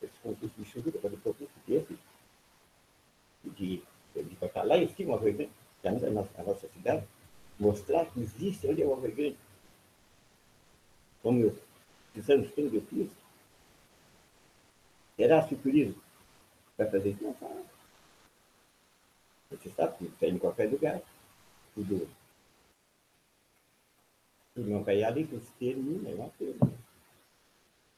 Esse 0.00 0.18
concurso 0.22 0.54
de 0.56 0.64
chuva, 0.64 0.92
quando 0.92 1.14
o 1.14 1.20
concurso 1.20 1.52
desse, 1.66 1.98
de, 3.44 3.82
de 4.14 4.36
botar 4.36 4.62
lá 4.62 4.78
em 4.78 4.88
cima 4.88 5.12
o 5.12 5.16
Arroio 5.16 5.34
Grande, 5.34 5.52
é 5.82 5.88
a 5.88 6.10
nossa, 6.10 6.30
a 6.40 6.68
cidade, 6.68 7.06
mostrar 7.58 8.06
que 8.06 8.20
existe 8.20 8.66
é 8.66 8.86
o 8.86 8.94
Arroio 8.94 9.14
Grande. 9.14 9.36
Como 11.22 11.40
eu, 11.40 11.56
esses 12.14 12.30
anos 12.30 12.50
que 12.52 12.60
eu 12.60 12.82
fiz, 12.82 13.10
será 15.16 15.42
se 15.46 15.54
o 15.54 15.58
turismo 15.58 16.00
vai 16.78 16.88
fazer 16.88 17.10
isso? 17.10 17.24
Não 17.24 17.34
faz. 17.34 17.64
Você 19.50 19.70
sabe 19.70 19.98
que 19.98 20.08
tem 20.16 20.34
em 20.34 20.38
qualquer 20.38 20.70
lugar, 20.70 21.00
tudo, 21.74 22.08
tudo 24.54 24.70
não 24.70 24.84
cai 24.84 25.02
ali, 25.02 25.26
que 25.26 25.38
se 25.40 25.52
termina, 25.52 26.10
é 26.10 26.14
uma 26.14 26.30
coisa. 26.30 26.58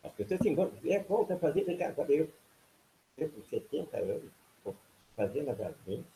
As 0.03 0.13
pessoas 0.13 0.41
se 0.41 0.49
encontram, 0.49 0.79
é, 0.91 0.99
volta 1.03 1.35
a 1.35 1.39
fazer, 1.39 1.83
agora 1.83 2.13
eu, 2.13 2.31
eu 3.19 3.31
com 3.31 3.43
70 3.43 3.97
anos, 3.99 4.33
fazendo 5.15 5.51
agravante, 5.51 6.07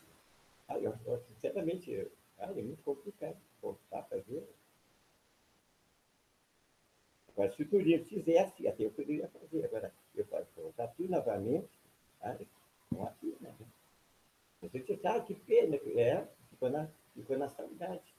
aí 0.67 0.83
eu, 0.83 0.93
eu, 1.05 1.19
sinceramente, 1.27 2.07
cara, 2.37 2.51
é 2.51 2.61
muito 2.61 2.83
complicado 2.83 3.35
voltar 3.61 3.99
a 3.99 4.03
fazer. 4.03 4.47
Agora, 7.33 7.51
se 7.51 7.63
o 7.63 7.69
turismo 7.69 8.05
fizesse, 8.05 8.67
até 8.67 8.85
eu 8.85 8.91
poderia 8.91 9.27
fazer. 9.29 9.65
Agora, 9.65 9.93
eu 10.15 10.25
posso 10.25 10.47
voltar 10.55 10.87
tudo 10.89 11.09
novamente, 11.09 11.69
sabe? 12.19 12.47
Com 12.89 13.05
aqui, 13.05 13.35
né? 13.39 13.53
Você 14.61 14.97
sabe 14.97 15.25
que 15.25 15.35
pena, 15.35 15.75
é, 15.75 16.27
ficou 16.49 16.69
na, 16.69 16.87
ficou 17.15 17.37
na 17.37 17.49
saudade. 17.49 18.13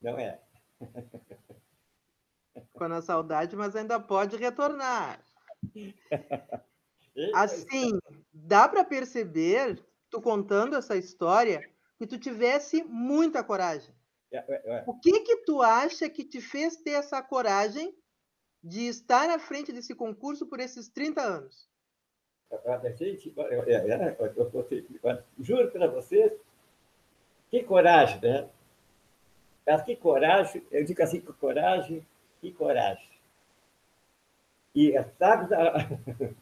Não 0.00 0.18
é? 0.18 0.40
Ficou 2.72 2.88
na 2.88 3.02
saudade, 3.02 3.54
mas 3.56 3.74
ainda 3.74 3.98
pode 4.00 4.36
retornar. 4.36 5.22
Assim, 7.34 7.98
dá 8.32 8.68
para 8.68 8.84
perceber 8.84 9.82
tu 10.10 10.20
contando 10.20 10.76
essa 10.76 10.96
história, 10.96 11.60
que 11.98 12.06
tu 12.06 12.18
tivesse 12.18 12.84
muita 12.84 13.42
coragem. 13.42 13.95
É, 14.32 14.38
é, 14.38 14.62
é. 14.78 14.84
O 14.86 14.94
que 14.94 15.20
que 15.20 15.36
tu 15.38 15.62
acha 15.62 16.08
que 16.08 16.24
te 16.24 16.40
fez 16.40 16.76
ter 16.76 16.92
essa 16.92 17.22
coragem 17.22 17.94
de 18.62 18.88
estar 18.88 19.30
à 19.30 19.38
frente 19.38 19.72
desse 19.72 19.94
concurso 19.94 20.46
por 20.46 20.60
esses 20.60 20.88
30 20.88 21.20
anos? 21.20 21.68
Gente, 22.96 23.32
eu, 23.36 23.44
eu, 23.44 23.64
eu, 23.64 25.22
juro 25.40 25.70
para 25.70 25.88
vocês, 25.88 26.32
que 27.50 27.62
coragem, 27.62 28.20
né? 28.20 28.48
Mas 29.66 29.82
que 29.82 29.96
coragem, 29.96 30.62
eu 30.70 30.84
digo 30.84 31.02
assim, 31.02 31.20
que 31.20 31.32
coragem, 31.32 32.06
que 32.40 32.52
coragem. 32.52 33.08
E 34.74 34.92
sabe, 35.18 35.54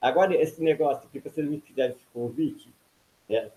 agora 0.00 0.34
esse 0.34 0.62
negócio 0.62 1.08
que 1.10 1.20
vocês 1.20 1.48
me 1.48 1.60
fizeram 1.60 1.94
esse 1.94 2.04
convite, 2.12 2.72
né? 3.28 3.52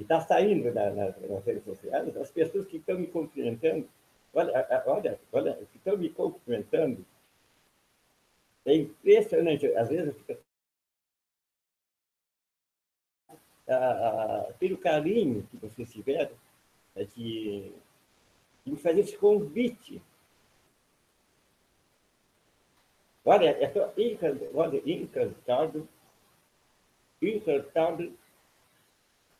E 0.00 0.02
está 0.02 0.18
saindo 0.18 0.72
na, 0.72 0.90
nas 0.90 1.44
redes 1.44 1.62
sociais, 1.62 2.16
as 2.16 2.30
pessoas 2.30 2.66
que 2.66 2.78
estão 2.78 2.98
me 2.98 3.06
cumprimentando, 3.06 3.86
olha, 4.32 4.82
olha, 4.86 5.20
olha, 5.30 5.54
que 5.70 5.76
estão 5.76 5.98
me 5.98 6.08
cumprimentando, 6.08 7.04
é 8.64 8.76
impressionante. 8.76 9.66
Às 9.74 9.90
vezes 9.90 10.06
eu 10.06 10.14
fico 10.14 10.42
ah, 13.68 14.54
pelo 14.58 14.78
carinho 14.78 15.46
que 15.50 15.58
vocês 15.58 15.92
tiveram 15.92 16.34
é 16.96 17.04
de, 17.04 17.70
de 18.64 18.72
me 18.72 18.78
fazer 18.78 19.00
esse 19.00 19.18
convite. 19.18 20.02
Olha, 23.22 23.62
estou 23.62 23.92
encantado, 24.86 25.86
encantado 27.20 28.18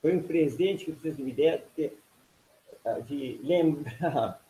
foi 0.00 0.16
um 0.16 0.22
presente 0.22 0.84
que 0.86 0.92
vocês 0.92 1.18
me 1.18 1.32
deram 1.32 1.64
de, 1.76 1.92
ah, 2.84 3.00
de 3.00 3.40
lembrar 3.42 4.42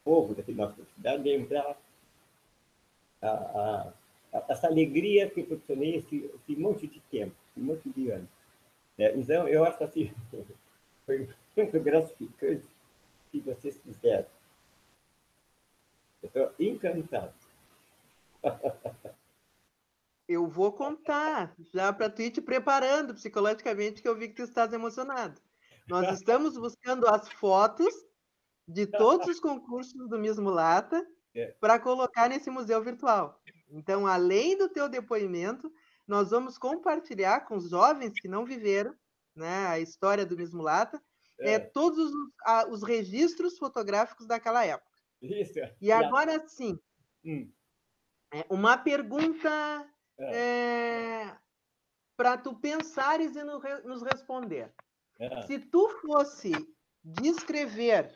o 0.00 0.04
povo 0.04 0.34
daqui 0.34 0.52
da 0.52 0.66
nossa 0.66 0.84
cidade, 0.94 1.22
lembrar 1.22 1.76
a, 3.22 3.28
a, 3.28 3.92
a, 4.32 4.44
essa 4.48 4.66
alegria 4.66 5.30
que 5.30 5.40
eu 5.40 5.46
proporcionei 5.46 5.96
esse, 5.96 6.30
esse 6.34 6.56
monte 6.56 6.86
de 6.86 7.00
tempo, 7.10 7.34
esse 7.50 7.60
monte 7.60 7.88
de 7.90 8.10
anos. 8.10 8.28
É, 8.98 9.16
então, 9.16 9.48
eu 9.48 9.64
acho 9.64 9.82
assim, 9.84 10.12
foi 11.06 11.28
muito 11.56 11.80
gratificante 11.80 12.66
que 13.30 13.40
vocês 13.40 13.78
fizeram. 13.78 14.26
Eu 16.22 16.28
estou 16.28 16.52
encantado. 16.58 17.32
Eu 20.30 20.46
vou 20.46 20.72
contar, 20.72 21.56
já 21.74 21.92
para 21.92 22.08
tu 22.08 22.22
ir 22.22 22.30
te 22.30 22.40
preparando 22.40 23.14
psicologicamente, 23.14 24.00
que 24.00 24.06
eu 24.06 24.16
vi 24.16 24.28
que 24.28 24.36
tu 24.36 24.44
estás 24.44 24.72
emocionado. 24.72 25.40
Nós 25.88 26.06
estamos 26.22 26.56
buscando 26.56 27.08
as 27.08 27.28
fotos 27.32 27.92
de 28.68 28.86
todos 28.86 29.26
os 29.26 29.40
concursos 29.40 30.08
do 30.08 30.16
Miss 30.20 30.38
Mulata 30.38 31.04
é. 31.34 31.48
para 31.60 31.80
colocar 31.80 32.28
nesse 32.28 32.48
museu 32.48 32.80
virtual. 32.80 33.42
Então, 33.68 34.06
além 34.06 34.56
do 34.56 34.68
teu 34.68 34.88
depoimento, 34.88 35.68
nós 36.06 36.30
vamos 36.30 36.56
compartilhar 36.56 37.40
com 37.40 37.56
os 37.56 37.68
jovens 37.68 38.12
que 38.14 38.28
não 38.28 38.44
viveram 38.44 38.94
né, 39.34 39.66
a 39.66 39.80
história 39.80 40.24
do 40.24 40.36
Miss 40.36 40.54
Mulata, 40.54 41.02
é. 41.40 41.54
é 41.54 41.58
todos 41.58 41.98
os, 41.98 42.30
a, 42.44 42.68
os, 42.68 42.84
registros 42.84 43.58
fotográficos 43.58 44.28
daquela 44.28 44.64
época. 44.64 44.88
Isso. 45.20 45.58
E 45.80 45.90
agora 45.90 46.40
sim, 46.46 46.78
hum. 47.24 47.50
é 48.32 48.46
uma 48.48 48.78
pergunta 48.78 49.50
é. 50.20 51.26
é 51.26 51.36
para 52.16 52.36
tu 52.36 52.54
pensares 52.54 53.34
e 53.34 53.42
nos 53.42 54.02
responder. 54.02 54.70
É. 55.18 55.42
Se 55.42 55.58
tu 55.58 55.88
fosse 56.00 56.52
descrever 57.02 58.14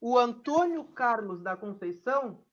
o 0.00 0.18
Antônio 0.18 0.84
Carlos 0.84 1.40
da 1.40 1.56
Conceição, 1.56 2.44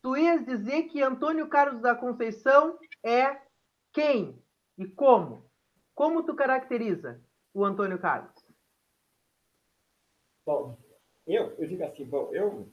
tu 0.00 0.16
ias 0.16 0.44
dizer 0.44 0.84
que 0.84 1.02
Antônio 1.02 1.48
Carlos 1.48 1.80
da 1.80 1.96
Conceição 1.96 2.78
é 3.02 3.40
quem 3.92 4.40
e 4.78 4.86
como? 4.86 5.50
Como 5.94 6.22
tu 6.22 6.36
caracteriza 6.36 7.20
o 7.52 7.64
Antônio 7.64 7.98
Carlos? 7.98 8.34
Bom, 10.46 10.78
eu, 11.26 11.54
eu 11.58 11.66
digo 11.66 11.82
assim, 11.84 12.04
bom, 12.04 12.30
eu, 12.32 12.68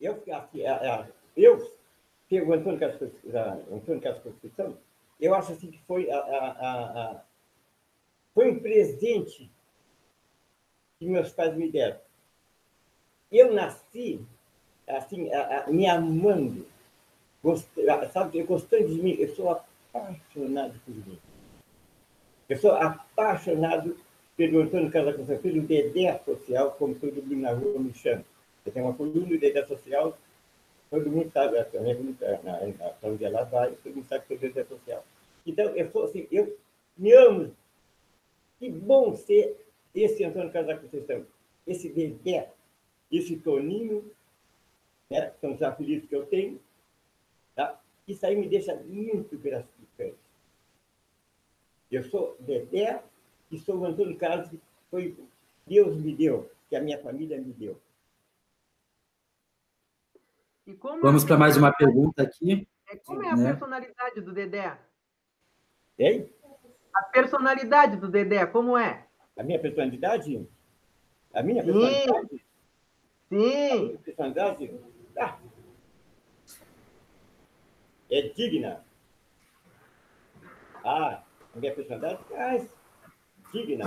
eu, 0.00 0.22
assim, 0.32 0.60
eu 1.36 1.58
que 2.28 2.40
o 2.40 2.52
Antônio 2.52 2.78
Carlos, 2.78 3.12
Carlos 4.02 4.22
Constituição, 4.22 4.76
eu 5.20 5.34
acho 5.34 5.52
assim 5.52 5.70
que 5.70 5.78
foi, 5.86 6.10
a, 6.10 6.18
a, 6.18 6.50
a, 6.50 7.24
foi 8.34 8.50
um 8.50 8.58
presente 8.58 9.50
que 10.98 11.06
meus 11.06 11.30
pais 11.30 11.54
me 11.56 11.70
deram. 11.70 11.98
Eu 13.30 13.52
nasci 13.52 14.20
assim, 14.86 15.28
me 15.68 15.86
amando, 15.86 16.66
gost, 17.42 17.68
sabe, 18.12 18.42
gostando 18.42 18.88
de 18.88 19.02
mim, 19.02 19.16
eu 19.18 19.28
sou 19.34 19.50
apaixonado 19.50 20.74
por 20.84 20.94
mim. 20.94 21.18
Eu 22.48 22.56
sou 22.58 22.72
apaixonado 22.72 23.96
pelo 24.36 24.60
Antônio 24.62 24.90
Carlos 24.90 25.16
Constituição, 25.16 25.42
pelo 25.42 25.66
Dedé 25.66 26.18
Social, 26.24 26.72
como 26.72 26.94
todo 26.94 27.22
mundo 27.22 27.36
na 27.36 27.52
rua 27.52 27.78
me 27.78 27.94
chama. 27.94 28.24
Eu 28.64 28.72
tenho 28.72 28.86
uma 28.86 28.94
coluna 28.94 29.26
de 29.26 29.38
Dedé 29.38 29.64
Social 29.66 30.16
todo 30.94 31.10
mundo 31.10 31.30
sabe, 31.32 31.58
a 31.58 31.64
para 31.64 33.10
onde 33.10 33.24
ela 33.24 33.42
vai, 33.42 33.72
todo 33.82 33.96
mundo 33.96 34.06
sabe 34.06 34.24
eu 34.30 34.38
sou 34.38 34.78
social. 34.78 35.04
Então, 35.44 35.66
eu 35.74 35.90
sou 35.90 36.04
assim, 36.04 36.28
eu 36.30 36.56
me 36.96 37.12
amo. 37.12 37.54
Que 38.60 38.70
bom 38.70 39.16
ser 39.16 39.56
esse 39.92 40.22
Antônio 40.22 40.52
Carlos 40.52 40.72
da 40.72 40.80
Conceição, 40.80 41.26
esse 41.66 41.88
Dedé, 41.88 42.48
esse 43.10 43.36
Toninho, 43.36 44.08
né, 45.10 45.32
são 45.40 45.54
os 45.54 45.62
apelidos 45.62 46.08
que 46.08 46.14
eu 46.14 46.26
tenho. 46.26 46.60
Tá? 47.56 47.80
Isso 48.06 48.24
aí 48.24 48.36
me 48.36 48.48
deixa 48.48 48.74
muito 48.76 49.36
gratificante. 49.36 50.16
Eu 51.90 52.04
sou 52.04 52.36
Dedé 52.38 53.02
e 53.50 53.58
sou 53.58 53.78
o 53.78 53.84
Antônio 53.84 54.16
Carlos 54.16 54.48
que 54.48 54.60
foi 54.90 55.16
Deus 55.66 55.96
me 55.96 56.14
deu, 56.14 56.50
que 56.68 56.76
a 56.76 56.80
minha 56.80 56.98
família 57.02 57.40
me 57.40 57.52
deu. 57.52 57.76
Vamos 61.02 61.24
para 61.24 61.36
mais 61.36 61.58
uma 61.58 61.70
pergunta 61.70 62.22
aqui. 62.22 62.66
É, 62.88 62.96
como 62.96 63.22
é 63.22 63.30
a 63.30 63.36
né? 63.36 63.50
personalidade 63.50 64.20
do 64.22 64.32
Dedé? 64.32 64.78
Ei? 65.98 66.34
A 66.94 67.02
personalidade 67.02 67.96
do 67.98 68.08
Dedé, 68.08 68.46
como 68.46 68.78
é? 68.78 69.06
A 69.36 69.42
minha 69.42 69.60
personalidade? 69.60 70.48
A 71.34 71.42
minha 71.42 71.62
personalidade? 71.62 72.46
Sim. 73.28 73.72
A 73.72 73.76
minha 73.76 73.98
personalidade? 73.98 74.80
Ah. 75.18 75.38
É 78.10 78.22
digna. 78.22 78.84
Ah, 80.82 81.22
a 81.54 81.58
minha 81.58 81.74
personalidade 81.74 82.20
é 82.32 82.66
digna. 83.52 83.84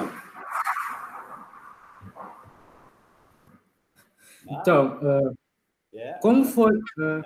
Então, 4.49 4.99
uh, 4.99 5.46
é, 5.97 6.13
Como 6.21 6.45
foi? 6.45 6.75
Uh, 6.75 7.23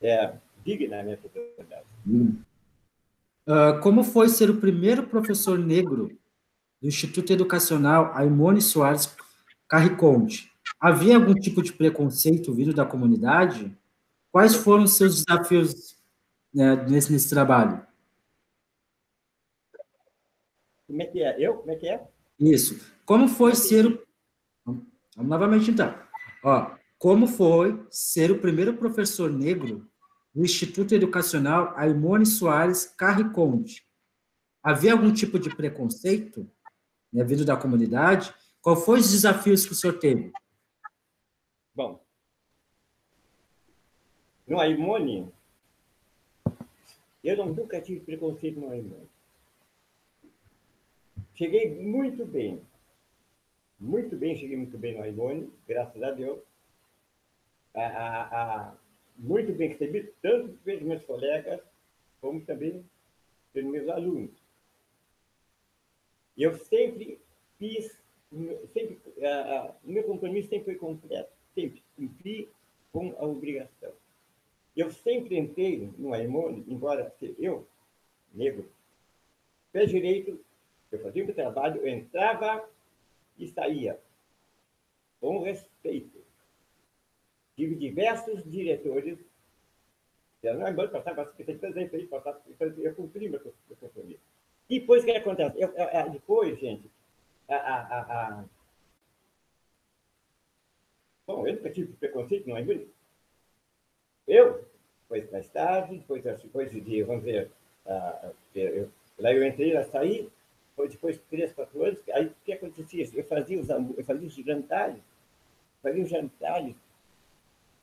é 0.00 0.34
digna 0.64 1.00
a 1.00 1.02
minha 1.02 1.16
propriedade. 1.16 1.84
Uh, 2.06 3.78
como 3.82 4.02
foi 4.02 4.28
ser 4.28 4.48
o 4.48 4.60
primeiro 4.60 5.06
professor 5.06 5.58
negro 5.58 6.08
do 6.80 6.88
Instituto 6.88 7.32
Educacional 7.32 8.12
Aimone 8.14 8.62
Soares 8.62 9.14
Carriconde? 9.68 10.50
Havia 10.80 11.16
algum 11.16 11.34
tipo 11.34 11.62
de 11.62 11.72
preconceito 11.72 12.52
vindo 12.54 12.72
da 12.72 12.86
comunidade? 12.86 13.76
Quais 14.32 14.54
foram 14.54 14.84
os 14.84 14.96
seus 14.96 15.24
desafios 15.24 15.96
né, 16.52 16.76
nesse, 16.88 17.12
nesse 17.12 17.28
trabalho? 17.28 17.86
Como 20.86 21.02
é 21.02 21.06
que 21.06 21.22
é? 21.22 21.36
Eu? 21.38 21.54
Como 21.58 21.70
é 21.70 21.76
que 21.76 21.88
é? 21.88 22.02
Isso. 22.38 22.80
Como 23.04 23.28
foi 23.28 23.54
ser 23.54 23.86
o... 23.86 24.02
Vamos 24.64 25.30
novamente, 25.30 25.70
então. 25.70 25.94
Ó, 26.42 26.74
como 27.04 27.26
foi 27.26 27.86
ser 27.90 28.30
o 28.30 28.40
primeiro 28.40 28.78
professor 28.78 29.30
negro 29.30 29.86
do 30.34 30.42
Instituto 30.42 30.94
Educacional 30.94 31.76
Aimone 31.76 32.24
Soares 32.24 32.86
Carriconde. 32.86 33.86
Havia 34.62 34.92
algum 34.92 35.12
tipo 35.12 35.38
de 35.38 35.54
preconceito 35.54 36.50
né, 37.12 37.22
vindo 37.22 37.44
da 37.44 37.58
comunidade? 37.58 38.34
Qual 38.62 38.74
foi 38.74 39.00
os 39.00 39.10
desafios 39.10 39.66
que 39.66 39.72
o 39.72 39.74
senhor 39.74 39.98
teve? 39.98 40.32
Bom, 41.74 42.02
no 44.48 44.58
Aimone, 44.58 45.30
eu 47.22 47.44
nunca 47.44 47.82
tive 47.82 48.00
preconceito 48.00 48.58
no 48.58 48.70
Aimone. 48.70 49.10
Cheguei 51.34 51.82
muito 51.82 52.24
bem. 52.24 52.62
Muito 53.78 54.16
bem, 54.16 54.34
cheguei 54.34 54.56
muito 54.56 54.78
bem 54.78 54.96
no 54.96 55.02
Aimone, 55.02 55.52
graças 55.68 56.02
a 56.02 56.10
Deus 56.10 56.53
a, 57.74 58.68
a, 58.70 58.74
muito 59.16 59.52
bem 59.52 59.68
recebido, 59.68 60.12
tanto 60.22 60.54
pelos 60.58 60.82
meus 60.82 61.02
colegas, 61.04 61.60
como 62.20 62.40
também 62.44 62.84
pelos 63.52 63.70
meus 63.70 63.88
alunos. 63.88 64.30
Eu 66.36 66.56
sempre 66.56 67.20
fiz, 67.58 67.96
sempre, 68.72 68.98
o 69.84 69.90
meu 69.90 70.04
compromisso 70.04 70.48
sempre 70.48 70.64
foi 70.64 70.74
completo, 70.74 71.30
sempre 71.54 71.82
cumpri 71.96 72.48
com 72.92 73.14
a 73.18 73.24
obrigação. 73.24 73.92
Eu 74.76 74.90
sempre 74.90 75.38
entrei 75.38 75.92
no 75.96 76.12
Aimone, 76.12 76.64
embora 76.66 77.14
eu, 77.38 77.66
negro, 78.32 78.68
pé 79.72 79.86
direito, 79.86 80.40
eu 80.90 80.98
fazia 81.00 81.22
o 81.22 81.26
meu 81.26 81.34
trabalho, 81.34 81.80
eu 81.80 81.88
entrava 81.88 82.68
e 83.38 83.46
saía 83.48 84.00
com 85.20 85.40
respeito. 85.40 86.23
Tive 87.56 87.74
diversos 87.76 88.42
diretores 88.44 89.18
não 90.52 90.66
é 90.66 90.72
bom 90.72 90.86
passar, 90.88 91.14
mas 91.14 91.32
tem 91.32 91.46
que 91.46 91.54
fazer 91.54 91.84
isso 91.84 91.96
aí, 91.96 92.84
eu 92.84 92.94
cumpri 92.94 93.28
meu. 93.28 93.40
Depois, 94.68 95.02
o 95.02 95.06
que 95.06 95.12
acontece? 95.12 95.58
Eu, 95.58 95.72
eu, 95.72 96.10
depois, 96.10 96.58
gente, 96.58 96.90
a, 97.48 97.54
a, 97.56 98.00
a, 98.00 98.44
Bom, 101.26 101.46
eu 101.46 101.54
nunca 101.54 101.70
tive 101.70 101.92
preconceito, 101.94 102.46
não 102.48 102.56
é 102.56 102.62
bonito. 102.62 102.92
Eu, 104.26 104.66
depois 105.02 105.30
mais 105.30 105.48
tarde, 105.48 105.98
depois, 105.98 106.22
depois 106.22 106.70
de, 106.70 107.02
vamos 107.02 107.24
dizer, 107.24 107.50
uh, 107.86 108.34
eu, 108.54 108.90
lá 109.18 109.32
eu 109.32 109.46
entrei, 109.46 109.72
lá 109.72 109.84
saí, 109.84 110.30
depois, 110.70 110.90
depois 110.90 111.16
de 111.16 111.22
três, 111.22 111.52
quatro 111.52 111.82
anos, 111.82 111.98
aí 112.10 112.26
o 112.26 112.34
que 112.44 112.52
acontecia? 112.52 113.08
Eu 113.14 113.24
fazia 113.24 113.58
os, 113.58 113.68
eu 113.70 114.04
fazia 114.04 114.28
os 114.28 114.34
jantares, 114.34 115.02
fazia 115.82 116.02
os 116.02 116.10
jantares, 116.10 116.76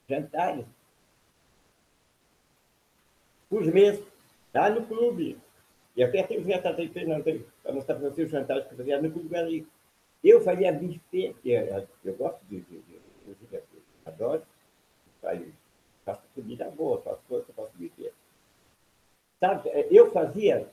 jantares, 0.10 0.66
por 3.49 3.66
mês, 3.66 4.02
lá 4.54 4.70
no 4.70 4.86
clube. 4.86 5.38
E 5.95 6.04
até 6.04 6.24
tem 6.24 6.39
os 6.39 6.47
jantares 6.47 6.80
aí, 6.80 6.89
para 7.62 7.74
mostrar 7.74 7.95
para 7.95 8.10
vocês 8.10 8.28
os 8.28 8.32
jantares 8.32 8.66
que 8.66 8.74
eu 8.74 8.78
fazia 8.78 9.02
no 9.02 9.12
clube 9.12 9.28
Guarani. 9.28 9.68
Eu 10.24 10.41
fazia 10.41 10.72
buffet, 10.72 11.36
eu, 11.43 11.88
eu 12.06 12.14
gosto 12.16 12.39
de, 12.45 12.62
de 12.62 12.82
adoro, 14.06 14.43
faço 16.06 16.22
comida 16.34 16.70
boa, 16.70 17.02
faço 17.02 17.22
coisa, 17.28 17.45
faço 17.56 17.72
buffet. 17.78 18.14
Sabe, 19.39 19.70
eu 19.89 20.12
fazia 20.12 20.68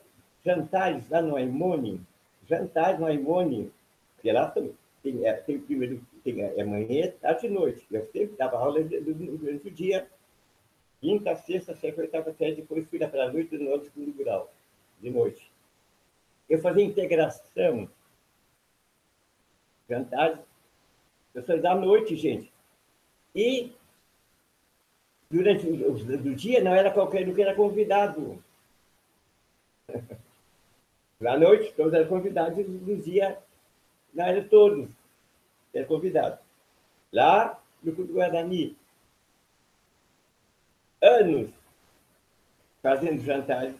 jantares 0.44 1.08
lá 1.08 1.22
no 1.22 1.36
Aimone, 1.36 2.00
jantares 2.46 3.00
no 3.00 3.06
Aimone, 3.06 3.72
porque 4.14 4.30
lá 4.30 4.50
tem, 4.50 4.74
tem, 5.02 5.26
é, 5.26 5.32
tem 5.32 5.58
primeiro, 5.58 6.00
é 6.30 6.64
manhã, 6.64 7.12
tarde 7.20 7.46
e 7.46 7.50
noite. 7.50 7.86
Eu 7.90 8.06
sempre 8.06 8.36
dava 8.36 8.56
aula 8.56 8.82
durante 8.82 9.68
o 9.68 9.70
dia, 9.70 10.08
quinta, 11.00 11.34
sexta, 11.36 11.74
sexta, 11.74 12.00
oitava 12.00 12.32
série, 12.32 12.56
depois 12.56 12.88
fui 12.88 12.98
para 12.98 13.24
a 13.24 13.32
noite 13.32 13.56
no 13.56 13.84
segundo 13.84 14.12
grau, 14.16 14.52
de 15.00 15.10
noite. 15.10 15.50
Eu 16.48 16.58
fazia 16.60 16.84
integração, 16.84 17.88
jantares, 19.88 20.38
pessoas 21.32 21.62
da 21.62 21.74
noite, 21.74 22.16
gente. 22.16 22.52
E 23.34 23.72
durante 25.30 25.66
o, 25.66 25.92
o 25.92 26.34
dia 26.34 26.62
não 26.62 26.74
era 26.74 26.90
qualquer 26.90 27.28
um 27.28 27.34
que 27.34 27.42
era 27.42 27.54
convidado. 27.54 28.42
À 31.20 31.36
noite, 31.36 31.74
todos 31.74 31.92
eram 31.92 32.06
convidados, 32.06 32.64
no 32.64 32.96
dia 32.96 33.36
não 34.14 34.24
eram 34.24 34.48
todos, 34.48 34.88
eram 35.74 35.86
convidados. 35.86 36.38
Lá 37.12 37.60
no 37.82 37.94
Clube 37.94 38.12
Guarani, 38.12 38.76
anos 41.00 41.50
fazendo 42.82 43.22
jantares, 43.22 43.74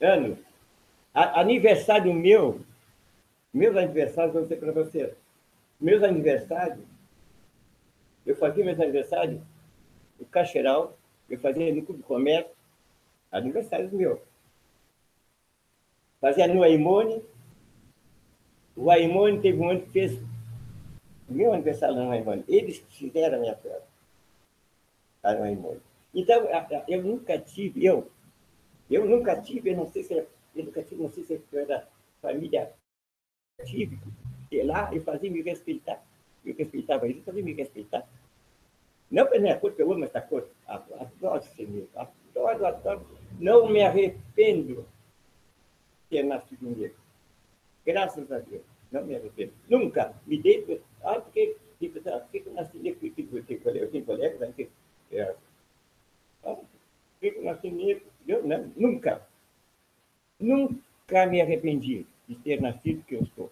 anos. 0.00 0.38
A, 1.12 1.40
aniversário 1.40 2.12
meu, 2.12 2.60
meus 3.52 3.76
aniversários, 3.76 4.32
vou 4.32 4.42
dizer 4.42 4.56
para 4.56 4.72
você, 4.72 5.14
meus 5.80 6.02
aniversários, 6.02 6.84
eu 8.26 8.34
fazia 8.34 8.64
meus 8.64 8.80
aniversários 8.80 9.40
no 10.18 10.26
Cacheral, 10.26 10.96
eu 11.28 11.38
fazia 11.38 11.72
no 11.74 11.84
Clube 11.84 12.02
Comércio, 12.02 12.52
aniversários 13.30 13.92
meus. 13.92 14.18
Fazia 16.20 16.48
no 16.48 16.62
Aimone, 16.62 17.22
o 18.74 18.90
Aimone 18.90 19.40
teve 19.40 19.58
um 19.58 19.70
ano 19.70 19.82
que 19.82 19.90
fez 19.90 20.18
meu 21.28 21.52
aniversário 21.52 21.96
no 21.96 22.10
Aimone. 22.10 22.44
Eles 22.48 22.84
fizeram 22.90 23.38
a 23.38 23.40
minha 23.40 23.56
festa. 23.56 23.86
No 25.22 25.44
Aimone. 25.44 25.80
Então, 26.14 26.46
eu 26.86 27.02
nunca 27.02 27.38
tive, 27.38 27.84
eu, 27.84 28.08
eu 28.88 29.04
nunca 29.04 29.40
tive, 29.40 29.70
eu 29.70 29.76
não 29.76 29.90
sei 29.90 30.04
se, 30.04 30.14
eu 30.14 30.28
nunca 30.54 30.82
tive, 30.82 31.02
não 31.02 31.10
sei 31.10 31.24
se 31.24 31.40
eu 31.52 31.60
era 31.60 31.88
família 32.22 32.72
tive, 33.64 33.98
e 34.50 34.62
lá 34.62 34.94
eu 34.94 35.02
fazia 35.02 35.30
me 35.30 35.42
respeitar, 35.42 36.00
eu 36.44 36.54
respeitava 36.54 37.08
eles, 37.08 37.24
fazia 37.24 37.42
me 37.42 37.52
respeitar. 37.52 38.06
Não 39.10 39.26
pela 39.26 39.40
minha 39.40 39.58
cor, 39.58 39.72
que 39.72 39.82
eu 39.82 39.92
amo 39.92 40.04
essa 40.04 40.20
cor, 40.20 40.48
adoro 40.66 41.42
ser 41.42 41.68
negro, 41.68 41.88
adoro, 41.94 42.66
adoro, 42.66 43.06
não 43.38 43.68
me 43.68 43.82
arrependo 43.82 44.82
de 44.82 46.08
ter 46.08 46.22
nascido 46.22 46.64
negro. 46.64 46.96
Graças 47.84 48.30
a 48.30 48.38
Deus, 48.38 48.62
não 48.90 49.04
me 49.04 49.16
arrependo. 49.16 49.52
Nunca 49.68 50.14
me 50.26 50.40
dei, 50.40 50.80
ah, 51.04 51.20
porque, 51.20 51.56
tipo, 51.78 51.98
ah, 52.08 52.20
por 52.20 52.30
que 52.30 52.42
eu 52.46 52.52
nasci 52.52 52.78
negro? 52.78 53.12
Eu 53.36 53.90
tenho 53.90 54.04
colegas 54.04 54.54
que 54.54 54.68
é, 55.12 55.34
fico 57.20 57.42
nascimento, 57.42 58.02
eu 58.26 58.46
não, 58.46 58.70
nunca, 58.76 59.26
nunca 60.38 61.26
me 61.26 61.40
arrependi 61.40 62.06
de 62.28 62.34
ter 62.36 62.60
nascido 62.60 63.04
que 63.04 63.14
eu 63.14 63.26
sou. 63.34 63.50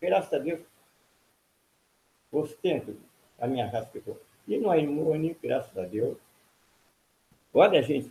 Graças 0.00 0.32
a 0.32 0.38
Deus, 0.38 0.60
ostento 2.32 2.96
a 3.38 3.46
minha 3.46 3.66
raça 3.66 3.90
que 3.90 3.98
eu 3.98 4.02
sou. 4.02 4.20
E 4.46 4.58
não 4.58 4.72
é 4.72 4.80
imune, 4.80 5.36
graças 5.42 5.76
a 5.76 5.84
Deus. 5.84 6.16
Olha, 7.52 7.82
gente, 7.82 8.10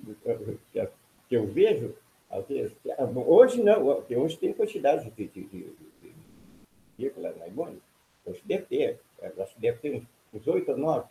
que 1.28 1.36
eu 1.36 1.48
vejo, 1.48 1.96
às 2.30 2.46
vezes, 2.48 2.76
hoje 3.26 3.62
não, 3.64 3.86
hoje 3.86 4.38
tem 4.38 4.54
quantidade 4.54 5.10
de, 5.12 5.28
de, 5.28 5.44
de, 5.44 5.76
de, 6.98 7.10
de 7.10 7.20
lá 7.20 7.32
na 7.34 7.48
imune. 8.28 8.38
Hoje 8.38 8.42
deve 8.46 8.66
ter, 8.66 9.00
acho 9.40 9.56
que 9.56 9.62
deve 9.62 9.80
ter 9.80 10.04
uns 10.34 10.48
oito 10.48 10.72
ou 10.72 10.78
nove. 10.78 11.08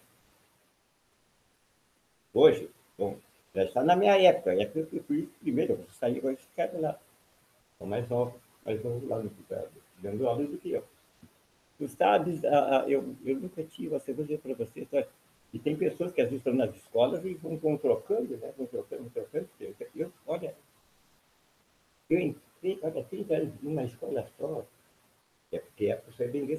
Hoje, 2.33 2.71
bom, 2.99 3.17
já 3.55 3.64
está 3.64 3.83
na 3.83 3.97
minha 3.97 4.17
época, 4.21 4.53
é 4.53 4.67
que 4.67 4.79
eu 4.79 5.05
fui 5.05 5.29
primeiro, 5.41 5.73
eu 5.73 5.87
saí 5.91 6.21
com 6.21 6.31
esse 6.31 6.47
cara 6.55 6.79
lá. 6.79 6.99
São 7.79 7.87
mais 7.87 8.09
novo, 8.09 8.39
mais 8.64 8.83
novo 8.85 9.07
lá 9.07 9.19
no 9.19 9.31
dando 9.99 10.27
aula 10.29 10.45
do 10.45 10.59
que 10.59 10.73
eu. 10.73 10.85
Tu 11.79 11.89
sabes, 11.89 12.43
eu, 12.87 13.14
eu 13.25 13.41
nunca 13.41 13.62
tive, 13.64 13.89
você 13.89 14.12
vou 14.12 14.25
dizer 14.25 14.41
para 14.41 14.55
você, 14.55 14.87
sabe? 14.87 15.07
e 15.53 15.59
tem 15.59 15.77
pessoas 15.77 16.12
que 16.12 16.21
às 16.21 16.29
vezes 16.29 16.41
estão 16.41 16.53
nas 16.53 16.75
escolas 16.75 17.25
e 17.25 17.35
vão, 17.35 17.57
vão 17.57 17.79
trocando, 17.79 18.37
né? 18.37 18.53
vão 18.57 18.67
trocando, 18.67 19.03
vão 19.03 19.11
trocando. 19.11 19.49
Eu, 19.95 20.12
olha, 20.27 20.55
eu 22.11 22.19
entrei, 22.19 22.79
olha, 22.83 23.05
30 23.05 23.35
anos 23.35 23.62
numa 23.62 23.85
escola 23.85 24.29
só, 24.39 24.67
é 25.53 25.59
porque 25.59 25.91
a 25.91 25.97
pessoa 25.97 26.29
é 26.29 26.33
bem. 26.33 26.59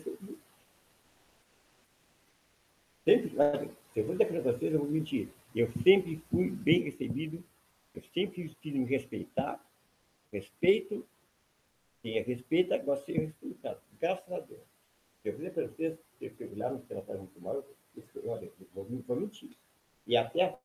Sempre, 3.08 3.40
olha, 3.40 3.70
se 3.94 4.02
eu 4.02 4.12
dizer 4.12 4.26
para 4.26 4.42
vocês, 4.42 4.74
eu 4.74 4.80
vou 4.80 4.90
mentir. 4.90 5.30
Eu 5.56 5.72
sempre 5.82 6.22
fui 6.30 6.52
bem 6.52 6.82
recebido, 6.82 7.42
eu 7.96 8.04
sempre 8.14 8.54
quis 8.62 8.74
me 8.74 8.84
respeitar, 8.84 9.66
respeito, 10.30 11.08
quem 12.02 12.18
é 12.18 12.22
respeita, 12.22 12.78
gosta 12.80 13.06
de 13.06 13.14
ser 13.14 13.26
respeitado. 13.28 13.80
Graças 13.98 14.30
a 14.30 14.42
Deus. 14.42 14.60
Eu 15.24 15.32
vou 15.32 15.40
dizer 15.40 15.54
para 15.54 15.68
vocês, 15.68 15.98
eu 16.20 16.36
fui 16.36 16.54
lá 16.54 16.70
no 16.70 16.82
Secretário 16.82 17.22
muito 17.22 17.40
mal, 17.40 17.66
eu, 17.96 18.30
olha, 18.30 18.52
eu 18.60 18.68
vou, 18.74 18.84
vou 18.84 19.16
mentir. 19.16 19.56
E 20.06 20.18
até 20.18 20.60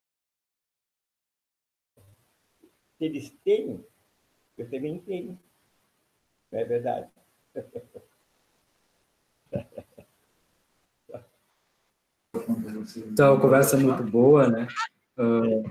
se 2.98 3.04
eles 3.04 3.30
têm, 3.44 3.86
eu 4.58 4.68
também 4.68 4.98
tenho. 4.98 5.38
Não 6.50 6.58
é 6.58 6.64
verdade? 6.64 7.08
Então, 12.96 13.34
a 13.34 13.40
conversa 13.40 13.76
é 13.76 13.80
muito 13.80 14.02
boa, 14.04 14.48
né? 14.48 14.66
Uh, 15.18 15.70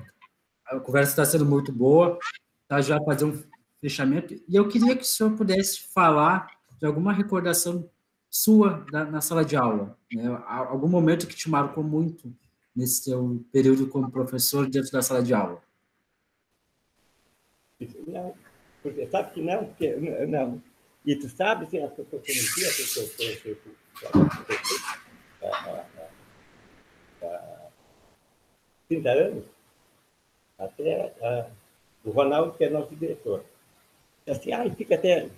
a 0.65 0.79
conversa 0.79 1.11
está 1.11 1.25
sendo 1.25 1.45
muito 1.45 1.71
boa. 1.71 2.19
Tá 2.67 2.79
já 2.81 3.01
fazer 3.01 3.25
um 3.25 3.43
fechamento. 3.81 4.33
E 4.47 4.55
eu 4.55 4.67
queria 4.67 4.95
que 4.95 5.03
o 5.03 5.07
senhor 5.07 5.35
pudesse 5.35 5.91
falar 5.93 6.47
de 6.79 6.85
alguma 6.85 7.11
recordação 7.11 7.89
sua 8.29 8.85
da, 8.91 9.03
na 9.03 9.19
sala 9.21 9.43
de 9.43 9.57
aula, 9.57 9.97
né? 10.13 10.41
Algum 10.47 10.87
momento 10.87 11.27
que 11.27 11.35
te 11.35 11.49
marcou 11.49 11.83
muito 11.83 12.33
nesse 12.73 13.03
seu 13.03 13.43
período 13.51 13.87
como 13.87 14.09
professor 14.09 14.69
dentro 14.69 14.91
da 14.91 15.01
sala 15.01 15.21
de 15.21 15.33
aula. 15.33 15.61
Não, 18.07 18.33
porque 18.81 19.07
sabe 19.07 19.33
que 19.33 19.41
não, 19.41 19.65
porque 19.65 19.95
não. 20.27 20.61
E 21.05 21.15
tu 21.15 21.27
sabe 21.27 21.67
se 21.69 21.79
a 21.79 21.89
fotografia, 21.89 22.69
a 22.69 22.71
30 28.91 29.09
anos, 29.09 29.45
até 30.59 31.13
a, 31.21 31.49
o 32.03 32.11
Ronaldo, 32.11 32.57
que 32.57 32.65
é 32.65 32.69
nosso 32.69 32.93
diretor. 32.93 33.45
assim, 34.27 34.51
ah, 34.51 34.69
fica 34.75 34.95
até, 34.95 35.29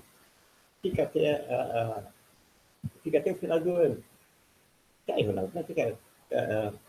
fica 0.81 1.03
até, 1.03 1.41
uh, 1.41 2.03
fica 3.03 3.19
até 3.19 3.31
o 3.31 3.35
final 3.35 3.59
do 3.59 3.75
ano. 3.75 4.03
Tá 5.05 5.13
aí, 5.13 5.23
Ronaldo, 5.23 5.51
não 5.53 5.63
fica. 5.63 5.95
Uh, 6.31 6.79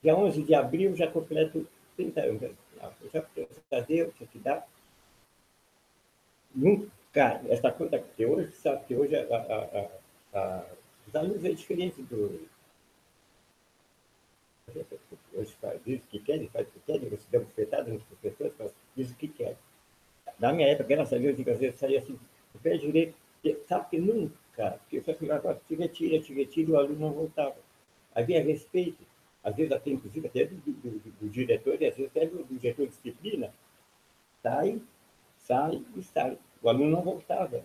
dia 0.00 0.16
11 0.16 0.44
de 0.44 0.54
abril 0.54 0.94
já 0.94 1.10
completo 1.10 1.66
30 1.96 2.20
anos. 2.20 2.42
Eu 2.42 3.10
já, 3.12 3.24
já 3.72 3.80
deu, 3.80 4.12
já 4.20 4.26
te 4.26 4.38
dá. 4.38 4.64
Nunca, 6.54 7.40
essa 7.48 7.72
conta 7.72 7.98
que 7.98 8.24
hoje, 8.24 8.52
sabe 8.52 8.84
que 8.84 8.94
hoje 8.94 9.16
a, 9.16 9.36
a, 9.36 10.38
a, 10.38 10.64
os 11.08 11.16
alunos 11.16 11.44
é 11.44 11.50
diferente 11.50 12.00
do. 12.02 12.48
Hoje 15.32 15.54
faz, 15.60 15.80
diz 15.84 16.02
o 16.02 16.06
que 16.08 16.18
querem, 16.18 16.48
faz 16.48 16.66
o 16.66 16.72
que 16.72 16.80
querem, 16.80 17.08
você 17.08 17.24
dá 17.30 17.38
bufetada 17.38 17.88
nos 17.88 18.02
professores, 18.02 18.74
diz 18.96 19.12
o 19.12 19.14
que 19.14 19.28
querem. 19.28 19.56
Na 20.40 20.52
minha 20.52 20.68
época, 20.68 20.88
graças 20.88 21.12
a 21.12 21.18
Deus, 21.18 21.38
às 21.38 21.58
vezes 21.58 21.78
saía 21.78 22.00
assim, 22.00 22.18
o 22.52 22.58
pé 22.58 22.76
direito, 22.76 23.14
sabe 23.68 23.90
que 23.90 23.98
nunca, 23.98 24.72
porque 24.80 25.00
só 25.02 25.14
que 25.14 25.30
agora 25.30 25.60
te 25.68 25.76
retira, 25.76 26.20
te 26.20 26.34
retira, 26.34 26.72
o 26.72 26.78
aluno 26.78 26.98
não 26.98 27.12
voltava. 27.12 27.54
Havia 28.12 28.42
respeito, 28.42 29.04
às 29.44 29.54
vezes 29.54 29.70
até 29.70 29.90
inclusive 29.90 30.26
até 30.26 30.46
do, 30.46 30.56
do, 30.56 30.72
do, 30.72 31.10
do 31.20 31.28
diretor, 31.28 31.80
e 31.80 31.86
às 31.86 31.96
vezes 31.96 32.10
até 32.10 32.26
do, 32.26 32.44
diretor 32.44 32.86
de 32.86 32.92
disciplina, 32.92 33.54
sai, 34.42 34.82
sai 35.38 35.84
e 35.94 36.02
sai. 36.02 36.36
O 36.60 36.68
aluno 36.68 36.90
não 36.90 37.02
voltava. 37.02 37.64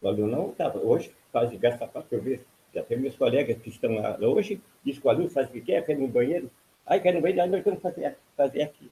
O 0.00 0.06
aluno 0.06 0.28
não 0.28 0.42
voltava. 0.44 0.78
Hoje, 0.78 1.12
faz 1.32 1.50
de 1.50 1.56
gasta 1.56 1.88
para 1.88 2.04
eu 2.12 2.22
ver. 2.22 2.46
Tem 2.82 2.98
meus 2.98 3.16
colegas 3.16 3.56
que 3.58 3.68
estão 3.68 3.94
lá 3.94 4.18
hoje, 4.20 4.60
diz 4.84 4.98
que 4.98 5.06
o 5.06 5.10
aluno 5.10 5.30
faz 5.30 5.48
o 5.48 5.52
que 5.52 5.60
quer, 5.60 5.84
quer 5.84 5.92
ir 5.92 5.98
no 5.98 6.08
banheiro. 6.08 6.50
Aí 6.86 7.00
quer 7.00 7.14
no 7.14 7.20
banheiro, 7.20 7.50
nós 7.50 7.62
vamos 7.62 7.80
fazer, 7.80 8.16
fazer 8.36 8.62
aqui. 8.62 8.90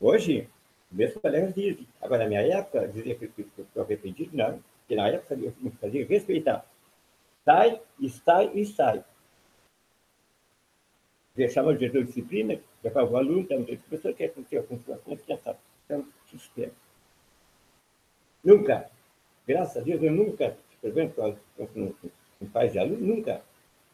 Hoje, 0.00 0.48
meus 0.90 1.14
colegas 1.14 1.54
dizem. 1.54 1.86
Agora, 2.00 2.24
na 2.24 2.28
minha 2.28 2.42
época, 2.42 2.88
dizia 2.88 3.14
que 3.14 3.30
eu 3.74 3.82
arrependido, 3.82 4.36
não. 4.36 4.62
Porque 4.80 4.94
na 4.94 5.08
época 5.08 5.34
eu 5.34 5.52
fazia 5.80 6.06
respeitar. 6.06 6.64
Sai, 7.44 7.80
sai, 8.24 8.50
e 8.54 8.64
sai. 8.64 9.04
Deixava 11.34 11.68
o 11.68 11.76
diretor 11.76 12.00
de 12.00 12.06
disciplina, 12.06 12.58
levava 12.82 13.10
o 13.10 13.16
aluno, 13.16 13.40
então, 13.40 13.60
o 13.60 13.66
professor 13.66 14.14
quer 14.14 14.32
ter 14.32 14.66
com 14.66 14.78
sua 14.78 14.96
confiança. 14.98 15.56
Então, 15.84 16.06
sistema. 16.30 16.72
Nunca, 18.42 18.90
graças 19.46 19.76
a 19.76 19.80
Deus, 19.84 20.02
eu 20.02 20.12
nunca, 20.12 20.56
exemplo, 20.88 21.38
com, 21.56 21.92
com 22.38 22.46
pais 22.52 22.72
de 22.72 22.78
aluno, 22.78 23.14
nunca. 23.14 23.42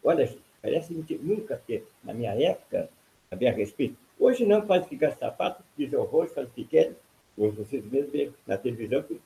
Olha, 0.02 0.28
parece 0.60 0.94
que 1.02 1.14
nunca, 1.16 1.56
porque 1.56 1.82
na 2.02 2.12
minha 2.12 2.32
época 2.34 2.88
havia 3.30 3.52
respeito. 3.52 3.96
Hoje 4.18 4.44
não 4.44 4.66
faz 4.66 4.86
ficar 4.86 5.12
sapato, 5.12 5.62
diz 5.76 5.92
horror, 5.92 6.28
faz 6.28 6.48
o 6.48 6.50
que 6.52 6.64
quer. 6.64 6.92
Hoje 7.36 7.56
vocês 7.56 7.84
mesmos 7.84 8.12
veem 8.12 8.32
na 8.46 8.56
televisão, 8.56 9.02
que, 9.02 9.20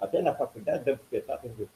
até 0.00 0.22
na 0.22 0.34
faculdade, 0.34 0.84
dando 0.84 1.00
espetáculos 1.00 1.68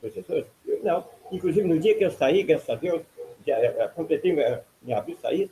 professores. 0.00 0.46
Eu 0.66 0.82
não. 0.82 1.04
Inclusive, 1.30 1.66
no 1.66 1.78
dia 1.78 1.96
que 1.96 2.04
eu 2.04 2.10
saí, 2.10 2.42
graças 2.42 2.68
a 2.70 2.74
Deus, 2.74 3.02
já, 3.46 3.88
completei 3.88 4.32
minha 4.82 5.00
vida, 5.00 5.20
saí, 5.20 5.50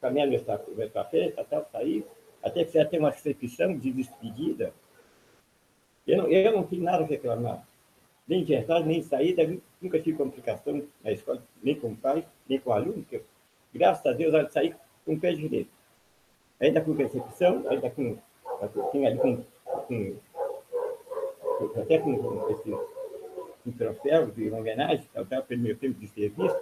caminhar 0.00 0.28
meu 0.28 0.90
café, 0.90 1.32
tal, 1.48 1.66
saí, 1.72 2.04
até 2.42 2.64
que 2.64 2.84
ter 2.84 2.98
uma 2.98 3.10
recepção 3.10 3.76
de 3.76 3.90
despedida. 3.90 4.72
Eu 6.06 6.18
não, 6.18 6.28
eu 6.28 6.52
não 6.52 6.62
tenho 6.64 6.82
nada 6.82 7.04
a 7.04 7.06
reclamar 7.06 7.64
nem 8.26 8.44
de 8.44 8.54
entrada, 8.54 8.84
nem 8.84 9.00
de 9.00 9.06
saída, 9.06 9.56
nunca 9.80 10.00
tive 10.00 10.16
complicação 10.16 10.82
na 11.02 11.12
escola, 11.12 11.42
nem 11.62 11.78
com 11.78 11.88
o 11.88 11.96
pai, 11.96 12.26
nem 12.48 12.58
com 12.58 12.70
o 12.70 12.72
aluno, 12.72 12.94
porque, 12.94 13.22
graças 13.72 14.04
a 14.06 14.12
Deus, 14.12 14.32
eu 14.32 14.50
saí 14.50 14.74
com 15.04 15.14
o 15.14 15.20
pé 15.20 15.32
direito. 15.32 15.70
Ainda 16.60 16.80
com 16.80 16.92
recepção, 16.92 17.64
ainda 17.68 17.90
com, 17.90 18.16
com, 18.90 19.06
ali 19.06 19.18
com, 19.18 19.44
com 19.86 20.16
até 21.80 21.98
com 21.98 22.50
esse 22.50 22.74
um 23.66 23.72
troféu 23.72 24.26
de 24.26 24.50
homenagem, 24.50 25.06
pelo 25.48 25.60
meu 25.60 25.76
tempo 25.76 25.98
de 25.98 26.06
serviço. 26.08 26.56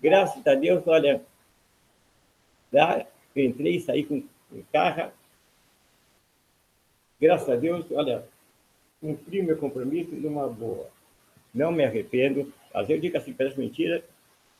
Graças 0.00 0.46
a 0.46 0.54
Deus, 0.54 0.86
olha, 0.86 1.22
lá 2.72 3.06
eu 3.34 3.44
entrei 3.44 3.76
e 3.76 3.80
saí 3.80 4.04
com 4.04 4.22
um 4.52 4.62
carro. 4.72 5.12
Graças 7.20 7.48
a 7.48 7.56
Deus, 7.56 7.86
olha, 7.90 8.24
cumpri 9.02 9.42
meu 9.42 9.58
compromisso 9.58 10.14
numa 10.14 10.48
boa 10.48 10.88
não 11.52 11.70
me 11.70 11.84
arrependo. 11.84 12.52
Às 12.72 12.86
vezes 12.86 12.96
eu 12.96 13.00
digo 13.00 13.16
assim, 13.18 13.32
parece 13.32 13.58
mentira, 13.58 14.02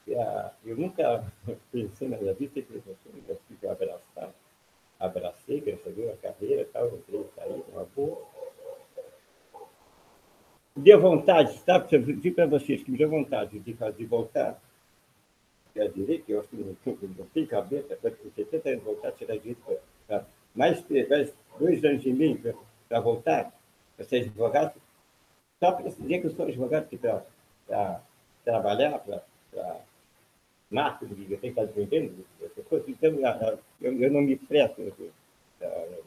eu 0.07 0.77
nunca 0.77 1.25
pensei 1.73 2.09
na 2.09 2.19
minha 2.19 2.35
vida, 2.35 2.53
eu 2.57 3.39
fico 3.49 3.69
abraçado, 3.69 4.35
abracei, 5.01 5.61
graças 5.61 5.87
a 5.87 5.91
Deus, 5.91 6.13
a 6.13 6.17
carreira, 6.17 6.69
tal, 6.73 6.89
entrei, 6.89 7.25
saí, 7.35 7.63
uma 7.73 7.85
boa. 7.97 8.21
Deu 10.75 11.01
vontade? 11.01 11.61
Eu 11.91 12.01
digo 12.01 12.35
para 12.35 12.47
vocês 12.47 12.83
que 12.83 12.91
me 12.91 12.99
deu 12.99 13.09
vontade 13.09 13.59
de, 13.59 13.73
de 13.75 14.05
voltar 14.07 14.61
à 15.77 15.87
direita, 15.87 16.31
eu 16.31 16.41
acho 16.41 16.49
que 16.49 16.57
não, 16.57 16.77
não 17.19 17.27
tem 17.27 17.47
cabeça, 17.47 17.97
para 17.97 18.11
você 18.11 18.45
tenta 18.45 18.77
voltar 18.79 19.13
tirar 19.13 19.37
direito, 19.37 19.61
mais, 20.55 20.85
mais 21.09 21.33
dois 21.59 21.85
anos 21.85 22.05
e 22.05 22.13
meio 22.13 22.57
para 22.89 23.01
voltar, 23.01 23.53
para 23.97 24.05
ser 24.07 24.23
advogado, 24.23 24.81
só 25.61 25.73
para 25.73 25.91
dizer 25.91 26.21
que 26.21 26.27
eu 26.27 26.31
sou 26.31 26.47
advogado 26.47 26.89
que 26.89 26.99
para 26.99 28.03
trabalhar, 28.45 28.99
para 28.99 29.23
marketing, 30.71 31.27
eu 31.31 31.39
tenho 31.39 31.41
que 31.41 31.49
estar 31.49 31.65
defendendo 31.65 32.25
então 32.89 33.61
eu, 33.81 34.01
eu 34.01 34.11
não 34.11 34.23
me 34.23 34.37
presto. 34.37 34.81
Eu 34.81 36.05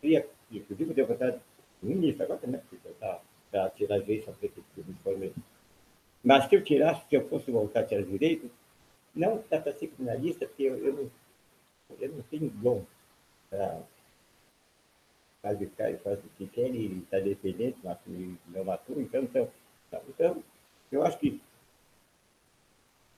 queria, 0.00 0.28
inclusive, 0.50 0.94
eu 0.96 1.06
vontade 1.06 1.38
de 1.82 1.88
ministro, 1.88 2.24
agora 2.24 2.40
também, 2.40 2.60
para 3.50 3.70
tirar 3.70 3.98
direito, 3.98 4.32
para 4.32 4.48
que 4.48 4.62
eu 4.76 4.84
me 4.86 4.94
formei. 5.02 5.32
Mas 6.22 6.48
se 6.48 6.54
eu 6.54 6.62
tirasse, 6.62 7.08
se 7.08 7.16
eu 7.16 7.28
fosse 7.28 7.50
voltar 7.50 7.80
a 7.80 7.84
tirar 7.84 8.02
direito, 8.02 8.50
não 9.14 9.38
para 9.58 9.72
ser 9.72 9.88
criminalista, 9.88 10.46
porque 10.46 10.62
eu, 10.62 10.76
eu, 10.76 10.92
não, 10.94 11.10
eu 12.00 12.08
não 12.10 12.22
tenho 12.22 12.48
dom 12.50 12.84
para 13.50 13.80
faz 15.42 15.60
o 15.60 15.68
faz 16.02 16.18
o 16.24 16.28
que 16.38 16.46
quer 16.46 16.72
e 16.72 17.00
está 17.00 17.18
dependente, 17.18 17.76
mas 17.82 17.98
não 18.46 18.64
matou, 18.64 19.00
então, 19.00 19.22
então, 19.24 19.50
então, 20.08 20.42
eu 20.90 21.02
acho 21.04 21.18
que 21.18 21.42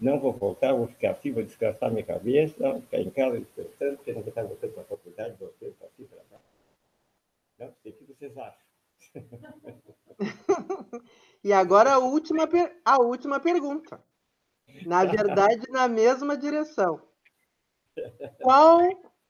não 0.00 0.18
vou 0.18 0.32
voltar, 0.32 0.72
vou 0.72 0.88
ficar 0.88 1.12
assim, 1.12 1.32
vou 1.32 1.42
descansar 1.42 1.90
minha 1.90 2.04
cabeça, 2.04 2.80
ficar 2.80 2.98
em 2.98 3.10
casa 3.10 3.38
descansando, 3.40 3.96
porque 3.96 4.12
não 4.12 4.22
vou 4.22 4.28
estar 4.30 4.42
voltando 4.42 4.72
para 4.72 4.82
a 4.82 4.86
faculdade, 4.86 5.36
voltando 5.38 5.74
para 5.78 5.86
aqui, 5.86 6.04
para 6.04 6.18
lá. 6.32 6.40
Não, 7.58 7.68
o 7.68 7.72
que 7.82 8.04
vocês 8.04 8.36
acham? 8.36 8.64
e 11.44 11.52
agora 11.52 11.92
a 11.92 11.98
última, 11.98 12.48
a 12.84 13.00
última 13.00 13.38
pergunta. 13.38 14.02
Na 14.86 15.04
verdade, 15.04 15.70
na 15.70 15.86
mesma 15.86 16.36
direção. 16.36 17.00
Qual 18.42 18.80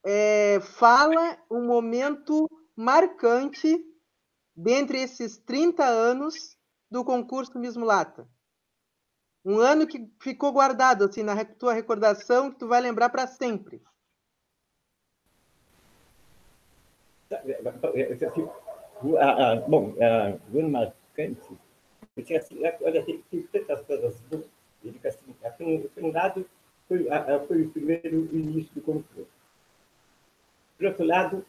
é, 0.05 0.59
fala 0.61 1.39
um 1.51 1.67
momento 1.67 2.49
marcante 2.77 3.85
dentre 4.55 5.03
esses 5.03 5.39
30 5.39 5.85
anos 5.85 6.57
do 6.91 7.05
concurso 7.05 7.59
Miss 7.59 7.77
Mulata? 7.77 8.29
Um 9.45 9.59
ano 9.59 9.87
que 9.87 10.11
ficou 10.21 10.53
guardado 10.53 11.05
assim 11.05 11.23
na 11.23 11.45
tua 11.45 11.75
recordação 11.75 12.51
que 12.51 12.59
tu 12.59 12.67
vai 12.67 12.81
lembrar 12.81 13.11
para 13.11 13.27
sempre. 13.27 13.83
Bom, 19.69 19.95
o 20.53 20.59
ano 20.59 20.71
marcante, 20.71 21.59
assim, 22.37 22.59
olha, 22.81 23.05
tem, 23.05 23.43
tantas 23.53 23.81
coisas 23.83 24.21
boas. 24.23 24.47
Assim, 25.45 25.81
por 25.95 26.05
um 26.05 26.13
lado, 26.13 26.49
foi, 26.89 27.07
foi 27.47 27.63
o 27.63 27.71
primeiro 27.71 28.29
início 28.35 28.75
do 28.75 28.83
concurso. 28.83 29.29
Por 30.79 30.87
outro 30.87 31.05
lado, 31.05 31.47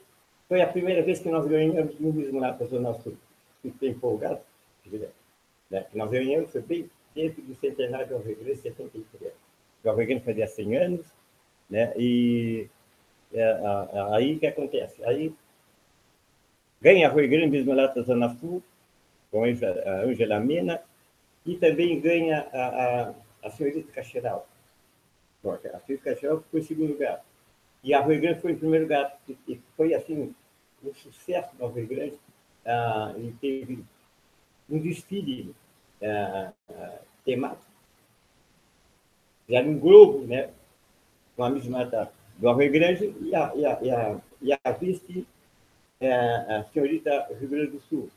foi 0.48 0.62
a 0.62 0.68
primeira 0.68 1.02
vez 1.02 1.20
que 1.20 1.30
nós 1.30 1.46
ganhamos 1.48 2.00
um 2.00 2.12
mesmo 2.12 2.40
lá, 2.40 2.54
para 2.54 2.68
o 2.68 2.80
nosso 2.80 3.18
fiquei 3.72 3.90
empolgado. 3.90 4.40
Né? 5.70 5.86
Nós 5.94 6.10
ganhamos, 6.10 6.52
foi 6.52 6.62
bem 6.62 6.90
dentro 7.14 7.42
do 7.42 7.56
centenário 7.56 8.08
do 8.08 8.16
Alvegrande, 8.16 8.58
73. 8.58 9.34
O 9.84 9.90
Alvegrande 9.90 10.24
fazia 10.24 10.48
100 10.48 10.78
anos, 10.78 11.06
né? 11.70 11.94
e 11.98 12.68
é, 13.34 13.60
aí 14.14 14.36
o 14.36 14.40
que 14.40 14.48
acontece? 14.48 15.04
Aí 15.04 15.34
ganha 16.82 17.08
a 17.08 17.12
Rui 17.12 17.28
Grande 17.28 17.64
da 17.64 18.02
Zona 18.02 18.30
Sul, 18.36 18.62
com 19.32 19.44
a 19.44 19.48
Angela 20.04 20.40
Mena, 20.40 20.82
e 21.46 21.56
também 21.58 22.00
ganha 22.00 22.48
a, 22.54 22.68
a, 22.68 23.14
a 23.44 23.50
senhorita 23.50 23.92
Cacheral. 23.92 24.48
A 25.44 25.80
senhorita 25.80 26.12
Cacheral 26.12 26.42
ficou 26.42 26.60
em 26.60 26.64
segundo 26.64 26.94
lugar. 26.94 27.24
E 27.86 27.94
a 27.94 28.02
Rio 28.02 28.20
Grande 28.20 28.42
foi 28.42 28.54
em 28.54 28.58
primeiro 28.58 28.86
lugar. 28.86 29.16
E 29.48 29.62
foi, 29.78 29.94
assim, 29.94 30.34
um 30.84 30.94
sucesso 30.96 31.56
no 31.60 31.68
Rio 31.68 31.88
Grande. 31.88 32.18
Ah, 32.66 33.14
e 33.16 33.32
teve 33.34 33.86
um 34.68 34.80
desfile 34.80 35.54
ah, 36.02 36.52
ah, 36.68 36.98
temático. 37.24 37.72
Já 39.48 39.62
um 39.62 39.78
globo, 39.78 40.26
né? 40.26 40.50
Com 41.36 41.44
a 41.44 41.50
mesma 41.52 41.86
do 42.40 42.54
Rio 42.54 42.72
Grande 42.72 43.16
e 43.22 43.36
a, 43.36 43.54
e 43.56 43.64
a, 43.64 43.80
e 43.84 43.92
a, 43.92 44.22
e 44.42 44.52
a 44.52 44.72
vice 44.72 45.28
é, 46.00 46.12
a 46.12 46.66
senhorita 46.74 47.28
Rio 47.40 47.50
Grande 47.50 47.72
do 47.72 47.82
Sul. 47.82 48.10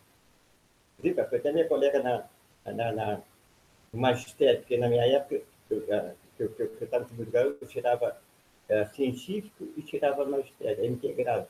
Zica, 1.02 1.26
foi 1.26 1.38
até 1.38 1.52
minha 1.52 1.68
colega 1.68 2.02
na, 2.02 2.72
na, 2.72 2.92
na, 2.92 3.20
no 3.92 4.00
magistério, 4.00 4.60
porque 4.60 4.78
na 4.78 4.88
minha 4.88 5.04
época, 5.04 5.42
eu, 5.70 5.84
eu, 5.86 6.14
eu, 6.38 6.54
eu 6.58 6.78
estava 6.80 7.06
no 7.12 7.36
eu 7.36 7.68
tirava 7.68 8.16
é, 8.68 8.84
científico 8.86 9.68
e 9.76 9.82
tirava 9.82 10.24
magistério, 10.24 10.84
é 10.84 10.86
integrado. 10.86 11.48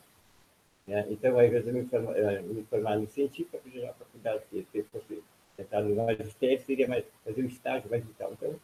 Né? 0.87 1.07
Então, 1.11 1.39
aí, 1.39 1.53
eu 1.53 1.63
me 1.73 1.89
é, 2.15 2.41
me 2.43 2.65
formar 2.65 2.97
no 2.97 3.07
científico, 3.07 3.51
para 3.51 3.61
pedir 3.61 3.85
a 3.85 3.93
faculdade, 3.93 4.43
se 4.51 4.83
fosse 4.85 5.23
entrar 5.59 5.83
no 5.83 5.95
magistério, 5.95 6.65
seria 6.65 6.89
mais, 6.89 7.05
fazer 7.25 7.43
um 7.43 7.47
estágio 7.47 7.91
mais 7.91 8.05
vital. 8.05 8.33
Então, 8.33 8.55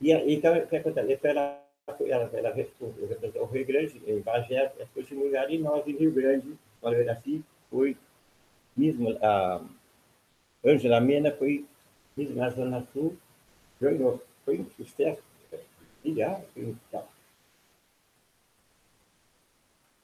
e, 0.00 0.12
então 0.12 0.56
o 0.56 0.66
que 0.66 0.76
acontece? 0.76 1.18
Ela, 1.22 1.62
ela, 1.86 2.30
ela 2.32 2.54
representou 2.54 3.42
o 3.42 3.46
Rio 3.46 3.66
Grande, 3.66 4.02
em 4.06 4.20
Bagé, 4.20 4.72
foi 4.94 5.04
lugar, 5.12 5.50
e 5.50 5.58
nós, 5.58 5.86
em 5.86 5.96
Rio 5.96 6.12
Grande, 6.12 6.56
quando 6.80 6.94
eu 6.94 7.04
nasci, 7.04 7.44
foi 7.70 7.96
mesmo 8.76 9.10
a 9.22 9.62
Ângela 10.64 11.00
Mena 11.00 11.32
foi 11.32 11.66
mesmo 12.16 12.36
na 12.36 12.50
Zona 12.50 12.86
Sul, 12.92 13.16
ganhou, 13.80 14.22
foi 14.44 14.60
um 14.60 14.70
sucesso, 14.70 15.22
milhar, 16.04 16.40
foi 16.54 16.64
um 16.64 16.76
tal. 16.90 17.11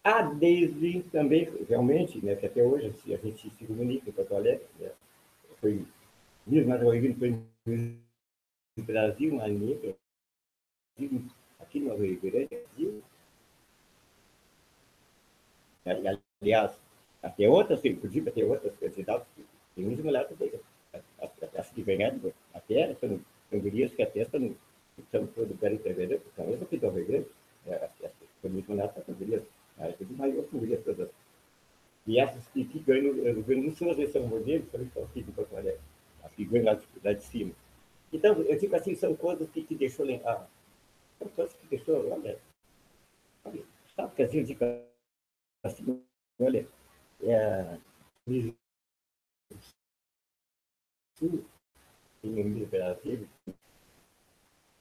Há 0.05 0.23
desde 0.23 1.03
também, 1.11 1.45
realmente, 1.69 2.25
né, 2.25 2.35
que 2.37 2.47
até 2.47 2.63
hoje 2.63 2.87
assim, 2.87 3.15
a 3.15 3.19
gente 3.19 3.51
se 3.51 3.67
comunica 3.67 4.09
em 4.09 4.13
Porto 4.13 4.35
Alegre, 4.35 4.67
né, 4.79 4.91
foi 5.61 5.85
mesmo 6.47 6.73
Rio 6.91 7.17
foi 7.17 7.31
no 8.77 8.85
Brasil, 8.85 9.35
uma 9.35 9.49
negra, 9.49 9.95
aqui 11.59 11.81
no 11.81 11.97
Rio 11.97 12.21
Grande, 12.21 12.49
Brasil, 12.49 13.03
aliás, 16.41 16.81
até 17.23 17.49
outras, 17.49 17.85
inclusive 17.85 18.31
até 18.31 18.45
outras 18.45 18.77
candidatas, 18.77 19.27
tem 19.75 19.85
muitas 19.85 20.05
mulheres 20.05 20.29
também, 20.29 20.53
as 21.57 21.71
que 21.71 21.83
ganharam, 21.83 22.33
até 22.55 22.95
são, 22.95 23.21
são 23.51 23.61
gurias 23.61 23.93
que 23.93 24.03
até 24.03 24.21
estão 24.23 25.27
todo 25.35 25.59
gari 25.61 25.79
TV, 25.79 26.21
são 26.35 26.47
mesmo 26.47 26.65
aqui 26.65 26.79
do 26.79 26.89
Rio 26.89 27.07
Grande, 27.07 27.27
são 28.41 28.51
mulheres 28.51 28.93
que 28.95 29.03
são 29.03 29.15
gurias, 29.17 29.43
tudo 29.99 30.17
maior 30.17 30.45
são 30.45 30.59
gurias 30.59 30.83
todas. 30.85 31.09
E 32.07 32.19
essas 32.19 32.47
que, 32.49 32.65
que 32.65 32.79
ganham 32.81 33.15
no 33.15 33.23
Rio 33.23 33.43
Grande 33.43 33.71
do 33.71 33.77
Sul, 33.77 33.91
às 33.91 33.97
vezes 33.97 34.13
são 34.13 34.27
modelos, 34.27 34.69
também 34.71 34.89
são 34.89 35.05
aqui 35.05 35.23
de 35.23 35.31
Porto 35.33 35.57
Alegre, 35.57 35.81
as 36.23 36.33
que 36.33 36.45
ganham 36.45 36.67
lá, 36.67 36.81
lá 37.05 37.13
de 37.13 37.23
cima. 37.23 37.53
Então, 38.13 38.41
eu 38.43 38.59
digo 38.59 38.75
assim, 38.75 38.95
são 38.95 39.15
coisas 39.15 39.49
que 39.51 39.63
te 39.63 39.75
deixou 39.75 40.07
lembrar, 40.07 40.49
são 41.19 41.29
coisas 41.29 41.55
que 41.55 41.67
deixou, 41.67 42.11
olha, 42.11 42.39
sabe 43.95 44.15
que 44.15 44.23
assim, 44.23 44.39
eu 44.39 44.45
digo 44.45 44.65
assim, 45.63 46.03
olha, 46.41 46.67
é, 47.23 47.79
em 52.25 52.65
Brasil, 52.65 53.29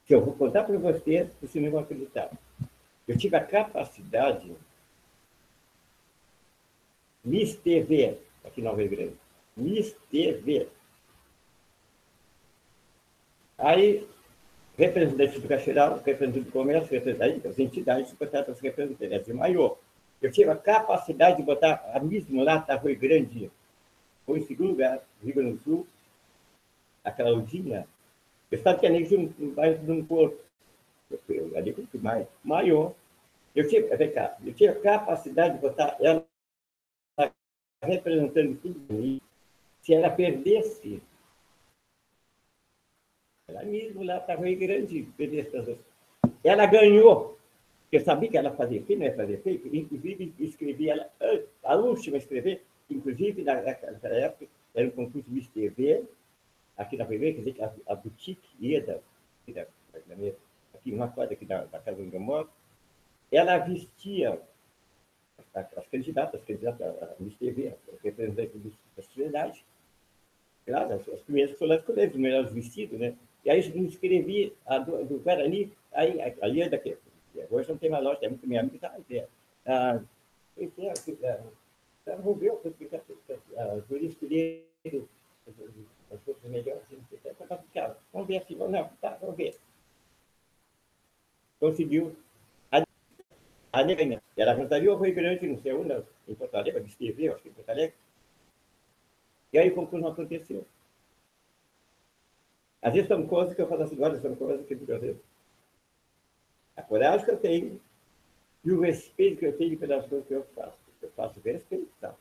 que 0.06 0.16
eu 0.16 0.24
vou 0.24 0.34
contar 0.36 0.64
para 0.64 0.78
vocês, 0.78 1.30
vocês 1.42 1.64
não 1.64 1.72
vão 1.72 1.82
acreditar. 1.82 2.32
Eu 3.08 3.18
tive 3.18 3.36
a 3.36 3.46
capacidade, 3.46 4.56
Miss 7.28 7.58
TV, 7.58 8.18
aqui 8.46 8.62
na 8.62 8.72
Rio 8.72 8.90
Grande, 8.90 9.14
Miss 9.58 9.94
TV. 10.10 10.70
Aí, 13.58 14.08
representante 14.78 15.38
do 15.42 15.48
Cacheral, 15.50 15.98
representante 16.06 16.46
do 16.46 16.52
comércio, 16.54 16.90
representante 16.90 17.40
das 17.40 17.60
entidades, 17.60 18.16
representantes 18.62 19.26
de 19.26 19.34
maior. 19.34 19.78
Eu 20.22 20.32
tive 20.32 20.50
a 20.50 20.56
capacidade 20.56 21.36
de 21.36 21.44
botar 21.44 21.84
a 21.94 22.00
mesma 22.00 22.44
lá, 22.44 22.62
tá 22.62 22.78
Rio 22.78 22.98
Grande, 22.98 23.52
foi 24.26 24.40
em 24.40 24.46
segundo 24.46 24.70
lugar, 24.70 25.04
Rio 25.22 25.36
Grande 25.36 25.58
do 25.58 25.64
Sul, 25.64 25.88
a 27.04 27.12
Claudinha, 27.12 27.86
eu 28.50 28.58
estava 28.58 28.80
querendo 28.80 29.36
um 29.38 29.50
bairro 29.54 29.84
de 29.84 29.92
um 29.92 30.06
corpo, 30.06 30.40
eu, 31.28 31.58
ali 31.58 31.76
mais, 31.96 32.26
maior. 32.42 32.94
Eu 33.54 33.68
tinha, 33.68 33.98
vem 33.98 34.12
cá, 34.12 34.38
eu 34.46 34.54
tinha 34.54 34.74
capacidade 34.74 35.56
de 35.56 35.60
botar 35.60 35.98
ela 36.00 36.26
representando 37.82 38.58
tudo 38.62 39.22
Se 39.82 39.94
ela 39.94 40.10
perdesse, 40.10 41.02
ela 43.48 43.64
mesmo 43.64 44.04
lá 44.04 44.18
estava 44.18 44.46
Rio 44.46 44.60
Grande, 44.60 45.08
perdesse 45.18 45.78
Ela 46.44 46.66
ganhou 46.66 47.38
eu 47.92 48.02
sabia 48.02 48.30
que 48.30 48.38
ela 48.38 48.52
fazia 48.52 48.84
feio, 48.84 49.00
não 49.00 49.06
ia 49.06 49.16
fazer 49.16 49.42
feio, 49.42 49.62
inclusive 49.74 50.34
escrevi 50.40 50.90
ela, 50.90 51.10
a 51.64 51.76
última 51.76 52.18
a 52.18 52.20
escrever, 52.20 52.64
inclusive 52.90 53.44
naquela 53.44 54.16
época, 54.16 54.48
era 54.76 54.88
um 54.88 54.92
concurso 54.92 55.30
de 55.30 55.48
TV, 55.50 56.04
aqui 56.76 56.98
na 56.98 57.06
TV, 57.06 57.34
quer 57.34 57.44
dizer 57.44 57.64
a, 57.64 57.94
a 57.94 57.96
boutique 57.96 58.48
ia 58.60 58.82
da, 58.82 58.98
da, 59.48 59.66
da 60.06 60.16
minha, 60.16 60.36
aqui 60.74 60.92
uma 60.92 61.08
quadra 61.08 61.34
aqui 61.34 61.46
da, 61.46 61.64
da 61.66 61.80
casa 61.80 62.02
onde 62.02 62.14
eu 62.14 62.20
moro, 62.20 62.50
ela 63.32 63.58
vestia 63.58 64.40
as 65.56 65.88
candidatas, 65.88 66.42
as 66.42 66.46
candidatas 66.46 67.04
a 67.04 67.16
Miss 67.20 67.36
TV, 67.36 67.74
as 67.94 68.02
representantes 68.02 68.62
da 68.96 69.04
sociedade, 69.04 69.66
claro, 70.66 70.94
as, 70.94 71.08
as 71.10 71.22
primeiras 71.22 71.52
que 71.52 71.60
foram 71.60 71.72
lá 71.72 71.78
escolher 71.78 72.10
os 72.10 72.16
melhores 72.16 72.52
vestidos, 72.52 73.00
né? 73.00 73.16
E 73.46 73.50
aí 73.50 73.66
eu 73.66 73.76
me 73.76 73.88
inscrevi 73.88 74.54
a 74.66 74.80
do, 74.80 75.04
do 75.06 75.20
Guarani, 75.20 75.72
aí, 75.94 76.20
ali 76.42 76.62
é 76.62 76.70
daqui, 76.70 76.98
Hoje 77.52 77.70
não 77.70 77.78
tem 77.78 77.90
mais 77.90 78.04
loja, 78.04 78.20
tem 78.20 78.30
muito 78.30 78.48
minha 78.48 78.62
amiga 78.62 78.90
que 79.08 79.14
está 79.14 79.30
ah, 79.68 80.02
Vamos 82.18 82.40
ver, 82.40 82.52
as 82.52 83.86
gurias 83.86 84.14
escolheram 84.14 85.08
as 86.12 86.20
coisas 86.22 86.44
melhores. 86.44 86.84
Vamos 88.12 88.28
ver 88.28 88.38
assim, 88.38 88.56
não, 88.56 88.90
tá, 89.02 89.18
vamos 89.22 89.36
ver. 89.36 89.56
Conseguiu. 91.60 92.16
A, 93.78 93.82
a 93.82 93.84
nega, 93.84 94.24
ela 94.36 94.56
cantaria 94.56 94.92
o 94.92 94.98
Rio 94.98 95.14
Grande, 95.14 95.48
não 95.48 95.60
sei 95.60 95.72
onde, 95.74 96.04
em 96.28 96.34
Porto 96.34 96.56
Alegre, 96.56 96.84
escreveu, 96.86 97.34
acho 97.34 97.44
que 97.44 97.50
em 97.50 97.54
Porto 97.54 97.70
Alegre. 97.70 97.96
E 99.54 99.60
aí 99.60 99.70
o 99.70 99.76
concurso 99.76 100.04
não 100.04 100.12
aconteceu. 100.12 100.66
Às 102.82 102.94
vezes 102.94 103.08
são 103.08 103.28
coisas 103.28 103.54
que 103.54 103.62
eu 103.62 103.68
falo 103.68 103.84
assim, 103.84 104.02
olha, 104.02 104.20
são 104.20 104.36
coisas 104.36 104.66
que 104.66 104.74
eu 104.74 104.80
digo, 105.00 105.22
a 106.76 106.82
coragem 106.82 107.26
que 107.26 107.32
eu 107.32 107.38
tenho 107.38 107.80
e 108.64 108.72
o 108.72 108.82
respeito 108.82 109.40
que 109.40 109.46
eu 109.46 109.58
tenho 109.58 109.78
pelas 109.78 110.08
coisas 110.08 110.28
que 110.28 110.34
eu 110.34 110.44
faço. 110.56 110.78
Eu 111.02 111.12
faço 111.12 111.40
respeito, 111.42 111.92
tá? 112.02 112.16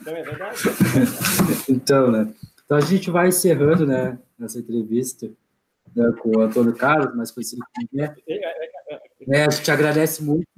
Então, 0.00 0.16
é 0.16 0.22
verdade? 0.22 0.58
então, 1.68 2.10
né? 2.10 2.34
Então, 2.74 2.76
a 2.76 2.90
gente 2.90 3.08
vai 3.08 3.28
encerrando, 3.28 3.86
né, 3.86 4.18
essa 4.40 4.58
entrevista 4.58 5.30
né, 5.94 6.12
com 6.20 6.30
o 6.30 6.40
Antônio 6.40 6.74
Carlos, 6.74 7.14
mais 7.14 7.30
conhecido 7.30 7.62
como 7.72 7.88
Guilherme. 7.88 8.20
É, 9.28 9.44
a 9.44 9.50
gente 9.50 9.70
agradece 9.70 10.24
muito. 10.24 10.48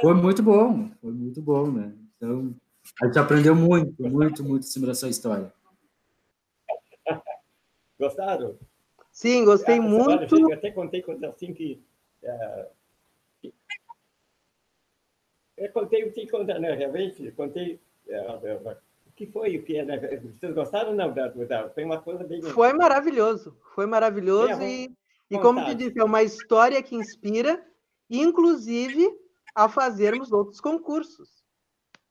Foi 0.00 0.14
muito 0.14 0.40
bom, 0.40 0.88
foi 1.00 1.10
muito 1.10 1.42
bom, 1.42 1.70
né? 1.72 1.92
Então, 2.16 2.54
a 3.02 3.06
gente 3.06 3.18
aprendeu 3.18 3.56
muito, 3.56 4.08
muito, 4.08 4.44
muito 4.44 4.64
em 4.64 4.70
cima 4.70 4.86
dessa 4.86 5.08
história. 5.08 5.52
Gostaram? 7.98 8.56
Sim, 9.10 9.44
gostei 9.44 9.78
ah, 9.78 9.82
muito. 9.82 10.38
Eu 10.38 10.54
até 10.54 10.70
contei 10.70 11.02
coisas 11.02 11.24
assim 11.24 11.52
que. 11.52 11.82
Uh, 12.22 13.50
eu 15.56 15.72
contei 15.72 16.04
o 16.04 16.12
que 16.12 16.28
conta, 16.28 16.56
né? 16.60 16.72
Realmente, 16.74 17.32
contei. 17.32 17.80
Uh, 18.06 18.54
o 18.54 18.87
que 19.18 19.26
foi? 19.26 19.56
O 19.56 19.64
que, 19.64 19.82
né? 19.82 19.98
Vocês 19.98 20.54
gostaram 20.54 20.94
não? 20.94 21.12
Da, 21.12 21.26
da, 21.26 21.68
foi 21.70 21.84
uma 21.84 22.00
coisa 22.00 22.22
bem. 22.22 22.40
Foi 22.40 22.72
maravilhoso. 22.72 23.56
Foi 23.74 23.84
maravilhoso. 23.84 24.62
É, 24.62 24.70
e, 24.70 24.96
e, 25.28 25.38
como 25.40 25.64
te 25.64 25.74
disse, 25.74 25.98
é 25.98 26.04
uma 26.04 26.22
história 26.22 26.80
que 26.80 26.94
inspira, 26.94 27.60
inclusive, 28.08 29.04
a 29.54 29.68
fazermos 29.68 30.30
outros 30.30 30.60
concursos 30.60 31.44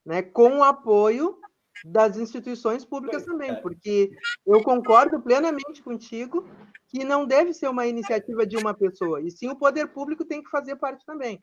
né, 0.06 0.22
com 0.22 0.58
o 0.58 0.64
apoio 0.64 1.40
das 1.86 2.18
instituições 2.18 2.84
públicas 2.84 3.24
também, 3.24 3.56
porque 3.62 4.12
eu 4.46 4.62
concordo 4.64 5.22
plenamente 5.22 5.82
contigo 5.82 6.46
que 6.88 7.04
não 7.04 7.26
deve 7.26 7.54
ser 7.54 7.70
uma 7.70 7.86
iniciativa 7.86 8.46
de 8.46 8.58
uma 8.58 8.74
pessoa, 8.74 9.22
e 9.22 9.30
sim 9.30 9.50
o 9.50 9.56
poder 9.56 9.88
público 9.90 10.26
tem 10.26 10.42
que 10.44 10.50
fazer 10.50 10.76
parte 10.78 11.06
também. 11.06 11.40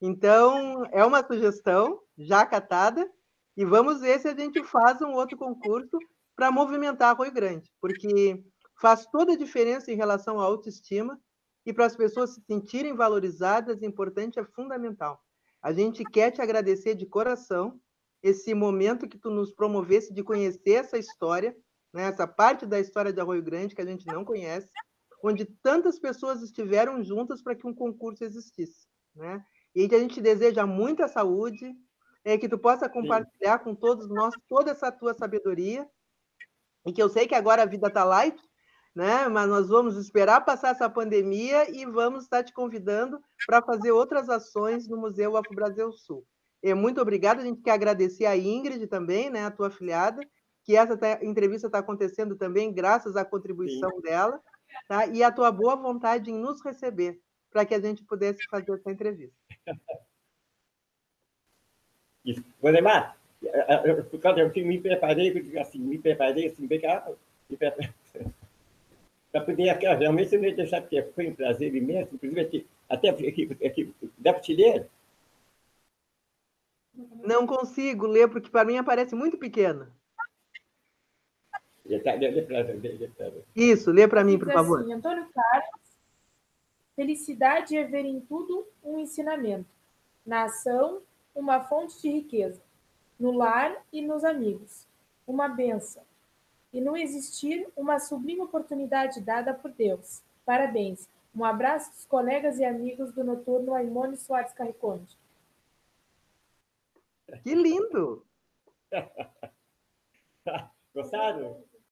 Então, 0.00 0.84
é 0.92 1.04
uma 1.04 1.26
sugestão 1.26 1.98
já 2.16 2.40
acatada, 2.40 3.10
e 3.56 3.64
vamos 3.64 4.00
ver 4.00 4.20
se 4.20 4.28
a 4.28 4.34
gente 4.34 4.62
faz 4.64 5.00
um 5.00 5.12
outro 5.12 5.36
concurso 5.36 5.98
para 6.36 6.50
movimentar 6.50 7.16
Rio 7.16 7.32
Grande, 7.32 7.70
porque 7.80 8.44
faz 8.80 9.06
toda 9.06 9.32
a 9.34 9.38
diferença 9.38 9.92
em 9.92 9.96
relação 9.96 10.40
à 10.40 10.44
autoestima, 10.44 11.18
e 11.66 11.72
para 11.72 11.86
as 11.86 11.96
pessoas 11.96 12.34
se 12.34 12.42
sentirem 12.42 12.94
valorizadas, 12.94 13.82
importante, 13.82 14.38
é 14.38 14.44
fundamental. 14.44 15.18
A 15.62 15.72
gente 15.72 16.04
quer 16.04 16.30
te 16.30 16.42
agradecer 16.42 16.94
de 16.94 17.06
coração 17.06 17.80
esse 18.22 18.52
momento 18.52 19.08
que 19.08 19.18
tu 19.18 19.30
nos 19.30 19.52
promovesse 19.52 20.12
de 20.12 20.22
conhecer 20.22 20.72
essa 20.72 20.98
história 20.98 21.56
né? 21.94 22.08
essa 22.08 22.26
parte 22.26 22.66
da 22.66 22.80
história 22.80 23.12
de 23.12 23.20
Arroio 23.20 23.42
Grande 23.42 23.74
que 23.74 23.80
a 23.80 23.86
gente 23.86 24.04
não 24.06 24.24
conhece, 24.24 24.68
onde 25.22 25.44
tantas 25.62 25.98
pessoas 25.98 26.42
estiveram 26.42 27.02
juntas 27.02 27.40
para 27.40 27.54
que 27.54 27.66
um 27.66 27.72
concurso 27.72 28.24
existisse. 28.24 28.88
Né? 29.14 29.42
E 29.74 29.84
a 29.94 29.98
gente 29.98 30.20
deseja 30.20 30.66
muita 30.66 31.06
saúde, 31.06 31.72
é, 32.24 32.38
que 32.38 32.48
tu 32.48 32.58
possa 32.58 32.88
compartilhar 32.88 33.58
Sim. 33.58 33.64
com 33.64 33.74
todos 33.74 34.08
nós 34.08 34.34
toda 34.48 34.70
essa 34.70 34.90
tua 34.90 35.14
sabedoria, 35.14 35.86
e 36.86 36.92
que 36.92 37.02
eu 37.02 37.08
sei 37.08 37.26
que 37.26 37.34
agora 37.34 37.62
a 37.62 37.66
vida 37.66 37.88
está 37.88 38.04
light, 38.04 38.40
né? 38.94 39.28
Mas 39.28 39.48
nós 39.48 39.68
vamos 39.68 39.96
esperar 39.96 40.44
passar 40.44 40.70
essa 40.70 40.88
pandemia 40.88 41.70
e 41.70 41.84
vamos 41.84 42.24
estar 42.24 42.42
te 42.44 42.52
convidando 42.52 43.20
para 43.46 43.62
fazer 43.62 43.90
outras 43.90 44.28
ações 44.28 44.88
no 44.88 44.96
Museu 44.96 45.36
Afro 45.36 45.54
Brasil 45.54 45.92
Sul. 45.92 46.24
É, 46.62 46.72
muito 46.72 47.00
obrigada. 47.00 47.42
A 47.42 47.44
gente 47.44 47.60
quer 47.60 47.72
agradecer 47.72 48.26
a 48.26 48.36
Ingrid 48.36 48.86
também, 48.86 49.30
né, 49.30 49.44
a 49.44 49.50
tua 49.50 49.68
afiliada, 49.68 50.20
que 50.62 50.76
essa 50.76 50.96
entrevista 51.22 51.66
está 51.66 51.78
acontecendo 51.78 52.36
também 52.36 52.72
graças 52.72 53.16
à 53.16 53.24
contribuição 53.24 53.90
Sim. 53.90 54.00
dela, 54.00 54.40
tá? 54.88 55.06
E 55.06 55.22
a 55.22 55.30
tua 55.30 55.50
boa 55.50 55.76
vontade 55.76 56.30
em 56.30 56.38
nos 56.38 56.62
receber 56.64 57.20
para 57.50 57.66
que 57.66 57.74
a 57.74 57.80
gente 57.80 58.04
pudesse 58.04 58.42
fazer 58.50 58.72
essa 58.72 58.90
entrevista. 58.90 59.36
Isso. 62.24 62.42
Valdemar, 62.60 63.16
por 64.10 64.18
causa 64.20 64.40
eu 64.40 64.50
me 64.66 64.80
preparei, 64.80 65.30
assim, 65.60 65.78
me 65.78 65.98
preparei, 65.98 66.46
assim, 66.46 66.66
bem 66.66 66.80
me 67.50 67.56
preparei 67.56 67.92
para 69.30 69.44
poder 69.44 69.68
aqui, 69.68 69.86
realmente 69.86 70.32
eu 70.32 70.44
ia 70.44 70.54
deixar 70.54 70.80
porque 70.80 71.02
foi 71.02 71.28
um 71.28 71.34
prazer 71.34 71.74
imenso, 71.74 72.14
inclusive 72.14 72.40
aqui, 72.40 72.66
até 72.88 73.08
aqui, 73.10 73.50
aqui 73.66 73.94
dá 74.16 74.32
para 74.32 74.40
te 74.40 74.54
ler? 74.54 74.88
Não 77.26 77.44
consigo 77.44 78.06
ler, 78.06 78.28
porque 78.28 78.48
para 78.48 78.64
mim 78.64 78.78
aparece 78.78 79.16
muito 79.16 79.36
pequeno. 79.36 79.88
Isso, 83.54 83.90
lê 83.90 84.06
para 84.06 84.22
mim, 84.22 84.38
por 84.38 84.52
favor. 84.52 84.80
Assim, 84.80 84.92
Antônio 84.92 85.28
Carlos, 85.34 85.68
felicidade 86.94 87.76
é 87.76 87.84
ver 87.84 88.04
em 88.04 88.20
tudo 88.20 88.66
um 88.82 89.00
ensinamento, 89.00 89.68
na 90.24 90.44
ação, 90.44 91.02
uma 91.34 91.64
fonte 91.64 92.00
de 92.00 92.08
riqueza, 92.08 92.62
no 93.18 93.32
lar 93.32 93.84
e 93.92 94.00
nos 94.00 94.24
amigos, 94.24 94.86
uma 95.26 95.48
benção, 95.48 96.02
e 96.72 96.80
no 96.80 96.96
existir 96.96 97.68
uma 97.76 97.98
sublime 97.98 98.42
oportunidade 98.42 99.20
dada 99.20 99.54
por 99.54 99.70
Deus. 99.70 100.22
Parabéns. 100.44 101.08
Um 101.34 101.44
abraço 101.44 101.90
dos 101.90 102.04
colegas 102.04 102.58
e 102.58 102.64
amigos 102.64 103.12
do 103.12 103.24
Noturno 103.24 103.74
Aimone 103.74 104.16
Soares 104.16 104.52
Carriconde. 104.52 105.18
Que 107.42 107.54
lindo! 107.54 108.24
Gostaram? 110.94 111.64